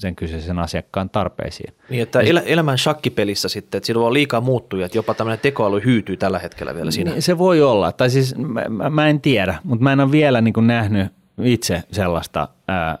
sen 0.00 0.16
kyseisen 0.16 0.58
asiakkaan 0.58 1.10
tarpeisiin. 1.10 1.74
Niin, 1.90 2.02
että 2.02 2.20
el- 2.20 2.40
elämän 2.46 2.78
shakkipelissä 2.78 3.48
sitten, 3.48 3.78
että 3.78 3.86
siinä 3.86 4.00
on 4.00 4.12
liikaa 4.12 4.40
muuttuja, 4.40 4.86
että 4.86 4.98
jopa 4.98 5.14
tämmöinen 5.14 5.38
tekoäly 5.38 5.80
hyytyy 5.84 6.16
tällä 6.16 6.38
hetkellä 6.38 6.74
vielä 6.74 6.90
siinä. 6.90 7.10
Niin, 7.10 7.22
se 7.22 7.38
voi 7.38 7.62
olla, 7.62 7.92
tai 7.92 8.10
siis 8.10 8.34
mä, 8.36 8.90
mä 8.90 9.08
en 9.08 9.20
tiedä, 9.20 9.58
mutta 9.64 9.82
mä 9.82 9.92
en 9.92 10.00
ole 10.00 10.12
vielä 10.12 10.40
niin 10.40 10.54
kuin 10.54 10.66
nähnyt 10.66 11.12
itse 11.42 11.82
sellaista 11.92 12.48
ää, 12.68 12.98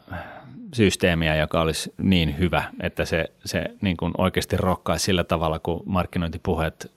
systeemiä, 0.74 1.36
joka 1.36 1.60
olisi 1.60 1.92
niin 1.98 2.38
hyvä, 2.38 2.62
että 2.82 3.04
se, 3.04 3.24
se 3.44 3.64
niin 3.80 3.96
kuin 3.96 4.12
oikeasti 4.18 4.56
rokkaisi 4.56 5.04
sillä 5.04 5.24
tavalla, 5.24 5.58
kun 5.58 5.82
markkinointipuheet 5.86 6.92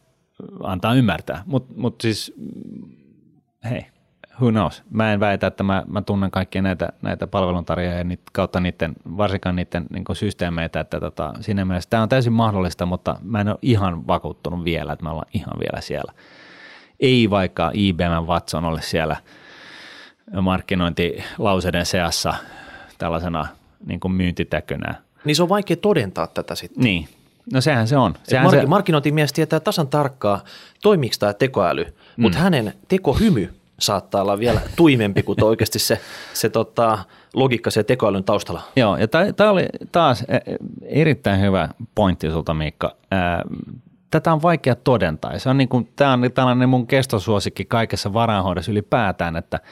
antaa 0.64 0.94
ymmärtää. 0.94 1.44
Mutta 1.46 1.74
mut 1.78 2.02
siis 2.02 2.34
hei, 3.70 3.86
who 4.42 4.52
knows. 4.52 4.84
Mä 4.90 5.14
en 5.14 5.20
väitä, 5.20 5.48
että 5.48 5.64
mä, 5.64 5.84
mä 5.88 6.02
tunnen 6.02 6.32
kaikkia 6.32 6.62
näitä, 6.62 6.90
näitä 7.02 7.28
palveluntarjoajia 7.28 8.04
niitä, 8.04 8.24
kautta 8.34 8.60
niiden, 8.60 8.94
varsinkaan 9.18 9.56
niiden 9.56 9.86
niin 9.90 10.06
systeemeitä, 10.14 10.80
että 10.80 11.00
tota, 11.00 11.34
siinä 11.40 11.66
mielessä 11.66 11.90
tämä 11.90 12.04
on 12.04 12.10
täysin 12.10 12.34
mahdollista, 12.34 12.86
mutta 12.86 13.16
mä 13.22 13.42
en 13.42 13.48
ole 13.48 13.58
ihan 13.62 14.08
vakuuttunut 14.08 14.64
vielä, 14.64 14.94
että 14.94 15.04
me 15.04 15.10
ollaan 15.10 15.30
ihan 15.34 15.60
vielä 15.60 15.82
siellä. 15.82 16.14
Ei 17.00 17.30
vaikka 17.30 17.72
IBM 17.74 18.26
Watson 18.28 18.66
ole 18.66 18.82
siellä 18.82 19.16
markkinointilauseiden 20.42 21.86
seassa 21.86 22.34
tällaisena 22.98 23.48
niin 23.86 24.00
kuin 24.00 24.12
myyntitäkönä. 24.12 24.96
Niin 25.26 25.36
se 25.36 25.44
on 25.44 25.50
vaikea 25.50 25.78
todentaa 25.78 26.28
tätä 26.28 26.56
sitten. 26.56 26.84
Niin, 26.84 27.08
no 27.54 27.62
sehän 27.62 27.88
se 27.88 27.98
on. 27.98 28.14
Sehän 28.24 28.46
mark- 28.46 28.62
se... 28.62 28.66
Markkinointimies 28.66 29.34
tietää 29.34 29.60
tasan 29.60 29.88
tarkkaa, 29.88 30.44
toimiiko 30.82 31.16
tämä 31.20 31.34
tekoäly, 31.34 31.84
mm. 31.84 32.22
mutta 32.22 32.38
hänen 32.38 32.74
tekohymy 32.88 33.54
saattaa 33.80 34.22
olla 34.22 34.40
vielä 34.40 34.62
tuimempi 34.76 35.24
kuin 35.24 35.44
oikeasti 35.44 35.80
se, 35.80 36.02
se 36.34 36.50
tota, 36.50 37.00
logiikka 37.34 37.72
se 37.72 37.84
tekoälyn 37.84 38.24
taustalla. 38.24 38.62
Joo, 38.76 38.98
ja 38.98 39.08
tämä 39.08 39.52
oli 39.52 39.66
taas 39.92 40.22
e, 40.28 40.36
e, 40.36 40.42
erittäin 40.82 41.42
hyvä 41.42 41.70
pointti 41.96 42.32
sulta 42.32 42.54
Miikka. 42.54 42.96
Tätä 44.12 44.34
on 44.34 44.42
vaikea 44.42 44.76
todentaa. 44.76 45.40
Se 45.40 45.50
on 45.50 45.58
niin 45.58 45.70
kuin, 45.70 45.90
tämä 45.96 46.14
on 46.14 46.22
tällainen 46.34 46.70
mun 46.70 46.88
kestosuosikki 46.88 47.66
kaikessa 47.66 48.14
varainhoidossa 48.14 48.72
ylipäätään, 48.72 49.36
että– 49.36 49.60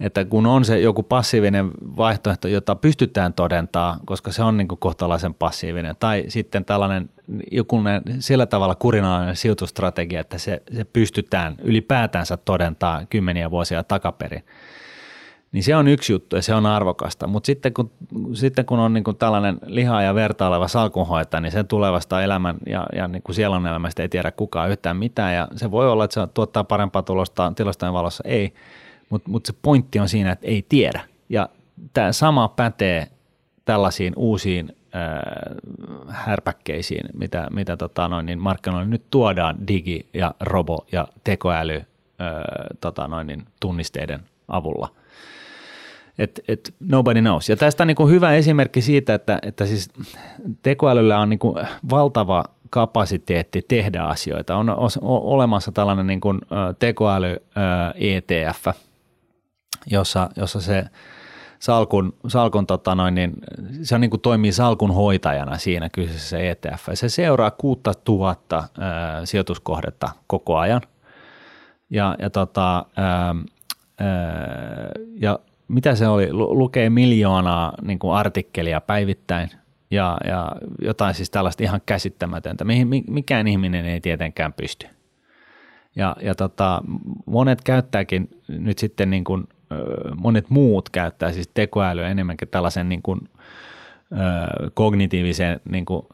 että 0.00 0.24
kun 0.24 0.46
on 0.46 0.64
se 0.64 0.80
joku 0.80 1.02
passiivinen 1.02 1.70
vaihtoehto, 1.96 2.48
jota 2.48 2.74
pystytään 2.74 3.32
todentaa, 3.32 3.98
koska 4.04 4.32
se 4.32 4.42
on 4.42 4.56
niin 4.56 4.68
kuin 4.68 4.78
kohtalaisen 4.78 5.34
passiivinen, 5.34 5.96
tai 6.00 6.24
sitten 6.28 6.64
tällainen 6.64 7.10
joku 7.52 7.80
sillä 8.18 8.46
tavalla 8.46 8.74
kurinalainen 8.74 9.36
sijoitustrategia, 9.36 10.20
että 10.20 10.38
se, 10.38 10.62
se 10.76 10.84
pystytään 10.84 11.54
ylipäätänsä 11.62 12.36
todentaa 12.36 13.06
kymmeniä 13.10 13.50
vuosia 13.50 13.84
takaperin, 13.84 14.44
niin 15.52 15.62
se 15.62 15.76
on 15.76 15.88
yksi 15.88 16.12
juttu 16.12 16.36
ja 16.36 16.42
se 16.42 16.54
on 16.54 16.66
arvokasta. 16.66 17.26
Mutta 17.26 17.46
sitten 17.46 17.74
kun, 17.74 17.90
sitten 18.32 18.66
kun 18.66 18.78
on 18.78 18.92
niin 18.92 19.04
kuin 19.04 19.16
tällainen 19.16 19.58
lihaa 19.66 20.02
ja 20.02 20.14
verta 20.14 20.48
oleva 20.48 20.68
salkunhoitaja, 20.68 21.40
niin 21.40 21.52
sen 21.52 21.66
tulevasta 21.66 22.22
elämän 22.22 22.56
ja, 22.66 22.86
ja 22.96 23.08
niin 23.08 23.22
kuin 23.22 23.36
sielun 23.36 23.66
elämästä 23.66 24.02
ei 24.02 24.08
tiedä 24.08 24.30
kukaan 24.30 24.70
yhtään 24.70 24.96
mitään. 24.96 25.34
Ja 25.34 25.48
se 25.56 25.70
voi 25.70 25.90
olla, 25.90 26.04
että 26.04 26.14
se 26.14 26.32
tuottaa 26.34 26.64
parempaa 26.64 27.02
tulosta 27.02 27.52
tilastojen 27.56 27.92
valossa. 27.92 28.24
Ei, 28.26 28.52
mutta 29.10 29.30
mut 29.30 29.46
se 29.46 29.52
pointti 29.62 29.98
on 29.98 30.08
siinä, 30.08 30.32
että 30.32 30.46
ei 30.46 30.66
tiedä. 30.68 31.00
Ja 31.28 31.48
tämä 31.92 32.12
sama 32.12 32.48
pätee 32.48 33.06
tällaisiin 33.64 34.12
uusiin 34.16 34.76
äh, 34.94 35.56
härpäkkeisiin, 36.08 37.06
mitä, 37.14 37.48
mitä 37.50 37.76
tota 37.76 38.08
noin, 38.08 38.26
niin 38.26 38.38
markkinoille 38.38 38.88
nyt 38.88 39.02
tuodaan 39.10 39.56
digi- 39.68 40.06
ja 40.14 40.34
robo- 40.44 40.86
ja 40.92 41.08
tekoäly 41.24 41.76
äh, 41.76 41.84
tota 42.80 43.08
noin, 43.08 43.26
niin 43.26 43.44
tunnisteiden 43.60 44.20
avulla. 44.48 44.88
Et, 46.18 46.40
et 46.48 46.74
nobody 46.80 47.20
knows. 47.20 47.48
Ja 47.48 47.56
tästä 47.56 47.82
on 47.82 47.86
niin 47.86 48.08
hyvä 48.08 48.32
esimerkki 48.32 48.82
siitä, 48.82 49.14
että, 49.14 49.38
että 49.42 49.66
siis 49.66 49.90
tekoälyllä 50.62 51.18
on 51.18 51.28
niin 51.28 51.40
valtava 51.90 52.44
kapasiteetti 52.70 53.62
tehdä 53.68 54.02
asioita. 54.02 54.56
On, 54.56 54.76
olemassa 55.02 55.72
tällainen 55.72 56.06
niin 56.06 56.20
tekoäly 56.78 57.36
ETF, 57.94 58.66
jossa, 59.86 60.30
jossa 60.36 60.60
se 60.60 60.84
salkun, 61.58 62.14
salkun 62.28 62.66
tota 62.66 62.94
noin, 62.94 63.14
niin 63.14 63.32
se 63.82 63.94
on 63.94 64.00
niin 64.00 64.10
kuin 64.10 64.20
toimii 64.20 64.52
salkun 64.52 64.94
hoitajana 64.94 65.58
siinä 65.58 65.88
kyseisessä 65.88 66.38
ETF. 66.38 66.88
Se 66.94 67.08
seuraa 67.08 67.50
6000 67.50 68.64
ää, 68.78 69.26
sijoituskohdetta 69.26 70.08
koko 70.26 70.56
ajan. 70.56 70.80
Ja, 71.90 72.16
ja, 72.18 72.30
tota, 72.30 72.86
ää, 72.96 73.34
ää, 73.98 74.88
ja 75.20 75.38
mitä 75.68 75.94
se 75.94 76.08
oli, 76.08 76.32
lukee 76.32 76.90
miljoonaa 76.90 77.72
niin 77.82 77.98
kuin 77.98 78.14
artikkelia 78.14 78.80
päivittäin 78.80 79.50
ja, 79.90 80.18
ja 80.26 80.52
jotain 80.82 81.14
siis 81.14 81.30
tällaista 81.30 81.62
ihan 81.62 81.80
käsittämätöntä, 81.86 82.64
mihin 82.64 82.88
mikään 83.08 83.48
ihminen 83.48 83.84
ei 83.84 84.00
tietenkään 84.00 84.52
pysty. 84.52 84.86
Ja, 85.96 86.16
ja 86.22 86.34
tota, 86.34 86.82
monet 87.26 87.62
käyttääkin 87.64 88.28
nyt 88.48 88.78
sitten 88.78 89.10
niin 89.10 89.24
kuin 89.24 89.48
monet 90.16 90.50
muut 90.50 90.88
käyttää 90.88 91.32
siis 91.32 91.50
tekoälyä 91.54 92.08
enemmänkin 92.08 92.48
tällaisen 92.48 92.88
niin 92.88 93.02
kuin, 93.02 93.20
kognitiivisen 94.74 95.60
niin 95.64 95.84
kuin 95.84 96.06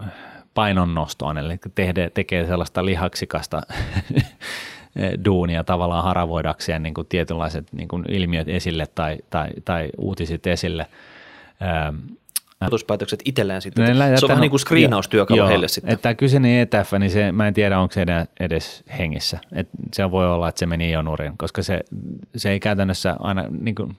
painonnostoon, 0.55 1.39
eli 1.39 1.59
tehdä, 1.75 2.11
tekee 2.11 2.47
sellaista 2.47 2.85
lihaksikasta 2.85 3.63
duunia 5.25 5.65
tavallaan 5.65 6.05
haravoidakseen 6.05 6.83
niin 6.83 6.95
kuin 6.95 7.07
tietynlaiset 7.07 7.73
niin 7.73 7.89
kuin 7.89 8.05
ilmiöt 8.09 8.49
esille 8.49 8.87
tai, 8.95 9.19
tai, 9.31 9.49
tai 9.65 9.91
uutisit 9.99 10.47
esille 10.47 10.87
päätökset 12.87 13.23
itselleen 13.25 13.63
sitten. 13.63 13.99
Ne 13.99 14.17
se 14.17 14.25
on 14.25 14.29
vähän 14.29 14.41
niin 14.41 14.51
kuin 14.51 14.61
screenaustyökalu 14.61 15.39
joo, 15.39 15.49
heille 15.49 15.69
sitten. 15.69 15.93
Että 15.95 16.15
kyseinen 16.15 16.61
ETF, 16.61 16.93
niin 16.99 17.11
se, 17.11 17.33
mä 17.33 17.49
en 17.49 17.55
tiedä, 17.55 17.79
onko 17.79 17.93
se 17.93 18.07
edes 18.41 18.85
hengissä. 18.99 19.39
Et 19.53 19.69
se 19.93 20.11
voi 20.11 20.33
olla, 20.33 20.49
että 20.49 20.59
se 20.59 20.67
meni 20.67 20.93
jo 20.93 21.03
nurin, 21.03 21.39
koska 21.39 21.63
se, 21.63 21.81
se 22.37 22.51
ei 22.51 22.61
käytännössä 22.61 23.17
aina 23.21 23.45
niin 23.61 23.75
kuin, 23.75 23.97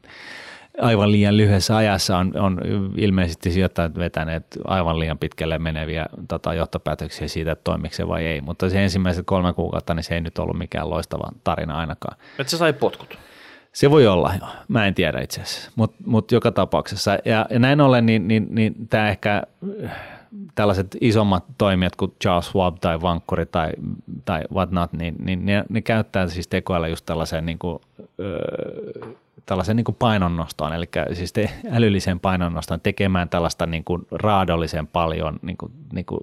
aivan 0.82 1.12
liian 1.12 1.38
lyhyessä 1.38 1.78
ajassa 1.78 2.18
on, 2.18 2.32
on 2.40 2.60
ilmeisesti 2.98 3.52
sijoittajat 3.52 3.96
vetäneet 3.96 4.46
aivan 4.66 5.00
liian 5.00 5.18
pitkälle 5.18 5.60
meneviä 5.60 6.06
tota, 6.28 6.54
johtopäätöksiä 6.54 7.28
siitä, 7.28 7.52
että 7.52 7.64
toimiko 7.64 7.96
se 7.96 8.08
vai 8.08 8.26
ei. 8.26 8.42
Mutta 8.42 8.70
se 8.70 8.84
ensimmäiset 8.84 9.26
kolme 9.26 9.54
kuukautta, 9.54 9.94
niin 9.94 10.04
se 10.04 10.16
ei 10.16 10.22
nyt 10.22 10.40
ollut 10.40 10.58
mikään 10.58 10.90
loistava 10.90 11.30
tarina 11.44 11.78
ainakaan. 11.78 12.18
Että 12.40 12.52
se 12.52 12.58
sai 12.58 12.74
potkut. 12.74 13.18
Se 13.74 13.92
voi 13.92 14.08
olla, 14.08 14.34
joo. 14.40 14.50
Mä 14.68 14.88
en 14.88 14.94
tiedä 14.94 15.22
itse 15.22 15.42
asiassa, 15.42 15.72
mutta 15.76 15.98
mut 16.06 16.32
joka 16.32 16.52
tapauksessa. 16.52 17.18
Ja, 17.26 17.46
ja 17.50 17.60
näin 17.60 17.82
ollen, 17.82 18.06
niin, 18.06 18.28
niin, 18.28 18.48
niin 18.50 18.76
tämä 18.90 19.10
ehkä 19.10 19.44
tällaiset 20.56 20.98
isommat 21.02 21.44
toimijat 21.58 21.96
kuin 21.96 22.14
Charles 22.22 22.46
Schwab 22.46 22.78
tai 22.82 23.02
Vankkuri 23.02 23.46
tai, 23.46 23.72
tai 24.26 24.42
whatnot, 24.54 24.94
niin, 24.94 25.16
niin 25.20 25.46
ne, 25.46 25.64
ne 25.70 25.82
käyttää 25.82 26.28
siis 26.28 26.48
tekoälyä 26.48 26.88
just 26.88 27.06
tällaiseen, 27.06 27.46
niin 27.46 27.60
kuin, 27.60 27.80
öö, 28.20 29.14
tällaiseen 29.46 29.76
niin 29.76 29.86
kuin 29.86 29.96
painonnostoon, 30.00 30.74
eli 30.74 30.90
siis 31.14 31.34
te, 31.34 31.50
älylliseen 31.72 32.20
painonnostoon 32.20 32.82
tekemään 32.82 33.30
tällaista 33.30 33.66
niin 33.66 33.84
kuin 33.84 34.08
raadollisen 34.12 34.88
paljon 34.88 35.40
niin 35.42 35.58
kuin, 35.58 35.72
niin 35.94 36.06
kuin 36.06 36.20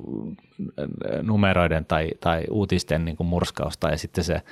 numeroiden 1.22 1.84
tai, 1.84 2.10
tai 2.20 2.44
uutisten 2.50 3.04
niin 3.04 3.16
kuin 3.16 3.26
murskausta 3.26 3.90
ja 3.90 3.98
sitten 3.98 4.24
se 4.24 4.42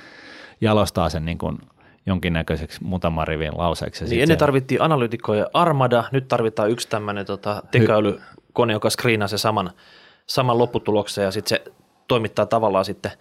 jalostaa 0.61 1.09
sen 1.09 1.25
niin 1.25 1.37
kuin– 1.37 1.57
jonkinnäköiseksi 2.09 2.83
muutaman 2.83 3.27
rivin 3.27 3.57
lauseeksi. 3.57 4.05
Niin 4.05 4.21
ennen 4.21 4.35
se... 4.35 4.39
tarvittiin 4.39 4.81
analytikkoja 4.81 5.47
Armada, 5.53 6.03
nyt 6.11 6.27
tarvitaan 6.27 6.69
yksi 6.69 6.89
tämmöinen 6.89 7.25
tota, 7.25 7.63
tekoälykone, 7.71 8.73
joka 8.73 8.89
screenaa 8.89 9.27
se 9.27 9.37
saman, 9.37 9.71
saman 10.25 10.57
lopputuloksen 10.57 11.23
ja 11.23 11.31
sitten 11.31 11.49
se 11.49 11.71
toimittaa 12.07 12.45
tavallaan 12.45 12.85
sitten 12.85 13.11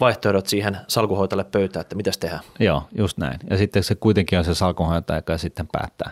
vaihtoehdot 0.00 0.46
siihen 0.46 0.76
salkuhoitajalle 0.88 1.44
pöytään, 1.44 1.80
että 1.80 1.96
mitäs 1.96 2.18
tehdään. 2.18 2.40
Joo, 2.60 2.82
just 2.98 3.18
näin. 3.18 3.38
Ja 3.50 3.56
sitten 3.56 3.82
se 3.82 3.94
kuitenkin 3.94 4.38
on 4.38 4.44
se 4.44 4.54
salkunhoitaja, 4.54 5.18
joka 5.18 5.38
sitten 5.38 5.68
päättää. 5.72 6.10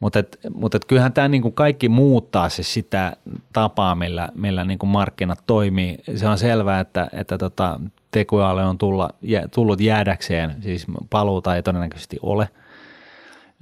Mutta 0.00 0.18
et, 0.18 0.38
mut 0.54 0.74
et 0.74 0.84
kyllähän 0.84 1.12
tämä 1.12 1.28
niinku 1.28 1.50
kaikki 1.50 1.88
muuttaa 1.88 2.48
se 2.48 2.62
sitä 2.62 3.16
tapaa, 3.52 3.94
millä, 3.94 4.28
millä 4.34 4.64
niinku 4.64 4.86
markkinat 4.86 5.42
toimii. 5.46 5.98
Se 6.16 6.28
on 6.28 6.38
selvää, 6.38 6.80
että, 6.80 7.08
että 7.12 7.38
tota, 7.38 7.80
tekoäly 8.10 8.60
on 8.60 8.78
tulla, 8.78 9.10
tullut 9.54 9.80
jäädäkseen, 9.80 10.62
siis 10.62 10.86
paluuta 11.10 11.56
ei 11.56 11.62
todennäköisesti 11.62 12.16
ole. 12.22 12.48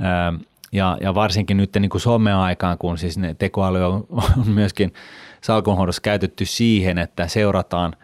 Ö, 0.01 0.45
ja, 0.73 0.99
ja 1.01 1.15
varsinkin 1.15 1.57
nyt 1.57 1.77
niin 1.81 1.91
kuin 1.91 2.01
someaikaan, 2.01 2.79
kun 2.79 2.99
siis 2.99 3.19
ne 3.19 3.35
tekoäly 3.35 3.85
on, 3.85 4.07
on 4.11 4.49
myöskin 4.49 4.93
salkunhoidossa 5.41 6.03
käytetty 6.03 6.45
siihen, 6.45 6.99
että 6.99 7.29
seurataan 7.29 7.97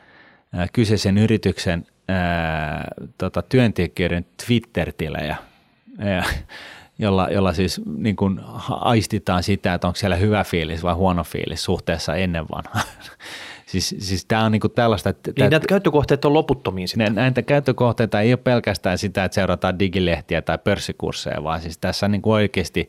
ä, 0.58 0.66
kyseisen 0.72 1.18
yrityksen 1.18 1.86
ää, 2.08 2.88
tota, 3.18 3.42
työntekijöiden 3.42 4.26
Twitter-tilejä. 4.46 5.36
Ja, 5.98 6.24
jolla, 6.98 7.28
jolla 7.30 7.52
siis 7.52 7.80
niin 7.96 8.16
kuin 8.16 8.40
aistitaan 8.68 9.42
sitä, 9.42 9.74
että 9.74 9.86
onko 9.86 9.96
siellä 9.96 10.16
hyvä 10.16 10.44
fiilis 10.44 10.82
vai 10.82 10.94
huono 10.94 11.24
fiilis 11.24 11.64
suhteessa 11.64 12.14
ennen 12.14 12.44
vanhaa. 12.48 12.82
Siis, 13.80 13.94
siis 13.98 14.24
tämä 14.24 14.44
on 14.44 14.52
niinku 14.52 14.68
tällaista, 14.68 15.10
että 15.10 15.32
Niin 15.38 15.50
näitä 15.50 15.66
käyttökohteet 15.66 16.24
on 16.24 16.34
loputtomiin 16.34 16.88
sitten. 16.88 17.14
nä- 17.14 17.22
näitä 17.22 17.42
käyttökohteita 17.42 18.20
ei 18.20 18.32
ole 18.32 18.36
pelkästään 18.36 18.98
sitä, 18.98 19.24
että 19.24 19.34
seurataan 19.34 19.78
digilehtiä 19.78 20.42
tai 20.42 20.58
pörssikursseja, 20.58 21.44
vaan 21.44 21.60
siis 21.60 21.78
tässä 21.78 22.08
niin 22.08 22.22
kuin 22.22 22.34
oikeasti 22.34 22.88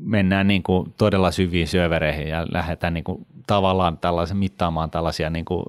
mennään 0.00 0.46
niin 0.46 0.62
kuin 0.62 0.94
todella 0.98 1.30
syviin 1.30 1.68
syövereihin 1.68 2.28
ja 2.28 2.46
lähdetään 2.52 2.94
niin 2.94 3.04
kuin 3.04 3.26
tavallaan 3.46 3.98
tällaisen 3.98 4.36
mittaamaan 4.36 4.90
tällaisia 4.90 5.30
niin 5.30 5.44
kuin 5.44 5.64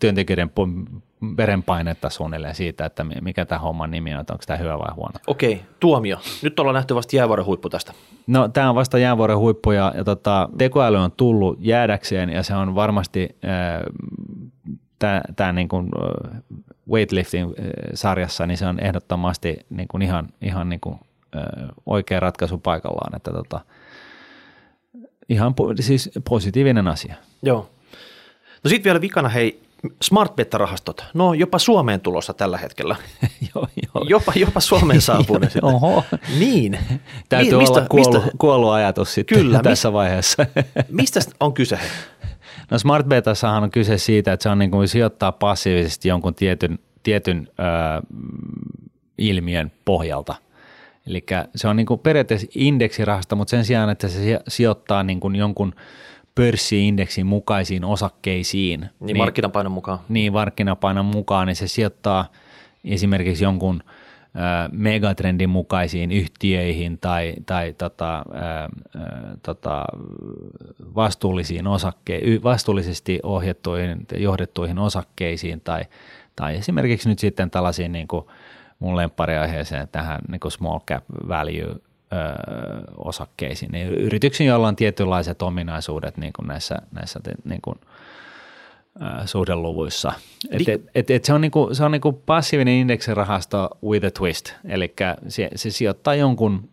työntekijöiden 0.00 0.50
verenpainetta 1.36 2.10
suunnilleen 2.10 2.54
siitä, 2.54 2.84
että 2.84 3.04
mi- 3.04 3.14
mikä 3.20 3.44
tämä 3.44 3.58
homman 3.58 3.90
nimi 3.90 4.14
on, 4.14 4.20
että 4.20 4.32
onko 4.32 4.44
tämä 4.46 4.56
hyvä 4.56 4.78
vai 4.78 4.94
huono. 4.96 5.14
Okei, 5.26 5.62
tuomio. 5.80 6.18
Nyt 6.42 6.60
ollaan 6.60 6.74
nähty 6.74 6.94
vasta 6.94 7.16
jäävuoren 7.16 7.46
huippu 7.46 7.68
tästä. 7.68 7.92
No 8.26 8.48
tämä 8.48 8.68
on 8.68 8.74
vasta 8.74 8.98
jäävuoren 8.98 9.38
huippu 9.38 9.72
ja, 9.72 9.92
ja 9.96 10.04
tota, 10.04 10.48
tekoäly 10.58 10.96
on 10.96 11.12
tullut 11.12 11.58
jäädäkseen 11.60 12.30
ja 12.30 12.42
se 12.42 12.54
on 12.54 12.74
varmasti 12.74 13.36
tämä 15.36 15.52
niin 15.52 15.68
kuin 15.68 15.88
äh, 15.96 16.40
weightlifting-sarjassa, 16.90 18.46
niin 18.46 18.58
se 18.58 18.66
on 18.66 18.80
ehdottomasti 18.80 19.58
niin 19.70 19.88
kuin 19.88 20.02
ihan, 20.02 20.28
ihan 20.42 20.68
niin 20.68 20.80
kuin, 20.80 20.94
äh, 20.94 21.00
oikea 21.86 22.20
ratkaisu 22.20 22.58
paikallaan, 22.58 23.16
että 23.16 23.30
tota, 23.32 23.60
ihan 25.28 25.54
po, 25.54 25.74
siis 25.80 26.10
positiivinen 26.28 26.88
asia. 26.88 27.14
Joo. 27.42 27.70
No 28.64 28.68
sitten 28.68 28.84
vielä 28.84 29.00
vikana, 29.00 29.28
hei, 29.28 29.62
smart 30.02 30.36
beta-rahastot. 30.36 31.04
No 31.14 31.34
jopa 31.34 31.58
Suomeen 31.58 32.00
tulossa 32.00 32.34
tällä 32.34 32.58
hetkellä. 32.58 32.96
joo, 33.54 33.68
joo. 33.94 34.04
Jopa, 34.08 34.32
jopa 34.36 34.60
Suomeen 34.60 35.00
saapuu 35.00 35.38
ne 35.38 35.46
sitten. 35.50 35.64
Oho. 35.64 36.04
Niin. 36.38 36.78
Täytyy 37.28 37.58
Mi- 37.58 37.64
olla 37.68 37.86
kuollut, 37.88 38.14
mistä, 38.24 38.30
kuollut 38.38 38.70
ajatus 38.70 39.14
sitten 39.14 39.38
Kyllä, 39.38 39.60
tässä 39.70 39.92
vaiheessa. 39.92 40.46
mistä 40.88 41.20
on 41.40 41.52
kyse? 41.54 41.78
No 42.70 42.78
Smart 42.78 43.06
Betassahan 43.06 43.62
on 43.62 43.70
kyse 43.70 43.98
siitä, 43.98 44.32
että 44.32 44.42
se 44.42 44.48
on 44.48 44.58
niin 44.58 44.70
kuin 44.70 44.88
sijoittaa 44.88 45.32
passiivisesti 45.32 46.08
jonkun 46.08 46.34
tietyn, 46.34 46.78
tietyn 47.02 47.48
ö, 47.48 47.62
ilmiön 49.18 49.72
pohjalta. 49.84 50.34
Eli 51.10 51.24
se 51.54 51.68
on 51.68 51.76
niin 51.76 51.86
kuin 51.86 52.00
periaatteessa 52.00 52.46
indeksirahasta, 52.54 53.36
mutta 53.36 53.50
sen 53.50 53.64
sijaan, 53.64 53.90
että 53.90 54.08
se 54.08 54.40
sijoittaa 54.48 55.02
niin 55.02 55.20
kuin 55.20 55.36
jonkun 55.36 55.74
pörssiindeksin 56.34 57.26
mukaisiin 57.26 57.84
osakkeisiin. 57.84 58.80
Niin, 58.80 58.90
niin 59.00 59.16
markkinapainon 59.16 59.72
mukaan. 59.72 59.98
Niin, 60.08 60.32
markkinapainon 60.32 61.04
mukaan, 61.04 61.46
niin 61.46 61.56
se 61.56 61.68
sijoittaa 61.68 62.26
esimerkiksi 62.84 63.44
jonkun 63.44 63.82
megatrendin 64.72 65.50
mukaisiin 65.50 66.12
yhtiöihin 66.12 66.98
tai, 66.98 67.34
tai 67.46 67.74
tota, 67.78 68.24
ää, 68.32 68.68
tota, 69.42 69.84
vastuullisiin 70.94 71.66
osakke- 71.66 72.42
vastuullisesti 72.42 73.20
ohjattuihin, 73.22 74.06
johdettuihin 74.16 74.78
osakkeisiin 74.78 75.60
tai, 75.60 75.84
tai 76.36 76.56
esimerkiksi 76.56 77.08
nyt 77.08 77.18
sitten 77.18 77.50
tällaisiin 77.50 77.92
niin 77.92 78.08
kuin 78.08 78.24
mun 78.80 78.96
lemppariaiheeseen 78.96 79.88
tähän 79.92 80.20
niin 80.28 80.40
kuin 80.40 80.52
small 80.52 80.78
cap 80.78 81.04
value 81.28 81.76
osakkeisiin, 82.96 83.72
niin 83.72 83.88
yrityksiin, 83.88 84.48
joilla 84.48 84.68
on 84.68 84.76
tietynlaiset 84.76 85.42
ominaisuudet 85.42 86.16
niin 86.16 86.32
kuin 86.32 86.46
näissä, 86.46 86.76
näissä 86.92 87.20
niin 87.44 87.60
kuin, 87.60 87.78
suhdeluvuissa. 89.24 90.12
Et, 90.50 90.68
et, 90.68 90.82
et, 90.94 91.10
et 91.10 91.24
se 91.24 91.32
on, 91.32 91.40
niinku, 91.40 91.68
se 91.72 91.84
on 91.84 91.92
niinku 91.92 92.12
passiivinen 92.12 92.74
indeksirahasto 92.74 93.70
with 93.84 94.06
a 94.06 94.10
twist, 94.10 94.52
eli 94.64 94.94
se, 95.28 95.50
se 95.54 95.70
sijoittaa 95.70 96.14
jonkun 96.14 96.68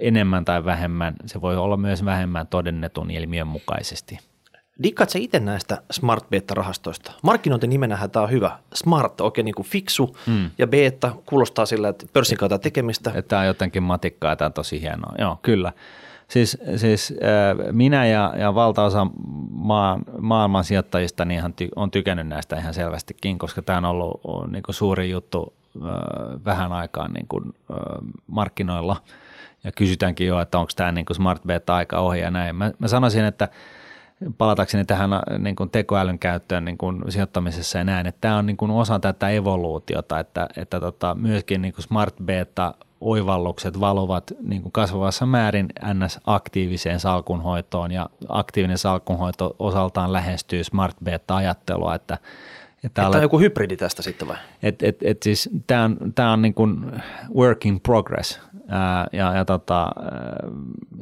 enemmän 0.00 0.44
tai 0.44 0.64
vähemmän, 0.64 1.14
se 1.26 1.40
voi 1.40 1.56
olla 1.56 1.76
myös 1.76 2.04
vähemmän 2.04 2.46
todennetun 2.46 3.10
ilmiön 3.10 3.46
mukaisesti. 3.46 4.18
Dikkaat 4.82 5.10
sä 5.10 5.18
itse 5.18 5.40
näistä 5.40 5.82
smart 5.90 6.30
beta-rahastoista? 6.30 7.12
Markkinointinimenähän 7.22 8.10
tämä 8.10 8.22
on 8.22 8.30
hyvä. 8.30 8.58
Smart, 8.74 9.20
oikein 9.20 9.44
niin 9.44 9.54
kuin 9.54 9.66
fiksu, 9.66 10.16
mm. 10.26 10.50
ja 10.58 10.66
beta 10.66 11.12
kuulostaa 11.26 11.66
sillä, 11.66 11.88
että 11.88 12.06
pörssin 12.12 12.38
kautta 12.38 12.58
tekemistä. 12.58 13.22
Tämä 13.28 13.40
on 13.40 13.46
jotenkin 13.46 13.82
matikkaa, 13.82 14.36
tämä 14.36 14.46
on 14.46 14.52
tosi 14.52 14.80
hienoa. 14.80 15.12
Joo, 15.18 15.38
kyllä. 15.42 15.72
Siis, 16.28 16.58
siis 16.76 17.14
äh, 17.22 17.72
minä 17.72 18.06
ja, 18.06 18.34
ja 18.38 18.54
valtaosa 18.54 19.06
maan, 19.50 20.02
maailman 20.20 20.64
sijoittajista 20.64 21.24
niin 21.24 21.54
ty, 21.56 21.68
on 21.76 21.90
tykännyt 21.90 22.28
näistä 22.28 22.56
ihan 22.56 22.74
selvästikin, 22.74 23.38
koska 23.38 23.62
tämä 23.62 23.78
on 23.78 23.84
ollut 23.84 24.20
on, 24.24 24.52
niin 24.52 24.62
kuin 24.62 24.74
suuri 24.74 25.10
juttu 25.10 25.54
äh, 25.76 25.90
vähän 26.44 26.72
aikaan 26.72 27.12
niin 27.12 27.26
kuin, 27.28 27.44
äh, 27.70 27.76
markkinoilla. 28.26 28.96
Ja 29.64 29.72
kysytäänkin 29.72 30.26
jo, 30.26 30.40
että 30.40 30.58
onko 30.58 30.70
tämä 30.76 30.92
niin 30.92 31.04
kuin 31.04 31.14
smart 31.14 31.42
beta 31.42 31.76
aika 31.76 31.98
ohi 31.98 32.20
ja 32.20 32.30
näin. 32.30 32.56
Mä, 32.56 32.72
mä 32.78 32.88
sanoisin, 32.88 33.24
että 33.24 33.48
palatakseni 34.38 34.84
tähän 34.84 35.10
niin 35.38 35.56
kuin 35.56 35.70
tekoälyn 35.70 36.18
käyttöön 36.18 36.64
niin 36.64 36.78
kuin 36.78 37.02
sijoittamisessa 37.08 37.78
ja 37.78 37.84
näin, 37.84 38.06
että 38.06 38.20
tämä 38.20 38.36
on 38.36 38.46
niin 38.46 38.56
kuin 38.56 38.70
osa 38.70 38.98
tätä 38.98 39.28
evoluutiota, 39.28 40.18
että, 40.18 40.48
että 40.56 40.80
tota, 40.80 41.14
myöskin 41.14 41.62
niin 41.62 41.74
kuin 41.74 41.84
smart 41.84 42.14
beta 42.24 42.74
oivallukset 43.00 43.80
valuvat 43.80 44.32
niin 44.42 44.62
kuin 44.62 44.72
kasvavassa 44.72 45.26
määrin 45.26 45.66
NS-aktiiviseen 45.84 47.00
salkunhoitoon 47.00 47.92
ja 47.92 48.10
aktiivinen 48.28 48.78
salkunhoito 48.78 49.56
osaltaan 49.58 50.12
lähestyy 50.12 50.64
smart 50.64 50.96
beta-ajattelua, 51.04 51.94
että 51.94 52.18
että 52.84 53.02
tämä 53.02 53.08
on 53.08 53.22
joku 53.22 53.38
hybridi 53.38 53.76
tästä 53.76 54.02
sitten 54.02 54.28
vai? 54.28 54.36
Et, 54.62 54.82
et, 54.82 54.96
et 55.02 55.22
siis 55.22 55.50
tämä 55.66 55.84
on, 55.84 55.96
tää 56.14 56.32
on 56.32 56.42
niin 56.42 56.54
kuin 56.54 56.92
work 57.34 57.66
in 57.66 57.80
progress 57.80 58.40
ää, 58.68 59.06
ja, 59.12 59.34
ja, 59.34 59.44
tota, 59.44 59.90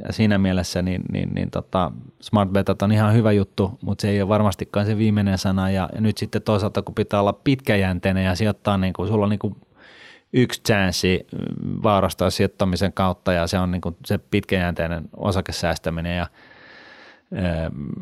ja 0.06 0.12
siinä 0.12 0.38
mielessä 0.38 0.82
niin, 0.82 1.02
niin, 1.12 1.28
niin 1.34 1.50
tota, 1.50 1.92
smart 2.20 2.50
betat 2.50 2.82
on 2.82 2.92
ihan 2.92 3.14
hyvä 3.14 3.32
juttu, 3.32 3.78
mutta 3.82 4.02
se 4.02 4.08
ei 4.08 4.22
ole 4.22 4.28
varmastikaan 4.28 4.86
se 4.86 4.98
viimeinen 4.98 5.38
sana 5.38 5.70
ja, 5.70 5.88
ja 5.94 6.00
nyt 6.00 6.18
sitten 6.18 6.42
toisaalta 6.42 6.82
kun 6.82 6.94
pitää 6.94 7.20
olla 7.20 7.32
pitkäjänteinen 7.32 8.24
ja 8.24 8.34
sijoittaa 8.34 8.78
niin 8.78 8.92
kuin, 8.92 9.08
sulla 9.08 9.24
on 9.24 9.30
niin 9.30 9.38
kuin 9.38 9.56
yksi 10.32 10.62
chanssi 10.62 11.26
vaurastaa 11.82 12.30
sijoittamisen 12.30 12.92
kautta 12.92 13.32
ja 13.32 13.46
se 13.46 13.58
on 13.58 13.70
niin 13.70 13.80
kuin 13.80 13.96
se 14.04 14.18
pitkäjänteinen 14.18 15.04
osakesäästäminen 15.16 16.16
ja 16.16 16.26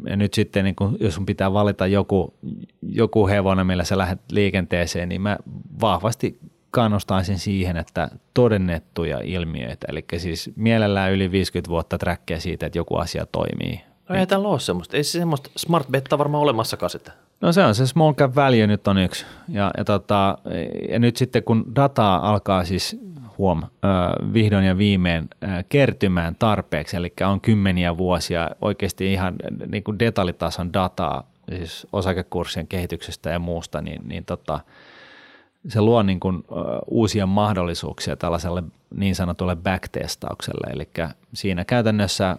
ja 0.08 0.16
nyt 0.16 0.34
sitten, 0.34 0.64
niin 0.64 0.74
kun, 0.74 0.96
jos 1.00 1.14
sun 1.14 1.26
pitää 1.26 1.52
valita 1.52 1.86
joku, 1.86 2.34
joku 2.82 3.28
hevonen, 3.28 3.66
millä 3.66 3.84
sä 3.84 3.98
lähdet 3.98 4.20
liikenteeseen, 4.30 5.08
niin 5.08 5.20
mä 5.20 5.38
vahvasti 5.80 6.38
kannustaisin 6.70 7.38
siihen, 7.38 7.76
että 7.76 8.08
todennettuja 8.34 9.20
ilmiöitä, 9.24 9.86
eli 9.90 10.04
siis 10.16 10.50
mielellään 10.56 11.12
yli 11.12 11.30
50 11.30 11.70
vuotta 11.70 11.98
träkkeä 11.98 12.40
siitä, 12.40 12.66
että 12.66 12.78
joku 12.78 12.96
asia 12.96 13.26
toimii. 13.26 13.80
No 14.08 14.16
ei 14.16 14.26
täällä 14.26 14.48
ole 14.48 14.60
semmoista. 14.60 14.96
Ei 14.96 15.04
se 15.04 15.18
semmoista 15.18 15.50
smart 15.56 15.88
betta 15.88 16.18
varmaan 16.18 16.42
olemassakaan 16.42 16.90
sitten. 16.90 17.14
No 17.40 17.52
se 17.52 17.64
on 17.64 17.74
se 17.74 17.86
small 17.86 18.12
cap 18.12 18.34
value 18.34 18.66
nyt 18.66 18.88
on 18.88 18.98
yksi. 18.98 19.24
Ja, 19.48 19.70
ja, 19.76 19.84
tota, 19.84 20.38
ja 20.88 20.98
nyt 20.98 21.16
sitten 21.16 21.42
kun 21.42 21.72
dataa 21.76 22.30
alkaa 22.30 22.64
siis 22.64 23.00
huom, 23.38 23.62
vihdoin 24.32 24.64
ja 24.64 24.78
viimein 24.78 25.28
kertymään 25.68 26.36
tarpeeksi, 26.38 26.96
eli 26.96 27.12
on 27.26 27.40
kymmeniä 27.40 27.96
vuosia 27.96 28.50
oikeasti 28.60 29.12
ihan 29.12 29.34
niin 29.66 29.84
kuin 29.84 29.98
detaljitason 29.98 30.72
dataa, 30.72 31.30
siis 31.48 31.86
osakekurssien 31.92 32.66
kehityksestä 32.66 33.30
ja 33.30 33.38
muusta, 33.38 33.80
niin, 33.80 34.08
niin 34.08 34.24
tota, 34.24 34.60
se 35.68 35.80
luo 35.80 36.02
niin 36.02 36.20
kuin, 36.20 36.44
uusia 36.86 37.26
mahdollisuuksia 37.26 38.16
tällaiselle 38.16 38.62
niin 38.94 39.14
sanotulle 39.14 39.56
backtestaukselle, 39.56 40.72
eli 40.72 40.88
siinä 41.34 41.64
käytännössä 41.64 42.36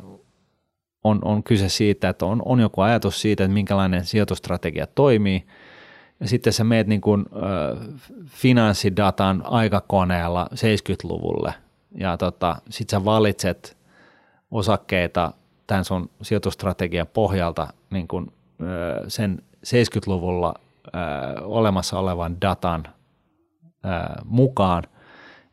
on, 1.04 1.20
on 1.22 1.44
kyse 1.44 1.70
siitä, 1.70 2.10
että 2.10 2.26
on, 2.26 2.42
on 2.46 2.60
joku 2.60 2.82
ajatus 2.82 3.22
siitä, 3.22 3.44
että 3.44 3.54
minkälainen 3.54 4.06
sijoitustrategia 4.06 4.88
toimii, 4.88 5.46
sitten 6.26 6.54
sä 6.54 6.64
meet 6.64 6.88
niin 6.88 7.02
kuin, 7.02 7.26
äh, 7.36 7.98
finanssidatan 8.26 9.42
aikakoneella 9.46 10.50
70-luvulle 10.54 11.54
ja 11.98 12.18
tota, 12.18 12.56
sitten 12.70 13.00
sä 13.00 13.06
valitset 13.06 13.78
osakkeita 14.52 15.34
tämän 15.68 15.86
sun 15.86 16.10
sijoitustrategian 16.22 17.08
pohjalta 17.08 17.68
niin 17.90 18.08
kuin, 18.08 18.32
äh, 18.62 19.04
sen 19.08 19.42
70-luvulla 19.66 20.54
äh, 20.96 21.02
olemassa 21.44 22.00
olevan 22.00 22.42
datan 22.42 22.84
äh, 23.86 24.16
mukaan 24.26 24.84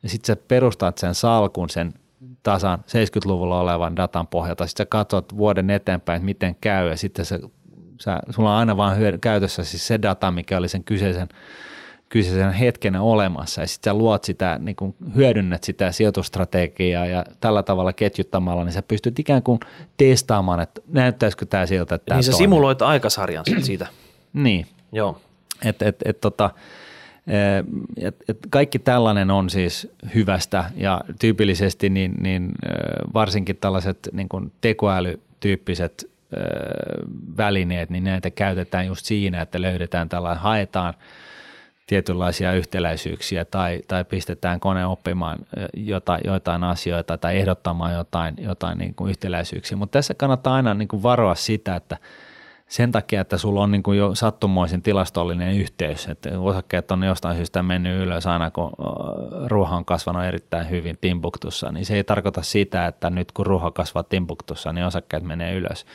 ja 0.03 0.09
sitten 0.09 0.27
sä 0.27 0.43
perustat 0.49 0.99
sen 0.99 1.15
salkun 1.15 1.71
sen 1.71 1.95
tasan 2.43 2.79
70-luvulla 2.79 3.61
olevan 3.61 3.97
datan 3.97 4.27
pohjalta. 4.27 4.67
Sitten 4.67 4.85
sä 4.85 4.89
katsot 4.91 5.37
vuoden 5.37 5.71
eteenpäin, 5.71 6.17
että 6.17 6.25
miten 6.25 6.57
käy 6.61 6.89
ja 6.89 6.97
sitten 6.97 7.25
sä 7.25 7.39
sä, 8.03 8.20
sulla 8.30 8.53
on 8.53 8.57
aina 8.59 8.76
vaan 8.76 8.98
hyödy, 8.98 9.18
käytössä 9.18 9.64
siis 9.64 9.86
se 9.86 10.03
data, 10.03 10.30
mikä 10.30 10.59
oli 10.59 10.68
sen 10.68 10.84
kyseisen, 10.84 11.28
kyseisen 12.09 12.53
hetken 12.53 12.96
olemassa 12.96 13.61
ja 13.61 13.66
sitten 13.66 13.90
sä 13.90 13.98
luot 13.98 14.24
sitä, 14.24 14.59
niin 14.62 14.76
kun 14.76 14.94
hyödynnät 15.16 15.64
sitä 15.64 15.92
sijoitustrategiaa 15.92 17.07
ja 17.07 17.24
tällä 17.40 17.62
tavalla 17.62 17.92
ketjuttamalla, 17.92 18.64
niin 18.64 18.72
sä 18.72 18.82
pystyt 18.82 19.18
ikään 19.18 19.42
kuin 19.42 19.61
testaamaan, 19.96 20.61
että 20.61 20.80
näyttäisikö 20.88 21.46
tämä 21.46 21.66
siltä, 21.66 21.94
että 21.94 22.07
tämä 22.07 22.18
Niin 22.18 22.24
sä 22.24 22.30
toimii. 22.30 22.44
simuloit 22.44 22.82
aikasarjan 22.82 23.44
siitä. 23.61 23.86
Niin, 24.32 24.66
Joo. 24.92 25.20
et, 25.64 25.82
et, 25.82 25.96
et, 26.05 26.20
tota, 26.20 26.50
et, 27.96 28.16
et 28.28 28.38
kaikki 28.50 28.78
tällainen 28.78 29.30
on 29.30 29.50
siis 29.50 29.88
hyvästä 30.14 30.64
ja 30.76 31.00
tyypillisesti 31.20 31.90
niin, 31.90 32.14
niin 32.20 32.53
varsinkin 33.14 33.57
tällaiset 33.57 34.09
niin 34.12 34.28
kuin 34.28 34.53
tekoälytyyppiset 34.61 36.12
välineet, 37.37 37.91
niin 37.91 38.05
näitä 38.05 38.30
käytetään 38.30 38.87
just 38.87 39.07
siinä, 39.07 39.41
että 39.41 39.62
löydetään 39.62 40.09
tällainen, 40.09 40.43
haetaan 40.43 40.95
tietynlaisia 41.87 42.53
yhtäläisyyksiä 42.53 43.45
tai, 43.45 43.80
tai 43.89 44.05
pistetään 44.05 44.61
kone 44.61 44.87
oppimaan 44.87 45.39
jotain, 45.74 46.20
jotain 46.24 46.64
asioita 46.64 47.18
tai 47.18 47.39
ehdottamaan 47.39 47.93
jotain, 47.95 48.35
jotain 48.39 48.78
niin 48.78 48.95
kuin 48.95 49.11
yhtäläisyyksiä. 49.11 49.76
Mutta 49.76 49.99
tässä 49.99 50.14
kannattaa 50.14 50.55
aina 50.55 50.74
niin 50.74 50.89
kuin 50.89 51.03
varoa 51.03 51.35
sitä, 51.35 51.76
että 51.76 51.97
sen 52.68 52.93
takia, 52.93 53.20
että 53.20 53.39
sulla 53.39 53.62
on 53.62 53.70
niin 53.70 53.83
kuin 53.83 53.99
jo 53.99 54.14
sattumoisin 54.14 54.83
tilastollinen 54.83 55.55
yhteys, 55.55 56.09
että 56.09 56.41
osakkeet 56.41 56.91
on 56.91 57.03
jostain 57.03 57.37
syystä 57.37 57.62
mennyt 57.62 58.03
ylös 58.03 58.26
aina, 58.26 58.51
kun 58.51 58.72
ruoha 59.47 59.76
on 59.76 59.85
kasvanut 59.85 60.24
erittäin 60.24 60.70
hyvin 60.70 60.99
Timbuktussa, 61.01 61.72
niin 61.72 61.87
se 61.87 61.95
ei 61.95 62.05
tarkoita 62.05 62.43
sitä, 62.43 62.87
että 62.87 63.11
nyt 63.11 63.33
kun 63.33 63.47
ruoha 63.47 63.70
kasvaa 63.70 64.03
Timbuktussa, 64.03 64.72
niin 64.72 64.87
osakkeet 64.87 65.22
menee 65.22 65.55
ylös. 65.55 65.87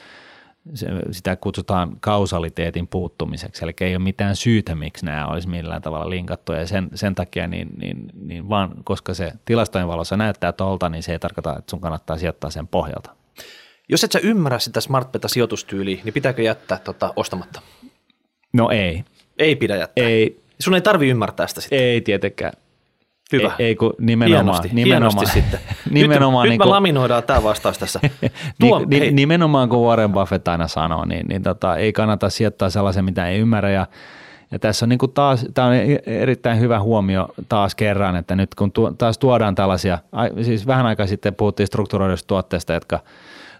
Se, 0.73 0.87
sitä 1.11 1.35
kutsutaan 1.35 1.97
kausaliteetin 1.99 2.87
puuttumiseksi, 2.87 3.65
eli 3.65 3.73
ei 3.81 3.95
ole 3.95 4.03
mitään 4.03 4.35
syytä, 4.35 4.75
miksi 4.75 5.05
nämä 5.05 5.27
olisi 5.27 5.49
millään 5.49 5.81
tavalla 5.81 6.09
linkattu, 6.09 6.53
ja 6.53 6.67
sen, 6.67 6.89
sen 6.95 7.15
takia, 7.15 7.47
niin, 7.47 7.69
niin, 7.77 8.09
niin 8.13 8.49
vaan 8.49 8.71
koska 8.83 9.13
se 9.13 9.31
tilastojen 9.45 9.87
valossa 9.87 10.17
näyttää 10.17 10.51
tolta, 10.51 10.89
niin 10.89 11.03
se 11.03 11.11
ei 11.11 11.19
tarkoita, 11.19 11.57
että 11.57 11.71
sun 11.71 11.81
kannattaa 11.81 12.17
sijoittaa 12.17 12.49
sen 12.49 12.67
pohjalta. 12.67 13.15
Jos 13.89 14.03
et 14.03 14.11
sä 14.11 14.19
ymmärrä 14.19 14.59
sitä 14.59 14.81
SmartBeta-sijoitustyyliä, 14.81 16.01
niin 16.03 16.13
pitääkö 16.13 16.41
jättää 16.41 16.77
tota 16.77 17.13
ostamatta? 17.15 17.61
No 18.53 18.69
ei. 18.69 19.03
Ei 19.39 19.55
pidä 19.55 19.75
jättää. 19.75 20.05
Ei. 20.05 20.41
Sun 20.59 20.75
ei 20.75 20.81
tarvi 20.81 21.09
ymmärtää 21.09 21.47
sitä 21.47 21.61
sitten. 21.61 21.79
Ei 21.79 22.01
tietenkään. 22.01 22.53
Hyvä. 23.33 23.55
Ei, 23.59 23.65
ei 23.65 23.75
kun 23.75 23.93
nimenomaan. 23.99 24.45
Hienosti, 24.45 24.69
nimenomaan, 24.73 25.27
hienosti 25.27 25.39
sitten. 25.41 25.59
nimenomaan 25.89 26.43
nyt, 26.43 26.49
niin 26.49 26.57
nyt 26.57 26.63
kuin, 26.63 26.69
me 26.69 26.75
laminoidaan 26.75 27.23
tämä 27.23 27.43
vastaus 27.43 27.77
tässä. 27.77 27.99
Tuo, 28.59 28.85
ni, 28.85 28.99
hei, 28.99 29.11
nimenomaan 29.11 29.69
kun 29.69 29.87
Warren 29.87 30.11
Buffett 30.11 30.47
aina 30.47 30.67
sanoo, 30.67 31.05
niin, 31.05 31.27
niin 31.27 31.43
tota, 31.43 31.75
ei 31.75 31.93
kannata 31.93 32.29
sijoittaa 32.29 32.69
sellaisen, 32.69 33.05
mitä 33.05 33.27
ei 33.27 33.39
ymmärrä. 33.39 33.69
Ja, 33.69 33.87
ja 34.51 34.59
tässä 34.59 34.85
on 34.85 34.89
niin 34.89 34.99
kuin 34.99 35.11
taas, 35.11 35.45
tämä 35.53 35.67
on 35.67 35.73
erittäin 36.05 36.59
hyvä 36.59 36.79
huomio 36.79 37.29
taas 37.49 37.75
kerran, 37.75 38.15
että 38.15 38.35
nyt 38.35 38.55
kun 38.55 38.71
tu, 38.71 38.93
taas 38.97 39.17
tuodaan 39.17 39.55
tällaisia, 39.55 39.99
siis 40.41 40.67
vähän 40.67 40.85
aikaa 40.85 41.07
sitten 41.07 41.35
puhuttiin 41.35 41.67
strukturoidusta 41.67 42.27
tuotteista, 42.27 42.73
jotka 42.73 42.99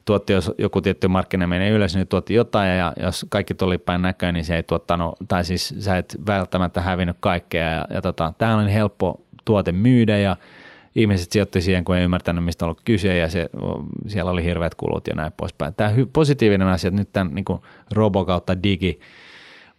tuotti, 0.05 0.34
jos 0.34 0.51
joku 0.57 0.82
tietty 0.82 1.07
markkina 1.07 1.47
menee 1.47 1.70
ylös, 1.70 1.95
niin 1.95 2.07
tuotti 2.07 2.34
jotain 2.34 2.78
ja 2.78 2.93
jos 3.03 3.26
kaikki 3.30 3.53
tuli 3.53 3.78
päin 3.78 4.01
näköön, 4.01 4.34
niin 4.34 4.45
se 4.45 4.55
ei 4.55 4.63
tuottanut, 4.63 5.15
tai 5.28 5.45
siis 5.45 5.76
sä 5.80 5.97
et 5.97 6.18
välttämättä 6.28 6.82
hävinnyt 6.82 7.18
kaikkea 7.20 7.70
ja, 7.70 7.86
ja 7.89 8.01
tota, 8.01 8.34
tämä 8.38 8.55
on 8.55 8.68
helppo 8.68 9.22
tuote 9.47 9.71
myydä 9.71 10.17
ja 10.17 10.35
ihmiset 10.95 11.31
sijoitti 11.31 11.61
siihen, 11.61 11.83
kun 11.83 11.95
ei 11.95 12.03
ymmärtänyt, 12.03 12.45
mistä 12.45 12.65
on 12.65 12.67
ollut 12.67 12.81
kyse 12.85 13.17
ja 13.17 13.29
se, 13.29 13.49
siellä 14.07 14.31
oli 14.31 14.43
hirveät 14.43 14.75
kulut 14.75 15.07
ja 15.07 15.15
näin 15.15 15.31
poispäin. 15.37 15.73
Tämä 15.73 15.91
positiivinen 16.13 16.67
asia, 16.67 16.87
että 16.87 17.01
nyt 17.01 17.13
tämän 17.13 17.35
niin 17.35 17.45
robo 17.91 18.25
kautta 18.25 18.63
digi 18.63 18.99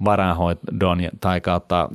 varainhoidon 0.05 0.99
tai 1.21 1.41
kautta 1.41 1.89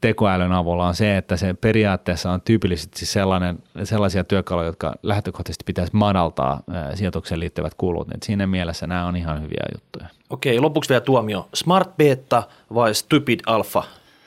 tekoälyn 0.00 0.52
avulla 0.52 0.86
on 0.86 0.94
se, 0.94 1.16
että 1.16 1.36
se 1.36 1.54
periaatteessa 1.54 2.32
on 2.32 2.40
tyypillisesti 2.40 3.06
sellainen, 3.06 3.58
sellaisia 3.84 4.24
työkaluja, 4.24 4.66
jotka 4.66 4.94
lähtökohtaisesti 5.02 5.64
pitäisi 5.66 5.96
madaltaa 5.96 6.62
sijoitukseen 6.94 7.40
liittyvät 7.40 7.74
kulut. 7.74 8.14
Et 8.14 8.22
siinä 8.22 8.46
mielessä 8.46 8.86
nämä 8.86 9.06
on 9.06 9.16
ihan 9.16 9.42
hyviä 9.42 9.64
juttuja. 9.74 10.06
Okei, 10.30 10.60
lopuksi 10.60 10.88
vielä 10.88 11.00
tuomio. 11.00 11.48
Smart 11.54 11.96
Beta 11.96 12.42
vai 12.74 12.94
Stupid 12.94 13.40
Alpha? 13.46 13.84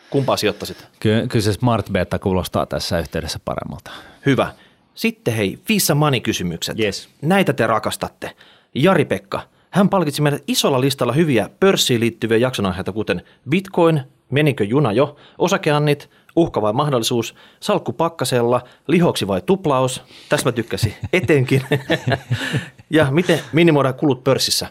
Kumpaa 0.10 0.38
sijoittaisit? 0.38 0.88
Ky- 0.99 1.28
kyllä 1.28 1.43
se 1.43 1.53
Smart 1.53 1.91
Beta 1.91 2.20
kuulostaa 2.20 2.66
tässä 2.66 2.99
yhteydessä 2.99 3.39
paremmalta. 3.45 3.91
Hyvä. 4.26 4.53
Sitten 4.95 5.34
hei, 5.34 5.60
Fissa 5.66 5.95
Money-kysymykset. 5.95 6.80
Yes. 6.80 7.10
Näitä 7.22 7.53
te 7.53 7.68
rakastatte. 7.68 8.32
Jari-Pekka, 8.76 9.41
hän 9.70 9.89
palkitsi 9.89 10.22
meidät 10.22 10.43
isolla 10.47 10.82
listalla 10.82 11.14
hyviä 11.14 11.49
pörssiin 11.60 11.99
liittyviä 11.99 12.38
jaksonaiheita, 12.38 12.91
kuten 12.91 13.22
Bitcoin, 13.49 14.01
menikö 14.32 14.64
juna 14.64 14.91
jo, 14.91 15.16
osakeannit, 15.38 16.10
uhka 16.36 16.62
vai 16.62 16.74
mahdollisuus, 16.74 17.36
salkku 17.60 17.93
pakkasella, 17.93 18.62
lihoksi 18.88 19.28
vai 19.28 19.41
tuplaus, 19.41 20.03
tässä 20.30 20.47
mä 20.47 20.51
tykkäsin 20.51 20.93
etenkin, 21.14 21.62
ja 22.89 23.12
miten 23.12 23.39
minimoida 23.53 23.93
kulut 23.93 24.24
pörssissä. 24.24 24.68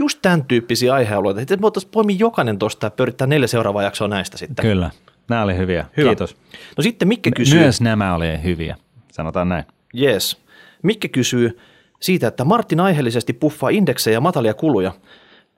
Just 0.00 0.18
tämän 0.22 0.44
tyyppisiä 0.44 0.94
aihealueita, 0.94 1.40
että 1.40 1.60
voitaisiin 1.60 1.90
poimia 1.92 2.16
jokainen 2.18 2.58
tuosta 2.58 2.86
ja 2.86 2.90
pyörittää 2.90 3.26
neljä 3.26 3.46
seuraavaa 3.46 3.82
jaksoa 3.82 4.08
näistä 4.08 4.38
sitten. 4.38 4.62
Kyllä, 4.62 4.90
nämä 5.28 5.42
oli 5.42 5.56
hyviä. 5.56 5.86
Hyvä. 5.96 6.08
Kiitos. 6.08 6.36
No 6.76 6.82
sitten 6.82 7.08
Mikke 7.08 7.30
kysyy. 7.30 7.58
Myös 7.58 7.80
nämä 7.80 8.14
oli 8.14 8.26
hyviä, 8.44 8.76
sanotaan 9.12 9.48
näin. 9.48 9.64
Yes. 10.00 10.36
Mikke 10.82 11.08
kysyy 11.08 11.58
siitä, 12.00 12.28
että 12.28 12.44
Martin 12.44 12.80
aiheellisesti 12.80 13.32
puffaa 13.32 13.70
indeksejä 13.70 14.16
ja 14.16 14.20
matalia 14.20 14.54
kuluja. 14.54 14.92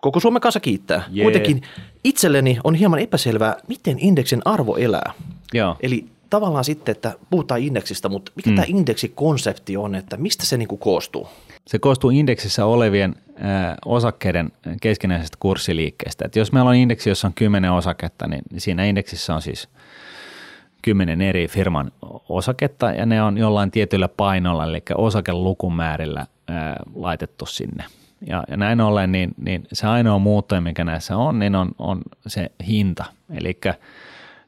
Koko 0.00 0.20
Suomen 0.20 0.40
kanssa 0.40 0.60
kiittää. 0.60 1.02
Jee. 1.10 1.24
Kuitenkin 1.24 1.62
itselleni 2.04 2.58
on 2.64 2.74
hieman 2.74 2.98
epäselvää, 2.98 3.56
miten 3.68 3.96
indeksin 3.98 4.42
arvo 4.44 4.76
elää. 4.76 5.12
Joo. 5.54 5.76
Eli 5.80 6.06
tavallaan 6.30 6.64
sitten, 6.64 6.92
että 6.92 7.14
puhutaan 7.30 7.60
indeksistä, 7.60 8.08
mutta 8.08 8.32
mikä 8.36 8.50
mm. 8.50 8.56
tämä 8.56 8.66
indeksikonsepti 8.68 9.76
on, 9.76 9.94
että 9.94 10.16
mistä 10.16 10.46
se 10.46 10.56
niinku 10.56 10.76
koostuu? 10.76 11.28
Se 11.66 11.78
koostuu 11.78 12.10
indeksissä 12.10 12.66
olevien 12.66 13.14
osakkeiden 13.84 14.52
keskinäisestä 14.80 15.36
kurssiliikkeestä. 15.40 16.24
Et 16.24 16.36
jos 16.36 16.52
meillä 16.52 16.70
on 16.70 16.76
indeksi, 16.76 17.08
jossa 17.10 17.28
on 17.28 17.34
kymmenen 17.34 17.72
osaketta, 17.72 18.26
niin 18.28 18.42
siinä 18.58 18.84
indeksissä 18.84 19.34
on 19.34 19.42
siis 19.42 19.68
kymmenen 20.82 21.20
eri 21.20 21.48
firman 21.48 21.92
osaketta 22.28 22.90
ja 22.90 23.06
ne 23.06 23.22
on 23.22 23.38
jollain 23.38 23.70
tietyllä 23.70 24.08
painolla, 24.08 24.64
eli 24.64 24.82
osakelukumäärillä 24.94 26.26
laitettu 26.94 27.46
sinne. 27.46 27.84
Ja, 28.26 28.44
ja 28.48 28.56
näin 28.56 28.80
ollen, 28.80 29.12
niin, 29.12 29.30
niin 29.36 29.66
se 29.72 29.86
ainoa 29.86 30.18
muuttuja, 30.18 30.60
mikä 30.60 30.84
näissä 30.84 31.16
on, 31.16 31.38
niin 31.38 31.54
on, 31.54 31.70
on 31.78 32.02
se 32.26 32.50
hinta. 32.66 33.04
Eli 33.34 33.58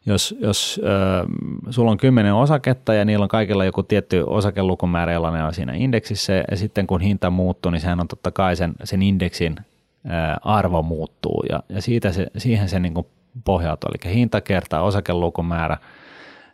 jos, 0.07 0.35
jos 0.41 0.81
äh, 0.85 1.27
sulla 1.71 1.91
on 1.91 1.97
kymmenen 1.97 2.35
osaketta 2.35 2.95
ja 2.95 3.05
niillä 3.05 3.23
on 3.23 3.29
kaikilla 3.29 3.65
joku 3.65 3.83
tietty 3.83 4.25
osakelukumäärä, 4.27 5.13
jolla 5.13 5.31
ne 5.31 5.45
on 5.45 5.55
siinä 5.55 5.73
indeksissä, 5.75 6.33
ja 6.51 6.57
sitten 6.57 6.87
kun 6.87 7.01
hinta 7.01 7.31
muuttuu, 7.31 7.71
niin 7.71 7.81
sehän 7.81 8.01
on 8.01 8.09
totta 8.09 8.31
kai 8.31 8.57
sen, 8.57 8.73
sen 8.85 9.03
indeksin 9.03 9.57
äh, 9.59 10.37
arvo 10.43 10.83
muuttuu, 10.83 11.45
ja, 11.51 11.63
ja 11.69 11.83
siitä 11.83 12.13
se, 12.13 12.27
siihen 12.37 12.69
se 12.69 12.81
niin 12.81 13.07
pohjautuu. 13.45 13.91
Eli 13.91 14.15
hinta 14.15 14.41
kertaa 14.41 14.83
osakelukumäärä, 14.83 15.77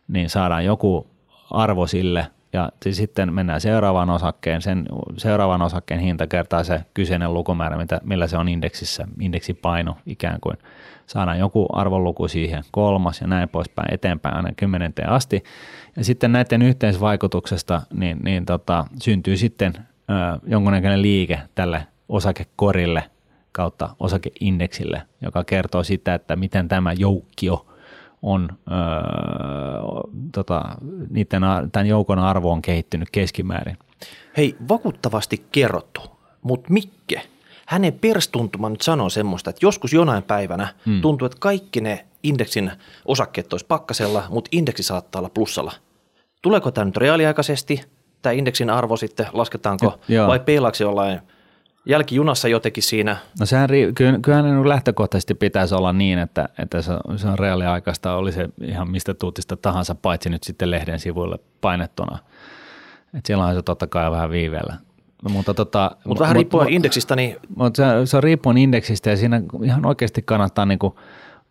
niin 0.09 0.31
saadaan 0.31 0.65
joku 0.65 1.07
arvo 1.51 1.87
sille, 1.87 2.27
ja 2.53 2.73
sitten 2.91 3.33
mennään 3.33 3.61
seuraavaan 3.61 4.11
osakkeen, 4.11 4.63
sen 4.63 4.87
seuraavan 5.17 5.63
osakkeen 5.63 6.01
hinta 6.01 6.27
kertaa 6.27 6.65
se 6.65 6.81
kyseinen 6.95 7.35
lukumäärä, 7.35 7.77
mitä, 7.77 8.01
millä 8.05 8.27
se 8.27 8.37
on 8.37 8.49
indeksissä, 8.49 9.09
indeksipaino 9.21 9.97
ikään 10.07 10.41
kuin. 10.41 10.57
Saadaan 11.11 11.39
joku 11.39 11.67
arvoluku 11.73 12.29
siihen, 12.29 12.65
kolmas 12.71 13.21
ja 13.21 13.27
näin 13.27 13.49
poispäin 13.49 13.95
eteenpäin 13.95 14.37
aina 14.37 14.53
kymmenenteen 14.57 15.09
asti. 15.09 15.45
Ja 15.97 16.05
sitten 16.05 16.33
näiden 16.33 16.63
yhteisvaikutuksesta 16.63 17.83
niin, 17.93 18.19
niin 18.23 18.47
tota, 18.47 18.85
syntyy 19.03 19.37
sitten 19.37 19.73
ö, 19.77 19.83
jonkunnäköinen 20.47 21.03
liike 21.03 21.41
tälle 21.55 21.87
osakekorille 22.09 23.05
kautta 23.53 23.97
osakeindeksille, 24.01 25.03
joka 25.23 25.45
kertoo 25.45 25.83
sitä, 25.83 26.15
että 26.15 26.37
miten 26.37 26.69
tämä 26.69 26.93
joukkio 26.93 27.67
on, 28.23 28.49
öö, 28.71 28.79
tota, 30.33 30.63
niiden, 31.11 31.43
tämän 31.73 31.87
joukon 31.87 32.19
arvo 32.19 32.53
on 32.53 32.63
kehittynyt 32.63 33.09
keskimäärin. 33.11 33.79
Hei, 34.37 34.57
vakuuttavasti 34.69 35.47
kerrottu, 35.53 36.01
mutta 36.43 36.73
Mikke, 36.73 37.23
hänen 37.71 37.93
perstuntuma 37.93 38.69
nyt 38.69 38.81
sanoo 38.81 39.09
semmoista, 39.09 39.51
että 39.51 39.67
joskus 39.67 39.93
jonain 39.93 40.23
päivänä 40.23 40.69
hmm. 40.87 41.01
tuntuu, 41.01 41.27
että 41.27 41.39
kaikki 41.41 41.81
ne 41.81 42.07
indeksin 42.23 42.73
osakkeet 43.05 43.53
olisi 43.53 43.67
pakkasella, 43.67 44.25
mutta 44.29 44.49
indeksi 44.53 44.83
saattaa 44.83 45.21
olla 45.21 45.29
plussalla. 45.29 45.73
Tuleeko 46.43 46.71
tämä 46.71 46.85
nyt 46.85 46.97
reaaliaikaisesti, 46.97 47.85
tämä 48.23 48.33
indeksin 48.33 48.71
arvo 48.71 48.97
sitten, 48.97 49.27
lasketaanko, 49.33 49.99
Joo. 50.09 50.29
vai 50.29 50.41
peilaako 50.41 50.75
se 50.75 50.85
jollain 50.85 51.21
jälkijunassa 51.87 52.49
jotenkin 52.49 52.83
siinä? 52.83 53.17
No 53.41 53.47
sehän, 53.47 53.69
kyllähän 54.23 54.63
ne 54.63 54.69
lähtökohtaisesti 54.69 55.35
pitäisi 55.35 55.75
olla 55.75 55.93
niin, 55.93 56.19
että, 56.19 56.49
että 56.59 56.83
se, 56.83 56.93
se 57.17 57.29
on 57.29 57.39
reaaliaikaista, 57.39 58.15
oli 58.15 58.33
se 58.33 58.49
ihan 58.63 58.91
mistä 58.91 59.15
tuutista 59.15 59.57
tahansa, 59.57 59.95
paitsi 59.95 60.29
nyt 60.29 60.43
sitten 60.43 60.71
lehden 60.71 61.01
sivuille 61.01 61.39
painettuna. 61.61 62.19
Et 63.19 63.27
siellä 63.27 63.45
on 63.45 63.55
se 63.55 63.63
totta 63.63 63.87
kai 63.87 64.11
vähän 64.11 64.31
viiveellä. 64.31 64.77
No, 65.25 65.31
mutta 65.31 65.55
tota, 65.55 65.91
Mutta 66.05 66.23
vähän 66.23 66.37
riippuen 66.37 66.69
indeksistä, 66.69 67.17
niin 67.17 67.37
Mutta 67.57 67.77
se, 67.77 68.07
se 68.07 68.17
on 68.17 68.23
riippuen 68.23 68.59
indeksistä 68.59 69.11
ja 69.11 69.17
siinä 69.17 69.43
ihan 69.65 69.87
oikeasti 69.87 70.23
kannattaa 70.23 70.67
niinku 70.67 70.99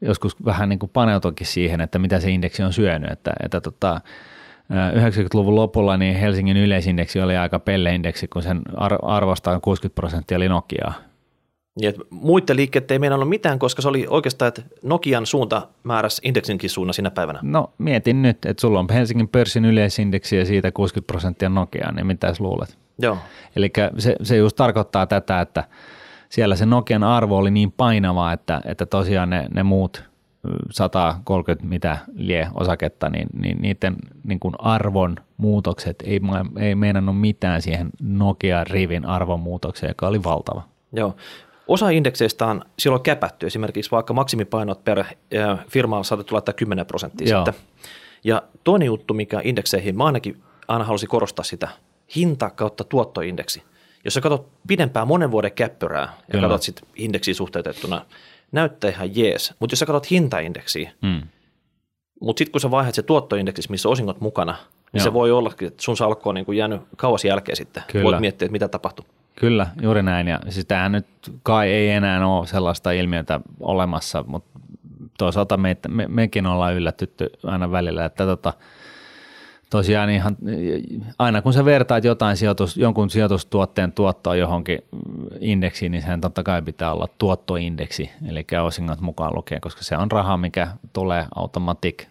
joskus 0.02 0.46
vähän 0.46 0.70
niinku 0.70 0.88
paneutuakin 0.88 1.48
siihen, 1.48 1.82
että 1.82 2.00
mitä 2.00 2.20
se 2.20 2.30
indeksi 2.30 2.64
on 2.64 2.74
syönyt. 2.74 3.12
Että, 3.12 3.34
että 3.44 3.62
tota, 3.62 4.02
90-luvun 4.96 5.56
lopulla 5.56 5.98
niin 5.98 6.16
Helsingin 6.16 6.58
yleisindeksi 6.58 7.22
oli 7.22 7.38
aika 7.38 7.60
pelleindeksi, 7.60 8.28
kun 8.28 8.44
sen 8.44 8.62
ar- 8.76 9.00
arvosta 9.02 9.60
60 9.60 9.96
prosenttia 9.96 10.38
oli 10.38 10.50
Nokiaa. 10.50 10.94
Niin, 11.82 11.94
muiden 12.10 12.56
liikkeet 12.56 12.92
ei 12.92 13.00
meinannut 13.00 13.30
mitään, 13.30 13.60
koska 13.60 13.82
se 13.82 13.88
oli 13.88 14.06
oikeastaan, 14.10 14.48
että 14.48 14.62
Nokian 14.84 15.26
suunta 15.26 15.68
määräsi 15.84 16.22
indeksinkin 16.26 16.70
suunnan 16.70 16.94
sinä 16.94 17.12
päivänä. 17.12 17.40
No 17.42 17.74
mietin 17.78 18.22
nyt, 18.22 18.46
että 18.46 18.62
sulla 18.62 18.80
on 18.80 18.88
Helsingin 18.94 19.28
pörssin 19.28 19.66
yleisindeksi 19.66 20.38
ja 20.38 20.46
siitä 20.46 20.72
60 20.72 21.08
prosenttia 21.08 21.50
Nokiaa, 21.50 21.92
niin 21.92 22.08
mitä 22.08 22.34
luulet? 22.40 22.78
Joo. 23.00 23.18
Eli 23.56 23.72
se, 23.98 24.16
se 24.24 24.38
just 24.38 24.56
tarkoittaa 24.56 25.08
tätä, 25.08 25.42
että 25.42 25.64
siellä 26.30 26.56
se 26.56 26.66
Nokian 26.66 27.04
arvo 27.04 27.38
oli 27.38 27.52
niin 27.52 27.72
painava, 27.72 28.32
että, 28.32 28.62
että 28.66 28.86
tosiaan 28.86 29.30
ne, 29.30 29.48
ne 29.54 29.64
muut 29.64 30.10
130 30.72 31.68
mitä 31.68 31.98
lie 32.14 32.48
osaketta, 32.54 33.10
niin, 33.10 33.28
niin 33.34 33.58
niiden 33.62 33.96
niin 34.24 34.40
kuin 34.40 34.54
arvon 34.60 35.16
muutokset 35.38 36.04
ei, 36.06 36.22
ei 36.60 36.76
meinannut 36.76 37.20
mitään 37.20 37.62
siihen 37.62 37.90
Nokia-rivin 38.02 39.06
arvon 39.06 39.40
muutokseen, 39.40 39.90
joka 39.90 40.08
oli 40.08 40.24
valtava. 40.24 40.62
Joo. 40.94 41.16
Osa 41.68 41.90
indekseistä 41.90 42.46
on 42.46 42.62
silloin 42.80 43.02
käpätty, 43.04 43.46
esimerkiksi 43.46 43.92
vaikka 43.92 44.14
maksimipainot 44.14 44.84
per 44.84 45.04
firma 45.68 45.98
on 45.98 46.06
saatettu 46.06 46.36
laittaa 46.36 46.54
10 46.54 46.86
prosenttia 46.86 47.30
Joo. 47.30 47.46
sitten. 47.46 47.64
Ja 48.24 48.44
toinen 48.64 48.86
juttu, 48.86 49.14
mikä 49.14 49.42
indekseihin, 49.44 49.98
mä 49.98 50.06
ainakin 50.06 50.42
aina 50.68 50.86
halusin 50.86 51.10
korostaa 51.10 51.44
sitä, 51.44 51.68
hinta 52.16 52.50
kautta 52.50 52.84
tuottoindeksi. 52.84 53.64
Jos 54.06 54.14
sä 54.14 54.22
katsot 54.22 54.48
pidempää 54.68 55.06
monen 55.06 55.32
vuoden 55.32 55.52
käppyrää 55.52 56.02
ja 56.02 56.32
Kyllä. 56.32 56.48
katsot 56.48 56.62
sitten 56.64 56.90
indeksiin 56.96 57.36
suhteutettuna, 57.36 58.06
näyttää 58.52 58.90
ihan 58.90 59.16
jees. 59.16 59.54
Mutta 59.60 59.74
jos 59.74 59.80
sä 59.80 59.86
katsot 59.86 60.12
hintaindeksiä, 60.12 60.92
mm. 61.02 61.22
mutta 62.22 62.40
sitten 62.40 62.52
kun 62.52 62.62
sä 62.62 62.72
vaihdat 62.72 62.96
se 62.96 63.04
tuottoindeksi, 63.04 63.72
missä 63.72 63.90
on 63.90 63.94
osingot 63.94 64.22
mukana, 64.22 64.52
niin 64.52 65.00
Joo. 65.00 65.04
se 65.04 65.14
voi 65.14 65.32
olla, 65.32 65.52
että 65.62 65.84
sun 65.84 65.98
salkko 65.98 66.30
on 66.30 66.36
niin 66.36 66.46
kuin 66.46 66.58
jäänyt 66.58 66.82
kauas 66.98 67.26
jälkeen 67.26 67.56
sitten. 67.56 67.84
Kyllä. 67.88 68.04
Voit 68.04 68.20
miettiä, 68.20 68.46
että 68.46 68.52
mitä 68.52 68.68
tapahtuu. 68.68 69.06
Kyllä, 69.36 69.68
juuri 69.82 70.04
näin. 70.04 70.28
Ja 70.28 70.40
siis 70.50 70.66
tämähän 70.66 70.92
nyt 70.92 71.08
kai 71.44 71.70
ei 71.70 71.90
enää 71.90 72.28
ole 72.28 72.48
sellaista 72.48 72.92
ilmiötä 72.92 73.42
olemassa, 73.60 74.24
mutta 74.28 74.60
toisaalta 75.18 75.58
me, 75.58 75.78
me, 75.88 76.08
mekin 76.08 76.46
ollaan 76.46 76.74
yllätytty 76.74 77.30
aina 77.44 77.72
välillä, 77.72 78.06
että 78.06 78.26
tota, 78.26 78.54
tosiaan 79.70 80.10
ihan, 80.10 80.38
aina 81.20 81.42
kun 81.42 81.54
sä 81.54 81.66
vertaat 81.66 82.04
jotain 82.04 82.38
sijoitus, 82.38 82.78
jonkun 82.78 83.10
sijoitustuotteen 83.10 83.92
tuottoa 83.92 84.36
johonkin 84.36 84.80
indeksiin, 85.40 85.92
niin 85.92 86.02
sehän 86.02 86.22
totta 86.22 86.44
kai 86.44 86.62
pitää 86.62 86.94
olla 86.94 87.08
tuottoindeksi, 87.18 88.10
eli 88.28 88.46
osingot 88.64 89.02
mukaan 89.02 89.36
lukee, 89.36 89.60
koska 89.60 89.84
se 89.84 89.98
on 89.98 90.12
raha, 90.12 90.38
mikä 90.38 90.68
tulee 90.94 91.26
automatic. 91.36 92.06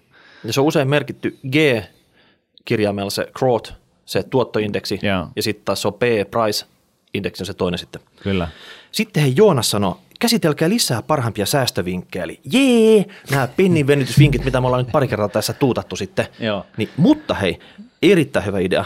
Ja 0.45 0.53
se 0.53 0.61
on 0.61 0.67
usein 0.67 0.89
merkitty 0.89 1.39
G-kirjaimella 1.51 3.11
se 3.11 3.29
growth, 3.35 3.73
se 4.05 4.23
tuottoindeksi, 4.23 4.99
ja, 5.03 5.29
ja 5.37 5.43
sitten 5.43 5.65
taas 5.65 5.83
se 5.83 5.89
on 5.89 5.95
P, 5.95 6.03
price 6.31 6.67
indeksi 7.15 7.43
on 7.43 7.47
se 7.47 7.55
toinen 7.55 7.79
sitten. 7.79 8.01
Kyllä. 8.23 8.49
Sitten 8.93 9.23
hei 9.23 9.33
Joonas 9.37 9.71
sanoi, 9.71 9.95
käsitelkää 10.19 10.69
lisää 10.69 11.03
parhaimpia 11.03 11.47
säästövinkkejä, 11.47 12.25
eli 12.25 12.41
jee, 12.53 13.05
nämä 13.31 13.49
pinnin 13.57 13.87
venytysvinkit, 13.87 14.45
mitä 14.45 14.61
me 14.61 14.67
ollaan 14.67 14.85
nyt 14.85 14.93
pari 14.93 15.09
kertaa 15.09 15.29
tässä 15.29 15.53
tuutattu 15.53 15.97
sitten. 15.97 16.27
Joo. 16.41 16.67
Niin, 16.77 16.89
mutta 16.97 17.35
hei, 17.35 17.59
erittäin 18.03 18.47
hyvä 18.47 18.59
idea. 18.59 18.85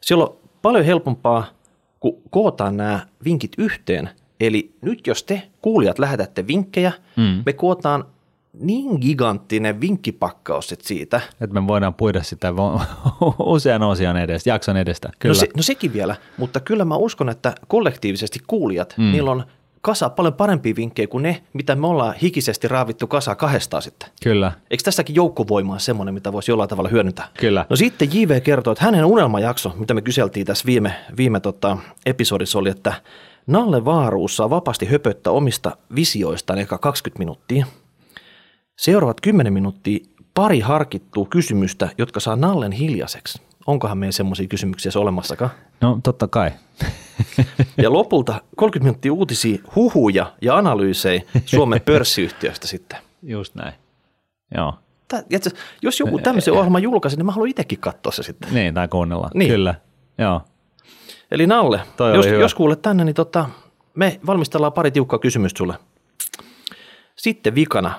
Siellä 0.00 0.24
on 0.24 0.36
paljon 0.62 0.84
helpompaa, 0.84 1.46
kun 2.00 2.22
kootaan 2.30 2.76
nämä 2.76 3.06
vinkit 3.24 3.52
yhteen. 3.58 4.10
Eli 4.40 4.74
nyt 4.80 5.06
jos 5.06 5.24
te 5.24 5.42
kuulijat 5.62 5.98
lähetätte 5.98 6.46
vinkkejä, 6.46 6.92
mm. 7.16 7.42
me 7.46 7.52
kootaan 7.52 8.04
niin 8.60 8.98
giganttinen 9.00 9.80
vinkkipakkaus 9.80 10.68
sit 10.68 10.80
siitä. 10.80 11.20
Että 11.40 11.60
me 11.60 11.66
voidaan 11.66 11.94
puida 11.94 12.22
sitä 12.22 12.52
usean 13.38 13.82
osion 13.82 14.16
edestä, 14.16 14.50
jakson 14.50 14.76
edestä. 14.76 15.10
Kyllä. 15.18 15.32
No, 15.32 15.40
se, 15.40 15.48
no 15.56 15.62
sekin 15.62 15.92
vielä, 15.92 16.16
mutta 16.36 16.60
kyllä 16.60 16.84
mä 16.84 16.96
uskon, 16.96 17.28
että 17.28 17.54
kollektiivisesti 17.68 18.38
kuulijat, 18.46 18.94
mm. 18.98 19.12
niillä 19.12 19.30
on 19.30 19.44
kasa 19.84 20.10
paljon 20.10 20.34
parempia 20.34 20.76
vinkkejä 20.76 21.06
kuin 21.06 21.22
ne, 21.22 21.42
mitä 21.52 21.74
me 21.74 21.86
ollaan 21.86 22.14
hikisesti 22.14 22.68
raavittu 22.68 23.06
kasa 23.06 23.34
kahdestaan 23.34 23.82
sitten. 23.82 24.08
Kyllä. 24.22 24.52
Eikö 24.70 24.82
tässäkin 24.84 25.16
joukkovoima 25.16 25.72
ole 25.72 25.80
semmoinen, 25.80 26.14
mitä 26.14 26.32
voisi 26.32 26.50
jollain 26.50 26.68
tavalla 26.68 26.88
hyödyntää? 26.90 27.28
Kyllä. 27.40 27.66
No 27.70 27.76
sitten 27.76 28.08
JV 28.12 28.40
kertoo, 28.42 28.72
että 28.72 28.84
hänen 28.84 29.04
unelmajakso, 29.04 29.74
mitä 29.78 29.94
me 29.94 30.02
kyseltiin 30.02 30.46
tässä 30.46 30.66
viime, 30.66 30.94
viime 31.16 31.40
tota, 31.40 31.78
episodissa 32.06 32.58
oli, 32.58 32.70
että 32.70 32.94
Nalle 33.46 33.84
Vaaruus 33.84 34.36
saa 34.36 34.50
vapaasti 34.50 34.86
höpöttää 34.86 35.32
omista 35.32 35.76
visioistaan 35.94 36.58
eka 36.58 36.78
20 36.78 37.18
minuuttia. 37.18 37.66
Seuraavat 38.76 39.20
10 39.20 39.52
minuuttia 39.52 39.98
pari 40.34 40.60
harkittua 40.60 41.26
kysymystä, 41.30 41.88
jotka 41.98 42.20
saa 42.20 42.36
Nallen 42.36 42.72
hiljaiseksi. 42.72 43.42
Onkohan 43.66 43.98
meillä 43.98 44.12
semmoisia 44.12 44.46
kysymyksiä 44.46 44.92
olemassakaan? 44.96 45.50
No 45.80 45.98
totta 46.02 46.28
kai. 46.28 46.50
ja 47.82 47.92
lopulta 47.92 48.40
30 48.56 48.84
minuuttia 48.84 49.12
uutisia, 49.12 49.58
huhuja 49.74 50.32
ja 50.42 50.56
analyysejä 50.56 51.22
Suomen 51.46 51.80
pörssiyhtiöstä 51.80 52.66
sitten. 52.66 52.98
Just 53.22 53.54
näin. 53.54 53.74
Joo. 54.54 54.74
Tää, 55.08 55.22
jos 55.82 56.00
joku 56.00 56.18
tämmöisen 56.18 56.54
ohjelman 56.54 56.82
julkaisi, 56.82 57.16
niin 57.16 57.26
mä 57.26 57.32
haluan 57.32 57.50
itsekin 57.50 57.78
katsoa 57.78 58.12
se 58.12 58.22
sitten. 58.22 58.54
Niin, 58.54 58.74
tai 58.74 58.88
kuunnella. 58.88 59.30
Niin. 59.34 59.50
Kyllä. 59.50 59.74
Joo. 60.18 60.40
Eli 61.30 61.46
Nalle, 61.46 61.80
jos, 62.14 62.26
jos 62.26 62.54
kuulet 62.54 62.82
tänne, 62.82 63.04
niin 63.04 63.14
tota, 63.14 63.48
me 63.94 64.20
valmistellaan 64.26 64.72
pari 64.72 64.90
tiukkaa 64.90 65.18
kysymystä 65.18 65.58
sulle. 65.58 65.74
Sitten 67.16 67.54
vikana, 67.54 67.94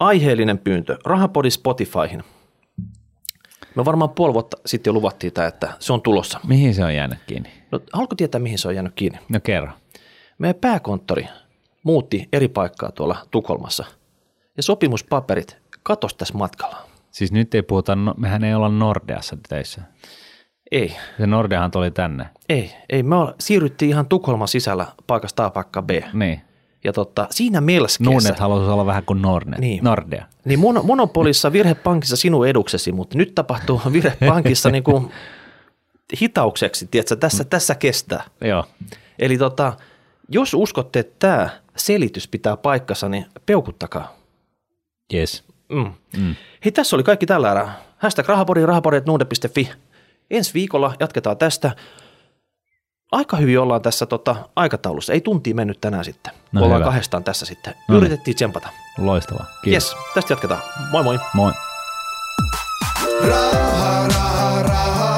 aiheellinen 0.00 0.58
pyyntö, 0.58 0.98
Rahapodi 1.04 1.50
Spotifyhin– 1.50 2.24
me 3.74 3.84
varmaan 3.84 4.10
puoli 4.10 4.34
vuotta 4.34 4.56
sitten 4.66 4.90
jo 4.90 4.94
luvattiin 4.94 5.32
tämä, 5.32 5.48
että 5.48 5.72
se 5.78 5.92
on 5.92 6.02
tulossa. 6.02 6.40
Mihin 6.46 6.74
se 6.74 6.84
on 6.84 6.94
jäänyt 6.94 7.18
kiinni? 7.26 7.50
No, 7.72 7.80
haluatko 7.92 8.16
tietää, 8.16 8.38
mihin 8.40 8.58
se 8.58 8.68
on 8.68 8.74
jäänyt 8.74 8.92
kiinni? 8.94 9.18
No 9.28 9.40
kerro. 9.40 9.70
Meidän 10.38 10.60
pääkonttori 10.60 11.26
muutti 11.82 12.28
eri 12.32 12.48
paikkaa 12.48 12.92
tuolla 12.92 13.16
Tukholmassa 13.30 13.84
ja 14.56 14.62
sopimuspaperit 14.62 15.56
katosi 15.82 16.16
tässä 16.16 16.34
matkalla. 16.34 16.76
Siis 17.10 17.32
nyt 17.32 17.54
ei 17.54 17.62
puhuta, 17.62 17.96
no, 17.96 18.14
mehän 18.16 18.44
ei 18.44 18.54
olla 18.54 18.68
Nordeassa 18.68 19.36
töissä. 19.48 19.82
Ei. 20.70 20.96
Se 21.18 21.26
Nordeahan 21.26 21.70
tuli 21.70 21.90
tänne. 21.90 22.26
Ei, 22.48 22.74
ei. 22.88 23.02
Me 23.02 23.16
siirryttiin 23.40 23.88
ihan 23.88 24.08
Tukholman 24.08 24.48
sisällä 24.48 24.86
paikasta 25.06 25.44
A 25.44 25.50
paikka 25.50 25.82
B. 25.82 25.90
Niin. 26.12 26.40
Ja 26.84 26.92
tota, 26.92 27.26
siinä 27.30 27.60
melskeessä... 27.60 28.10
Nuunet 28.10 28.38
haluaisi 28.38 28.70
olla 28.70 28.86
vähän 28.86 29.04
kuin 29.04 29.22
Nordne, 29.22 29.56
niin. 29.58 29.84
Nordea. 29.84 30.26
Niin 30.44 30.60
mon- 30.60 30.82
monopolissa 30.82 31.52
virhepankissa 31.52 32.16
sinun 32.16 32.48
eduksesi, 32.48 32.92
mutta 32.92 33.18
nyt 33.18 33.34
tapahtuu 33.34 33.80
virhepankissa 33.92 34.70
niin 34.70 34.84
kuin 34.84 35.10
hitaukseksi, 36.20 36.88
tiedätkö, 36.90 37.16
tässä, 37.16 37.44
tässä 37.44 37.74
kestää. 37.74 38.24
Joo. 38.40 38.64
Eli 39.18 39.38
tota, 39.38 39.72
jos 40.28 40.54
uskotte, 40.54 40.98
että 40.98 41.14
tämä 41.18 41.50
selitys 41.76 42.28
pitää 42.28 42.56
paikkansa, 42.56 43.08
niin 43.08 43.26
peukuttakaa. 43.46 44.16
Yes. 45.14 45.44
Mm. 45.68 45.92
Mm. 46.16 46.34
Hei, 46.64 46.72
tässä 46.72 46.96
oli 46.96 47.02
kaikki 47.02 47.26
tällä 47.26 47.50
erää. 47.50 47.78
Hashtag 47.98 48.28
rahapori, 48.28 48.66
rahapori.nuude.fi. 48.66 49.70
Ensi 50.30 50.54
viikolla 50.54 50.94
jatketaan 51.00 51.36
tästä 51.36 51.70
aika 53.12 53.36
hyvin 53.36 53.60
ollaan 53.60 53.82
tässä 53.82 54.06
tota, 54.06 54.36
aikataulussa. 54.56 55.12
Ei 55.12 55.20
tunti 55.20 55.54
mennyt 55.54 55.80
tänään 55.80 56.04
sitten. 56.04 56.32
No 56.52 56.64
ollaan 56.64 56.80
hyvä. 56.80 56.84
kahdestaan 56.84 57.24
tässä 57.24 57.46
sitten. 57.46 57.74
No 57.88 57.94
niin. 57.94 58.00
Yritettiin 58.06 58.34
tsempata. 58.34 58.68
Loistavaa. 58.98 59.46
Kiitos. 59.64 59.92
Yes, 59.92 59.96
tästä 60.14 60.32
jatketaan. 60.32 60.62
Moi 60.92 61.02
moi. 61.02 61.18
Moi. 61.34 61.52
Raha, 63.28 64.08
raha. 64.08 65.11